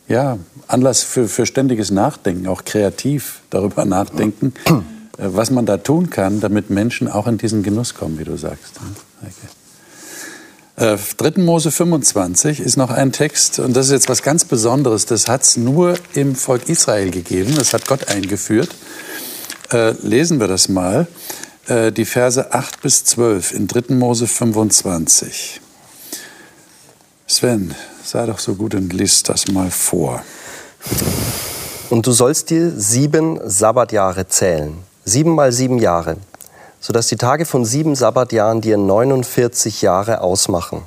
ja, 0.08 0.38
Anlass 0.68 1.04
für, 1.04 1.28
für 1.28 1.46
ständiges 1.46 1.92
Nachdenken, 1.92 2.48
auch 2.48 2.64
kreativ 2.64 3.42
darüber 3.50 3.84
nachdenken, 3.84 4.54
äh, 4.66 4.72
was 5.22 5.52
man 5.52 5.66
da 5.66 5.78
tun 5.78 6.10
kann, 6.10 6.40
damit 6.40 6.70
Menschen 6.70 7.08
auch 7.08 7.28
in 7.28 7.38
diesen 7.38 7.64
Genuss 7.64 7.94
kommen, 7.94 8.20
wie 8.20 8.24
du 8.24 8.38
sagst. 8.38 8.80
Okay. 9.22 10.94
Äh, 10.94 10.98
3. 11.18 11.42
Mose 11.42 11.72
25 11.72 12.62
ist 12.62 12.78
noch 12.78 12.90
ein 12.90 13.12
Text, 13.12 13.60
und 13.60 13.76
das 13.76 13.88
ist 13.88 13.92
jetzt 13.92 14.10
was 14.10 14.24
ganz 14.24 14.46
Besonderes. 14.46 15.06
Das 15.06 15.28
hat 15.28 15.44
es 15.44 15.58
nur 15.58 15.96
im 16.14 16.36
Volk 16.36 16.70
Israel 16.70 17.12
gegeben, 17.12 17.56
das 17.56 17.74
hat 17.74 17.86
Gott 17.86 18.08
eingeführt. 18.08 18.70
Äh, 19.72 19.92
lesen 20.02 20.40
wir 20.40 20.48
das 20.48 20.70
mal. 20.70 21.08
Äh, 21.68 21.92
die 21.92 22.06
Verse 22.06 22.54
8 22.54 22.82
bis 22.82 23.04
12 23.04 23.52
in 23.52 23.68
3. 23.68 23.94
Mose 23.94 24.26
25. 24.26 25.60
Sven, 27.28 27.76
sei 28.04 28.26
doch 28.26 28.40
so 28.40 28.56
gut 28.56 28.74
und 28.74 28.94
lies 28.94 29.22
das 29.24 29.48
mal 29.50 29.70
vor. 29.70 30.24
Und 31.90 32.08
du 32.08 32.12
sollst 32.12 32.50
dir 32.50 32.72
sieben 32.72 33.40
Sabbatjahre 33.44 34.28
zählen, 34.28 34.78
sieben 35.06 35.36
mal 35.36 35.52
sieben 35.52 35.80
Jahre, 35.80 36.18
sodass 36.80 37.08
die 37.08 37.16
Tage 37.16 37.46
von 37.46 37.66
sieben 37.66 37.96
Sabbatjahren 37.96 38.62
dir 38.62 38.78
49 38.78 39.82
Jahre 39.82 40.22
ausmachen. 40.22 40.84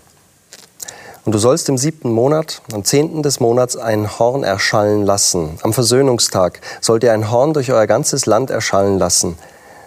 Und 1.24 1.32
du 1.32 1.38
sollst 1.38 1.68
im 1.68 1.78
siebten 1.78 2.10
Monat, 2.10 2.62
am 2.72 2.84
zehnten 2.84 3.22
des 3.22 3.38
Monats, 3.38 3.76
ein 3.76 4.18
Horn 4.18 4.42
erschallen 4.42 5.04
lassen. 5.04 5.58
Am 5.62 5.72
Versöhnungstag 5.72 6.60
sollt 6.80 7.04
ihr 7.04 7.12
ein 7.12 7.30
Horn 7.30 7.52
durch 7.52 7.70
euer 7.70 7.86
ganzes 7.86 8.26
Land 8.26 8.50
erschallen 8.50 8.98
lassen. 8.98 9.38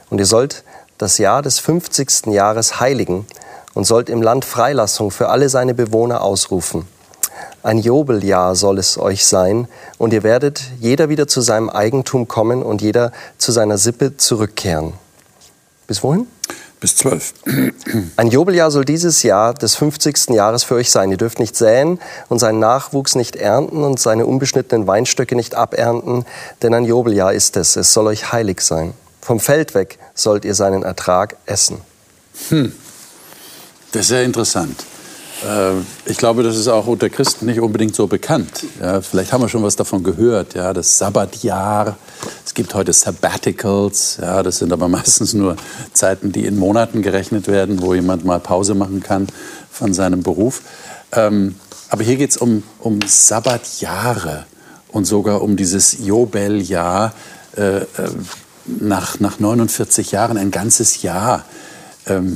Und 0.10 0.20
ihr 0.20 0.26
sollt 0.26 0.64
das 0.98 1.18
Jahr 1.18 1.42
des 1.42 1.60
50. 1.60 2.28
Jahres 2.28 2.80
heiligen 2.80 3.28
und 3.74 3.84
sollt 3.84 4.10
im 4.10 4.22
Land 4.22 4.46
Freilassung 4.46 5.12
für 5.12 5.28
alle 5.28 5.50
seine 5.50 5.74
Bewohner 5.74 6.22
ausrufen. 6.22 6.88
Ein 7.66 7.80
Jobeljahr 7.80 8.56
soll 8.56 8.78
es 8.78 8.96
euch 8.96 9.26
sein, 9.26 9.68
und 9.98 10.14
ihr 10.14 10.22
werdet 10.22 10.62
jeder 10.80 11.10
wieder 11.10 11.28
zu 11.28 11.42
seinem 11.42 11.68
Eigentum 11.72 12.28
kommen 12.28 12.62
und 12.62 12.84
jeder 12.84 13.12
zu 13.40 13.52
seiner 13.52 13.80
Sippe 13.80 14.18
zurückkehren. 14.18 14.94
Bis 15.88 16.04
wohin? 16.04 16.28
Bis 16.80 16.96
zwölf. 16.96 17.34
Ein 18.18 18.28
Jobeljahr 18.28 18.70
soll 18.70 18.86
dieses 18.86 19.24
Jahr 19.24 19.56
des 19.56 19.74
50. 19.78 20.30
Jahres 20.30 20.64
für 20.64 20.76
euch 20.76 20.92
sein. 20.92 21.10
Ihr 21.10 21.18
dürft 21.18 21.40
nicht 21.40 21.56
säen 21.56 22.00
und 22.30 22.38
seinen 22.38 22.60
Nachwuchs 22.60 23.16
nicht 23.16 23.36
ernten 23.36 23.84
und 23.84 24.00
seine 24.00 24.28
unbeschnittenen 24.28 24.86
Weinstöcke 24.86 25.36
nicht 25.36 25.56
abernten, 25.56 26.24
denn 26.62 26.72
ein 26.76 26.86
Jobeljahr 26.86 27.34
ist 27.34 27.58
es. 27.58 27.76
Es 27.78 27.94
soll 27.94 28.06
euch 28.06 28.32
heilig 28.32 28.62
sein. 28.62 28.94
Vom 29.22 29.40
Feld 29.40 29.74
weg 29.74 29.98
sollt 30.14 30.46
ihr 30.46 30.54
seinen 30.54 30.84
Ertrag 30.84 31.36
essen. 31.48 31.82
Hm. 32.50 32.74
Das 33.92 34.04
ist 34.04 34.10
sehr 34.10 34.24
interessant. 34.24 34.86
Äh, 35.46 35.74
ich 36.06 36.18
glaube, 36.18 36.44
das 36.44 36.58
ist 36.58 36.68
auch 36.68 36.88
unter 36.88 37.10
Christen 37.10 37.46
nicht 37.46 37.60
unbedingt 37.60 37.96
so 37.96 38.08
bekannt. 38.08 38.66
Ja, 38.82 39.02
vielleicht 39.02 39.32
haben 39.32 39.42
wir 39.42 39.50
schon 39.50 39.64
was 39.64 39.76
davon 39.76 40.04
gehört. 40.04 40.56
Ja, 40.56 40.74
das 40.74 40.98
Sabbatjahr. 40.98 41.98
Es 42.46 42.54
gibt 42.54 42.74
heute 42.74 42.94
Sabbaticals. 42.94 44.18
Ja, 44.22 44.42
das 44.44 44.58
sind 44.58 44.74
aber 44.74 44.88
meistens 44.90 45.34
nur 45.34 45.56
Zeiten, 45.94 46.32
die 46.32 46.46
in 46.46 46.58
Monaten 46.58 47.02
gerechnet 47.02 47.48
werden, 47.48 47.82
wo 47.82 47.94
jemand 47.94 48.26
mal 48.26 48.40
Pause 48.40 48.76
machen 48.76 49.02
kann 49.02 49.28
von 49.72 49.94
seinem 49.94 50.24
Beruf. 50.24 50.62
Ähm, 51.12 51.56
aber 51.90 52.04
hier 52.04 52.16
geht 52.16 52.32
es 52.32 52.38
um, 52.38 52.64
um 52.80 53.00
Sabbatjahre 53.06 54.46
und 54.90 55.06
sogar 55.06 55.42
um 55.42 55.56
dieses 55.56 55.98
Jobeljahr. 56.06 57.14
Äh, 57.56 57.78
äh, 57.78 57.86
nach, 58.68 59.20
nach 59.20 59.40
49 59.40 60.12
Jahren, 60.12 60.38
ein 60.38 60.50
ganzes 60.50 61.04
Jahr. 61.04 61.46
Ähm, 62.08 62.36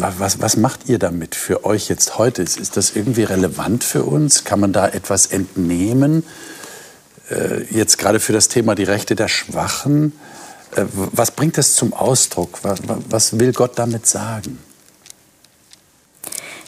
was, 0.00 0.40
was 0.40 0.56
macht 0.56 0.88
ihr 0.88 0.98
damit 0.98 1.34
für 1.34 1.64
euch 1.64 1.88
jetzt 1.88 2.18
heute? 2.18 2.42
Ist, 2.42 2.58
ist 2.58 2.76
das 2.76 2.94
irgendwie 2.94 3.24
relevant 3.24 3.84
für 3.84 4.04
uns? 4.04 4.44
Kann 4.44 4.60
man 4.60 4.72
da 4.72 4.88
etwas 4.88 5.26
entnehmen? 5.26 6.24
Äh, 7.30 7.64
jetzt 7.70 7.98
gerade 7.98 8.20
für 8.20 8.32
das 8.32 8.48
Thema 8.48 8.74
die 8.74 8.84
Rechte 8.84 9.14
der 9.16 9.28
Schwachen. 9.28 10.12
Äh, 10.74 10.84
was 10.92 11.30
bringt 11.30 11.58
das 11.58 11.74
zum 11.74 11.92
Ausdruck? 11.92 12.60
Was, 12.62 12.80
was 13.08 13.38
will 13.38 13.52
Gott 13.52 13.78
damit 13.78 14.06
sagen? 14.06 14.58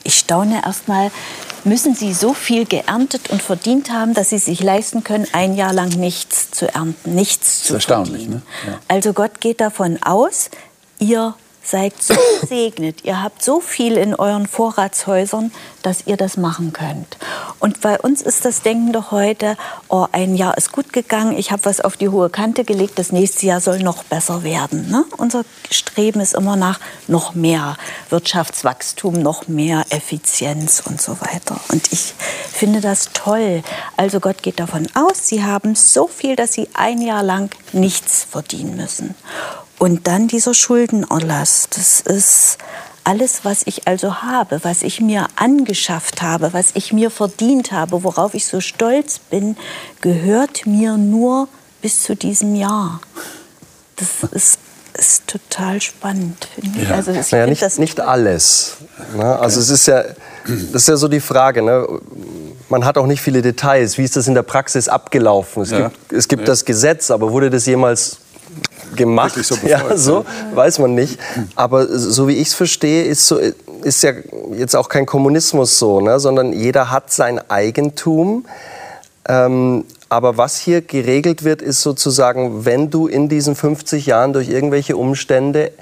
Ich 0.05 0.19
staune 0.19 0.63
erstmal, 0.65 1.11
müssen 1.65 1.95
Sie 1.95 2.15
so 2.15 2.33
viel 2.33 2.65
geerntet 2.65 3.31
und 3.31 3.43
verdient 3.43 3.91
haben, 3.91 4.15
dass 4.15 4.31
Sie 4.31 4.39
sich 4.39 4.63
leisten 4.63 5.05
können, 5.05 5.27
ein 5.33 5.55
Jahr 5.55 5.73
lang 5.73 5.91
nichts 5.91 6.51
zu 6.51 6.73
ernten, 6.73 7.15
nichts 7.15 7.65
zu 7.65 7.79
verdienen. 7.79 8.31
Ne? 8.31 8.43
Ja. 8.67 8.79
Also 8.89 9.13
Gott 9.13 9.41
geht 9.41 9.61
davon 9.61 9.99
aus, 10.03 10.51
ihr 10.99 11.35
seid 11.63 12.03
so 12.03 12.15
gesegnet, 12.41 13.05
ihr 13.05 13.23
habt 13.23 13.43
so 13.43 13.61
viel 13.61 13.97
in 13.97 14.15
euren 14.15 14.47
Vorratshäusern, 14.47 15.53
dass 15.83 16.07
ihr 16.07 16.17
das 16.17 16.37
machen 16.37 16.73
könnt. 16.73 17.19
Und 17.59 17.81
bei 17.81 17.99
uns 17.99 18.23
ist 18.23 18.45
das 18.45 18.63
Denken 18.63 18.93
doch 18.93 19.11
heute, 19.11 19.57
oh, 19.89 20.07
ein 20.13 20.35
Jahr 20.35 20.57
ist 20.57 20.73
gut 20.73 20.93
gegangen, 20.93 21.37
ich 21.37 21.51
habe 21.51 21.65
was 21.65 21.81
auf 21.81 21.97
die 21.97 22.09
hohe 22.09 22.31
Kante 22.31 22.65
gelegt, 22.65 22.99
das 22.99 23.13
nächste 23.13 23.47
Jahr 23.47 23.61
soll 23.61 23.81
noch 23.81 24.05
besser 24.05 24.43
werden. 24.43 24.91
Ne? 24.91 25.05
Unser 25.17 25.45
Streben 25.71 26.21
ist 26.21 26.35
immer 26.35 26.57
nach 26.57 26.81
noch 27.07 27.35
mehr 27.35 27.77
Wirtschaftswachstum, 28.11 29.15
noch 29.15 29.49
mehr 29.49 29.85
Effizienz 29.91 30.83
und 30.85 31.01
so 31.01 31.21
weiter. 31.21 31.61
Und 31.71 31.93
ich 31.93 32.15
finde 32.53 32.81
das 32.81 33.11
toll. 33.13 33.63
Also 33.97 34.21
Gott 34.21 34.43
geht 34.43 34.61
davon 34.61 34.87
aus, 34.95 35.29
sie 35.29 35.45
haben 35.45 35.75
so 35.75 36.07
viel, 36.07 36.37
dass 36.37 36.53
sie 36.53 36.69
ein 36.75 37.01
Jahr 37.01 37.23
lang 37.23 37.55
nichts 37.73 38.27
verdienen 38.29 38.77
müssen. 38.77 39.15
Und 39.79 40.07
dann 40.07 40.29
dieser 40.29 40.55
Schuldenerlass. 40.55 41.69
Das 41.75 42.01
ist 42.01 42.59
alles, 43.05 43.45
was 43.45 43.63
ich 43.65 43.89
also 43.89 44.17
habe, 44.23 44.61
was 44.65 44.83
ich 44.83 45.01
mir 45.01 45.29
angeschafft 45.37 46.21
habe, 46.21 46.53
was 46.53 46.73
ich 46.75 46.93
mir 46.93 47.11
verdient 47.11 47.73
habe, 47.73 48.05
worauf 48.05 48.35
ich 48.35 48.45
so 48.45 48.61
stolz 48.61 49.19
bin, 49.19 49.57
gehört 50.03 50.67
mir 50.67 50.99
nur 50.99 51.49
bis 51.81 52.03
zu 52.03 52.15
diesem 52.17 52.55
Jahr. 52.55 53.01
Das 53.97 54.31
ist, 54.33 54.59
ist 54.93 55.27
total 55.27 55.81
spannend, 55.81 56.49
finde 56.55 56.83
ich. 56.83 56.89
Ja. 56.89 56.97
Also 56.97 57.13
ich 57.13 57.33
naja, 57.33 57.47
nicht, 57.47 57.63
das 57.63 57.79
nicht 57.79 58.01
alles. 58.01 58.77
Ne? 59.17 59.39
Also 59.39 59.61
es 59.61 59.71
ist 59.71 59.87
ja, 59.87 60.05
das 60.45 60.83
ist 60.83 60.89
ja 60.89 60.97
so 60.97 61.09
die 61.09 61.21
Frage. 61.21 61.63
Ne? 61.63 61.87
Man 62.69 62.85
hat 62.85 62.99
auch 62.99 63.07
nicht 63.07 63.23
viele 63.23 63.41
Details. 63.41 63.97
Wie 63.97 64.05
ist 64.05 64.17
das 64.17 64.29
in 64.29 64.35
der 64.35 64.43
Praxis 64.43 64.87
abgelaufen? 64.87 65.63
Es 65.63 65.71
ja. 65.71 65.89
gibt, 65.89 66.13
es 66.13 66.29
gibt 66.29 66.43
ja. 66.43 66.47
das 66.47 66.65
Gesetz, 66.67 67.11
aber 67.11 67.33
wurde 67.33 67.49
das 67.49 67.65
jemals 67.65 68.19
gemacht. 68.99 69.39
So 69.49 69.55
ja, 69.67 69.97
so 69.97 70.27
weiß 70.55 70.79
man 70.81 70.95
nicht. 70.95 71.19
Aber 71.55 71.87
so 71.87 72.29
wie 72.29 72.35
ich 72.35 72.49
es 72.49 72.55
verstehe, 72.55 73.05
ist, 73.05 73.27
so, 73.27 73.39
ist 73.83 74.03
ja 74.03 74.13
jetzt 74.53 74.77
auch 74.77 74.91
kein 74.91 75.07
Kommunismus 75.07 75.79
so, 75.79 76.03
ne? 76.03 76.21
sondern 76.21 76.53
jeder 76.53 76.91
hat 76.91 77.11
sein 77.11 77.41
Eigentum. 77.49 78.45
Ähm, 79.27 79.85
aber 80.11 80.37
was 80.37 80.59
hier 80.59 80.83
geregelt 80.83 81.45
wird, 81.45 81.63
ist 81.63 81.83
sozusagen, 81.83 82.65
wenn 82.65 82.91
du 82.91 83.07
in 83.07 83.29
diesen 83.29 83.55
50 83.55 84.07
Jahren 84.07 84.33
durch 84.33 84.49
irgendwelche 84.49 84.97
Umstände 84.97 85.73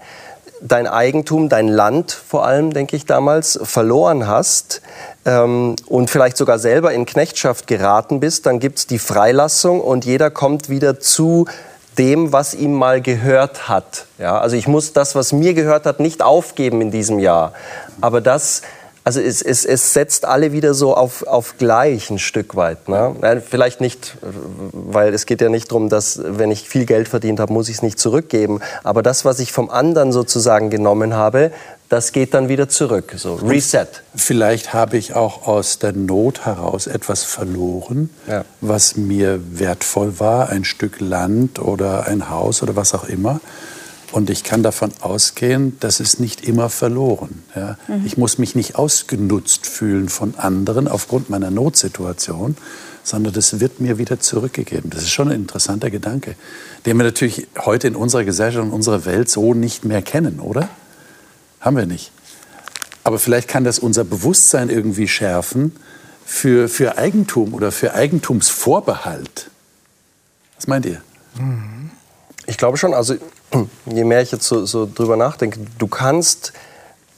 dein 0.60 0.86
Eigentum, 0.86 1.48
dein 1.48 1.68
Land 1.68 2.12
vor 2.12 2.46
allem, 2.46 2.72
denke 2.72 2.96
ich 2.96 3.06
damals, 3.06 3.58
verloren 3.62 4.26
hast 4.26 4.80
ähm, 5.24 5.76
und 5.86 6.10
vielleicht 6.10 6.36
sogar 6.36 6.58
selber 6.58 6.92
in 6.92 7.06
Knechtschaft 7.06 7.66
geraten 7.66 8.20
bist, 8.20 8.46
dann 8.46 8.58
gibt 8.58 8.78
es 8.78 8.86
die 8.86 8.98
Freilassung 8.98 9.80
und 9.80 10.04
jeder 10.04 10.30
kommt 10.30 10.68
wieder 10.68 10.98
zu 10.98 11.46
dem, 11.98 12.32
was 12.32 12.54
ihm 12.54 12.74
mal 12.74 13.00
gehört 13.00 13.68
hat. 13.68 14.06
Ja, 14.18 14.38
also 14.38 14.56
ich 14.56 14.68
muss 14.68 14.92
das, 14.92 15.14
was 15.14 15.32
mir 15.32 15.54
gehört 15.54 15.86
hat, 15.86 16.00
nicht 16.00 16.22
aufgeben 16.22 16.80
in 16.80 16.90
diesem 16.90 17.18
Jahr. 17.18 17.52
Aber 18.00 18.20
das, 18.20 18.62
also 19.06 19.20
es, 19.20 19.40
es, 19.40 19.64
es 19.64 19.92
setzt 19.92 20.24
alle 20.24 20.52
wieder 20.52 20.74
so 20.74 20.96
auf, 20.96 21.22
auf 21.26 21.58
gleich 21.58 22.10
ein 22.10 22.18
Stück 22.18 22.56
weit. 22.56 22.88
Ne? 22.88 23.42
Vielleicht 23.48 23.80
nicht, 23.80 24.16
weil 24.72 25.14
es 25.14 25.26
geht 25.26 25.40
ja 25.40 25.48
nicht 25.48 25.70
darum, 25.70 25.88
dass 25.88 26.20
wenn 26.24 26.50
ich 26.50 26.68
viel 26.68 26.86
Geld 26.86 27.08
verdient 27.08 27.38
habe, 27.38 27.52
muss 27.52 27.68
ich 27.68 27.76
es 27.76 27.82
nicht 27.82 27.98
zurückgeben. 28.00 28.60
Aber 28.82 29.02
das, 29.02 29.24
was 29.24 29.38
ich 29.38 29.52
vom 29.52 29.70
anderen 29.70 30.10
sozusagen 30.10 30.70
genommen 30.70 31.14
habe, 31.14 31.52
das 31.88 32.12
geht 32.12 32.34
dann 32.34 32.48
wieder 32.48 32.68
zurück. 32.68 33.14
So 33.16 33.34
Reset. 33.36 33.86
Vielleicht 34.14 34.74
habe 34.74 34.96
ich 34.96 35.14
auch 35.14 35.46
aus 35.46 35.78
der 35.78 35.92
Not 35.92 36.44
heraus 36.44 36.86
etwas 36.86 37.22
verloren, 37.24 38.10
ja. 38.28 38.44
was 38.60 38.96
mir 38.96 39.40
wertvoll 39.52 40.18
war, 40.18 40.48
ein 40.48 40.64
Stück 40.64 41.00
Land 41.00 41.58
oder 41.58 42.06
ein 42.06 42.28
Haus 42.28 42.62
oder 42.62 42.76
was 42.76 42.94
auch 42.94 43.04
immer. 43.04 43.40
Und 44.12 44.30
ich 44.30 44.44
kann 44.44 44.62
davon 44.62 44.92
ausgehen, 45.00 45.76
das 45.80 46.00
ist 46.00 46.20
nicht 46.20 46.46
immer 46.46 46.70
verloren. 46.70 47.42
Ja. 47.54 47.76
Mhm. 47.88 48.06
Ich 48.06 48.16
muss 48.16 48.38
mich 48.38 48.54
nicht 48.54 48.76
ausgenutzt 48.76 49.66
fühlen 49.66 50.08
von 50.08 50.34
anderen 50.36 50.88
aufgrund 50.88 51.28
meiner 51.28 51.50
Notsituation, 51.50 52.56
sondern 53.02 53.32
das 53.32 53.60
wird 53.60 53.80
mir 53.80 53.98
wieder 53.98 54.18
zurückgegeben. 54.18 54.90
Das 54.90 55.02
ist 55.02 55.10
schon 55.10 55.28
ein 55.28 55.36
interessanter 55.36 55.90
Gedanke, 55.90 56.34
den 56.86 56.96
wir 56.96 57.04
natürlich 57.04 57.46
heute 57.64 57.88
in 57.88 57.96
unserer 57.96 58.24
Gesellschaft 58.24 58.64
und 58.64 58.72
unserer 58.72 59.04
Welt 59.04 59.28
so 59.28 59.54
nicht 59.54 59.84
mehr 59.84 60.02
kennen, 60.02 60.40
oder? 60.40 60.68
Haben 61.66 61.76
wir 61.78 61.86
nicht. 61.86 62.12
Aber 63.02 63.18
vielleicht 63.18 63.48
kann 63.48 63.64
das 63.64 63.80
unser 63.80 64.04
Bewusstsein 64.04 64.70
irgendwie 64.70 65.08
schärfen 65.08 65.74
für, 66.24 66.68
für 66.68 66.96
Eigentum 66.96 67.54
oder 67.54 67.72
für 67.72 67.92
Eigentumsvorbehalt. 67.92 69.50
Was 70.54 70.68
meint 70.68 70.86
ihr? 70.86 71.02
Ich 72.46 72.56
glaube 72.56 72.76
schon. 72.76 72.94
Also 72.94 73.16
je 73.84 74.04
mehr 74.04 74.22
ich 74.22 74.30
jetzt 74.30 74.46
so, 74.46 74.64
so 74.64 74.88
drüber 74.92 75.16
nachdenke, 75.16 75.58
du 75.76 75.88
kannst 75.88 76.52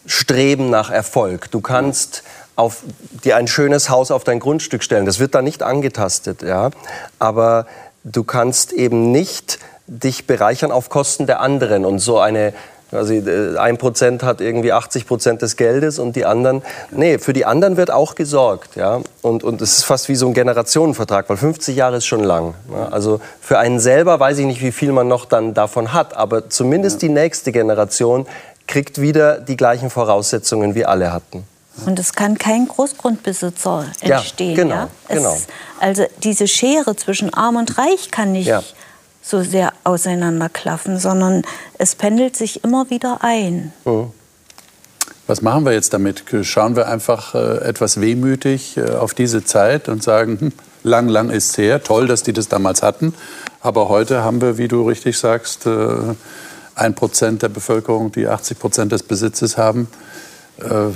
streben 0.07 0.70
nach 0.70 0.88
Erfolg. 0.90 1.51
Du 1.51 1.61
kannst 1.61 2.22
auf 2.57 2.84
dir 3.22 3.36
ein 3.36 3.49
schönes 3.49 3.90
Haus 3.90 4.11
auf 4.11 4.24
dein 4.24 4.40
Grundstück 4.40 4.82
stellen. 4.82 5.05
Das 5.05 5.18
wird 5.18 5.34
da 5.34 5.42
nicht 5.42 5.62
angetastet, 5.62 6.40
ja. 6.40 6.70
Aber 7.18 7.66
du 8.03 8.24
kannst 8.24 8.72
eben 8.72 9.12
nicht 9.12 9.59
dich 9.86 10.26
bereichern 10.26 10.72
auf 10.72 10.88
Kosten 10.88 11.26
der 11.26 11.40
anderen 11.40 11.84
und 11.84 11.99
so 11.99 12.18
eine 12.18 12.55
also 12.91 13.12
ein 13.59 13.76
Prozent 13.76 14.22
hat 14.22 14.41
irgendwie 14.41 14.72
80 14.72 15.07
Prozent 15.07 15.43
des 15.43 15.57
Geldes 15.57 15.99
und 15.99 16.16
die 16.16 16.24
anderen, 16.24 16.62
nee, 16.91 17.18
für 17.18 17.32
die 17.32 17.45
anderen 17.45 17.76
wird 17.76 17.91
auch 17.91 18.14
gesorgt, 18.14 18.76
ja. 18.76 19.01
Und 19.20 19.45
und 19.45 19.61
es 19.61 19.78
ist 19.78 19.84
fast 19.84 20.09
wie 20.09 20.16
so 20.16 20.26
ein 20.26 20.34
Generationenvertrag, 20.34 21.28
weil 21.28 21.36
50 21.36 21.76
Jahre 21.76 21.97
ist 21.97 22.07
schon 22.07 22.24
lang. 22.24 22.55
Ja? 22.72 22.89
Also 22.89 23.20
für 23.41 23.59
einen 23.59 23.78
selber 23.78 24.18
weiß 24.18 24.39
ich 24.39 24.47
nicht, 24.47 24.62
wie 24.62 24.72
viel 24.72 24.93
man 24.93 25.07
noch 25.07 25.26
dann 25.26 25.55
davon 25.55 25.93
hat, 25.93 26.16
aber 26.16 26.49
zumindest 26.49 27.03
die 27.03 27.11
nächste 27.11 27.53
Generation 27.53 28.26
kriegt 28.66 29.01
wieder 29.01 29.39
die 29.41 29.57
gleichen 29.57 29.91
Voraussetzungen, 29.91 30.74
wie 30.74 30.84
alle 30.84 31.12
hatten. 31.12 31.45
Und 31.86 31.99
es 31.99 32.12
kann 32.12 32.39
kein 32.39 32.66
Großgrundbesitzer 32.66 33.84
entstehen. 34.01 34.57
Ja, 34.57 34.62
genau, 34.62 34.74
ja? 34.74 34.89
genau. 35.09 35.36
also 35.80 36.05
diese 36.22 36.49
Schere 36.49 36.97
zwischen 36.97 37.32
Arm 37.34 37.57
und 37.57 37.78
Reich 37.78 38.11
kann 38.11 38.32
nicht 38.32 38.49
ja. 38.49 38.62
So 39.29 39.43
sehr 39.43 39.72
auseinanderklaffen, 39.85 40.99
sondern 40.99 41.43
es 41.79 41.95
pendelt 41.95 42.37
sich 42.37 42.64
immer 42.64 42.91
wieder 42.91 43.18
ein. 43.22 43.72
Mhm. 43.85 44.12
Was 45.26 45.43
machen 45.43 45.66
wir 45.66 45.72
jetzt 45.72 45.93
damit? 45.93 46.24
Schauen 46.43 46.74
wir 46.74 46.89
einfach 46.89 47.35
äh, 47.35 47.59
etwas 47.59 48.01
wehmütig 48.01 48.79
äh, 48.79 48.93
auf 48.93 49.12
diese 49.12 49.45
Zeit 49.45 49.91
und 49.91 50.03
sagen, 50.03 50.41
hm, 50.41 50.53
lang, 50.85 51.09
lang 51.09 51.29
ist 51.29 51.51
es 51.51 51.59
her, 51.59 51.83
toll, 51.83 52.07
dass 52.07 52.22
die 52.22 52.33
das 52.33 52.49
damals 52.49 52.83
hatten, 52.83 53.12
aber 53.61 53.91
heute 53.91 54.24
haben 54.24 54.41
wir, 54.41 54.57
wie 54.57 54.68
du 54.68 54.89
richtig 54.89 55.18
sagst, 55.18 55.66
äh, 55.66 56.14
ein 56.74 56.95
Prozent 56.95 57.43
der 57.43 57.51
Bevölkerung, 57.51 58.11
die 58.12 58.26
80 58.26 58.59
Prozent 58.59 58.93
des 58.93 59.03
Besitzes 59.03 59.59
haben. 59.59 59.89
Äh 60.59 60.93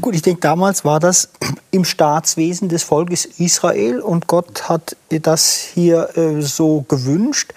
Gut, 0.00 0.14
ich 0.14 0.22
denke, 0.22 0.40
damals 0.40 0.84
war 0.84 0.98
das 0.98 1.28
im 1.72 1.84
Staatswesen 1.84 2.68
des 2.68 2.84
Volkes 2.84 3.24
Israel 3.24 3.98
und 3.98 4.28
Gott 4.28 4.68
hat 4.68 4.96
das 5.08 5.56
hier 5.56 6.16
äh, 6.16 6.40
so 6.40 6.84
gewünscht. 6.86 7.52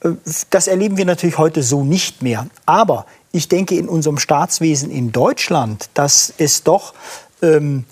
Äh, 0.00 0.10
das 0.50 0.66
erleben 0.66 0.96
wir 0.96 1.04
natürlich 1.04 1.38
heute 1.38 1.62
so 1.62 1.84
nicht 1.84 2.22
mehr. 2.22 2.46
Aber 2.66 3.06
ich 3.30 3.48
denke, 3.48 3.76
in 3.76 3.88
unserem 3.88 4.18
Staatswesen 4.18 4.90
in 4.90 5.12
Deutschland, 5.12 5.90
dass 5.94 6.32
es 6.38 6.64
doch 6.64 6.94
ähm, 7.42 7.84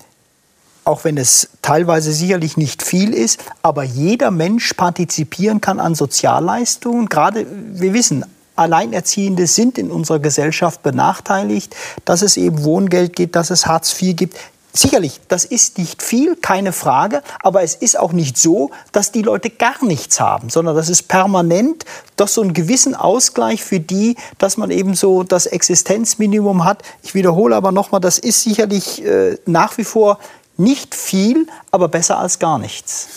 auch 0.85 1.03
wenn 1.03 1.17
es 1.17 1.49
teilweise 1.61 2.11
sicherlich 2.11 2.57
nicht 2.57 2.81
viel 2.81 3.13
ist, 3.13 3.39
aber 3.61 3.83
jeder 3.83 4.31
Mensch 4.31 4.73
partizipieren 4.73 5.61
kann 5.61 5.79
an 5.79 5.93
Sozialleistungen. 5.93 7.09
Gerade, 7.09 7.45
wir 7.73 7.93
wissen, 7.93 8.25
Alleinerziehende 8.55 9.45
sind 9.45 9.77
in 9.77 9.91
unserer 9.91 10.19
Gesellschaft 10.19 10.81
benachteiligt, 10.81 11.75
dass 12.05 12.23
es 12.23 12.37
eben 12.37 12.63
Wohngeld 12.63 13.15
gibt, 13.15 13.35
dass 13.35 13.51
es 13.51 13.67
Hartz 13.67 14.01
IV 14.01 14.15
gibt. 14.15 14.37
Sicherlich, 14.71 15.19
das 15.27 15.45
ist 15.45 15.79
nicht 15.79 16.03
viel, 16.03 16.35
keine 16.35 16.73
Frage, 16.73 17.23
aber 17.41 17.63
es 17.63 17.73
ist 17.73 17.97
auch 17.97 18.13
nicht 18.13 18.37
so, 18.37 18.69
dass 18.91 19.11
die 19.11 19.23
Leute 19.23 19.49
gar 19.49 19.83
nichts 19.83 20.19
haben, 20.19 20.49
sondern 20.49 20.75
das 20.75 20.89
ist 20.89 21.07
permanent 21.07 21.85
doch 22.17 22.27
so 22.27 22.41
einen 22.41 22.53
gewissen 22.53 22.93
Ausgleich 22.93 23.63
für 23.63 23.79
die, 23.79 24.15
dass 24.37 24.57
man 24.57 24.69
eben 24.69 24.93
so 24.93 25.23
das 25.23 25.47
Existenzminimum 25.47 26.65
hat. 26.65 26.83
Ich 27.01 27.15
wiederhole 27.15 27.55
aber 27.55 27.71
nochmal, 27.71 27.99
das 27.99 28.19
ist 28.19 28.43
sicherlich 28.43 29.03
äh, 29.03 29.37
nach 29.45 29.77
wie 29.79 29.83
vor 29.83 30.19
nicht 30.57 30.93
viel, 30.93 31.47
aber 31.71 31.87
besser 31.87 32.19
als 32.19 32.37
gar 32.37 32.59
nichts. 32.59 33.07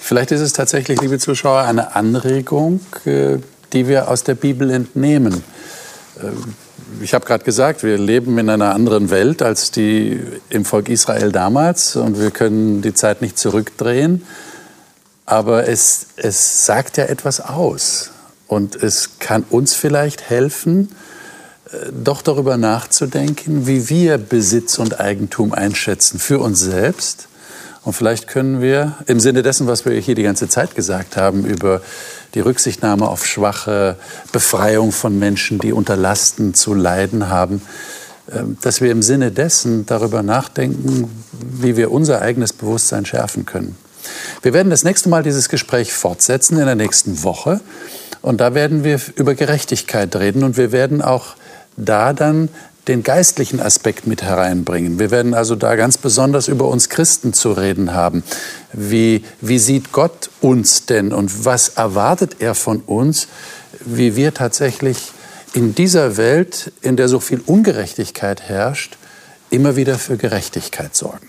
Vielleicht 0.00 0.32
ist 0.32 0.40
es 0.40 0.52
tatsächlich, 0.52 1.00
liebe 1.00 1.18
Zuschauer, 1.18 1.60
eine 1.62 1.94
Anregung, 1.94 2.80
äh, 3.04 3.38
die 3.72 3.86
wir 3.86 4.08
aus 4.08 4.24
der 4.24 4.34
Bibel 4.34 4.70
entnehmen. 4.70 5.44
Äh, 6.16 6.30
ich 7.00 7.14
habe 7.14 7.24
gerade 7.24 7.44
gesagt, 7.44 7.82
wir 7.82 7.98
leben 7.98 8.38
in 8.38 8.50
einer 8.50 8.74
anderen 8.74 9.10
Welt 9.10 9.42
als 9.42 9.70
die 9.70 10.20
im 10.50 10.64
Volk 10.64 10.88
Israel 10.88 11.32
damals 11.32 11.96
und 11.96 12.20
wir 12.20 12.30
können 12.30 12.82
die 12.82 12.94
Zeit 12.94 13.22
nicht 13.22 13.38
zurückdrehen. 13.38 14.22
Aber 15.24 15.68
es, 15.68 16.08
es 16.16 16.66
sagt 16.66 16.96
ja 16.96 17.04
etwas 17.04 17.40
aus 17.40 18.10
und 18.48 18.76
es 18.76 19.18
kann 19.18 19.44
uns 19.48 19.74
vielleicht 19.74 20.28
helfen, 20.28 20.90
doch 21.90 22.22
darüber 22.22 22.56
nachzudenken, 22.56 23.66
wie 23.66 23.88
wir 23.88 24.18
Besitz 24.18 24.78
und 24.78 25.00
Eigentum 25.00 25.52
einschätzen 25.52 26.18
für 26.18 26.38
uns 26.38 26.60
selbst. 26.60 27.28
Und 27.84 27.94
vielleicht 27.94 28.28
können 28.28 28.62
wir 28.62 28.96
im 29.06 29.18
Sinne 29.18 29.42
dessen, 29.42 29.66
was 29.66 29.84
wir 29.84 29.92
hier 29.92 30.14
die 30.14 30.22
ganze 30.22 30.48
Zeit 30.48 30.74
gesagt 30.74 31.16
haben, 31.16 31.44
über 31.44 31.80
die 32.34 32.40
Rücksichtnahme 32.40 33.08
auf 33.08 33.26
Schwache, 33.26 33.96
Befreiung 34.30 34.92
von 34.92 35.18
Menschen, 35.18 35.58
die 35.58 35.72
unter 35.72 35.96
Lasten 35.96 36.54
zu 36.54 36.74
leiden 36.74 37.28
haben, 37.28 37.60
ähm, 38.32 38.56
dass 38.62 38.80
wir 38.80 38.90
im 38.92 39.02
Sinne 39.02 39.32
dessen 39.32 39.84
darüber 39.84 40.22
nachdenken, 40.22 41.10
wie 41.32 41.76
wir 41.76 41.90
unser 41.90 42.22
eigenes 42.22 42.52
Bewusstsein 42.52 43.04
schärfen 43.04 43.46
können. 43.46 43.76
Wir 44.42 44.52
werden 44.52 44.70
das 44.70 44.84
nächste 44.84 45.08
Mal 45.08 45.22
dieses 45.22 45.48
Gespräch 45.48 45.92
fortsetzen 45.92 46.58
in 46.58 46.66
der 46.66 46.74
nächsten 46.74 47.22
Woche. 47.22 47.60
Und 48.20 48.40
da 48.40 48.54
werden 48.54 48.84
wir 48.84 49.00
über 49.16 49.34
Gerechtigkeit 49.34 50.14
reden 50.14 50.44
und 50.44 50.56
wir 50.56 50.70
werden 50.70 51.02
auch 51.02 51.34
da 51.76 52.12
dann 52.12 52.48
den 52.88 53.02
geistlichen 53.02 53.60
Aspekt 53.60 54.06
mit 54.06 54.22
hereinbringen. 54.22 54.98
Wir 54.98 55.10
werden 55.10 55.34
also 55.34 55.54
da 55.54 55.76
ganz 55.76 55.98
besonders 55.98 56.48
über 56.48 56.66
uns 56.66 56.88
Christen 56.88 57.32
zu 57.32 57.52
reden 57.52 57.94
haben. 57.94 58.24
Wie, 58.72 59.24
wie 59.40 59.58
sieht 59.58 59.92
Gott 59.92 60.30
uns 60.40 60.86
denn 60.86 61.12
und 61.12 61.44
was 61.44 61.68
erwartet 61.68 62.36
er 62.40 62.54
von 62.54 62.80
uns, 62.80 63.28
wie 63.84 64.16
wir 64.16 64.34
tatsächlich 64.34 65.12
in 65.54 65.74
dieser 65.74 66.16
Welt, 66.16 66.72
in 66.80 66.96
der 66.96 67.08
so 67.08 67.20
viel 67.20 67.40
Ungerechtigkeit 67.46 68.42
herrscht, 68.42 68.96
immer 69.50 69.76
wieder 69.76 69.98
für 69.98 70.16
Gerechtigkeit 70.16 70.96
sorgen. 70.96 71.28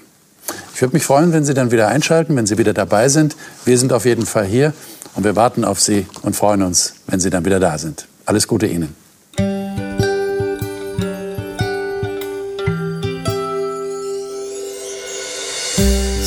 Ich 0.73 0.81
würde 0.81 0.95
mich 0.95 1.03
freuen, 1.03 1.33
wenn 1.33 1.45
Sie 1.45 1.53
dann 1.53 1.71
wieder 1.71 1.87
einschalten, 1.87 2.35
wenn 2.35 2.47
Sie 2.47 2.57
wieder 2.57 2.73
dabei 2.73 3.09
sind. 3.09 3.35
Wir 3.65 3.77
sind 3.77 3.93
auf 3.93 4.05
jeden 4.05 4.25
Fall 4.25 4.45
hier 4.45 4.73
und 5.15 5.23
wir 5.23 5.35
warten 5.35 5.65
auf 5.65 5.79
Sie 5.79 6.07
und 6.21 6.35
freuen 6.35 6.63
uns, 6.63 6.95
wenn 7.07 7.19
Sie 7.19 7.29
dann 7.29 7.45
wieder 7.45 7.59
da 7.59 7.77
sind. 7.77 8.07
Alles 8.25 8.47
Gute 8.47 8.65
Ihnen. 8.65 9.02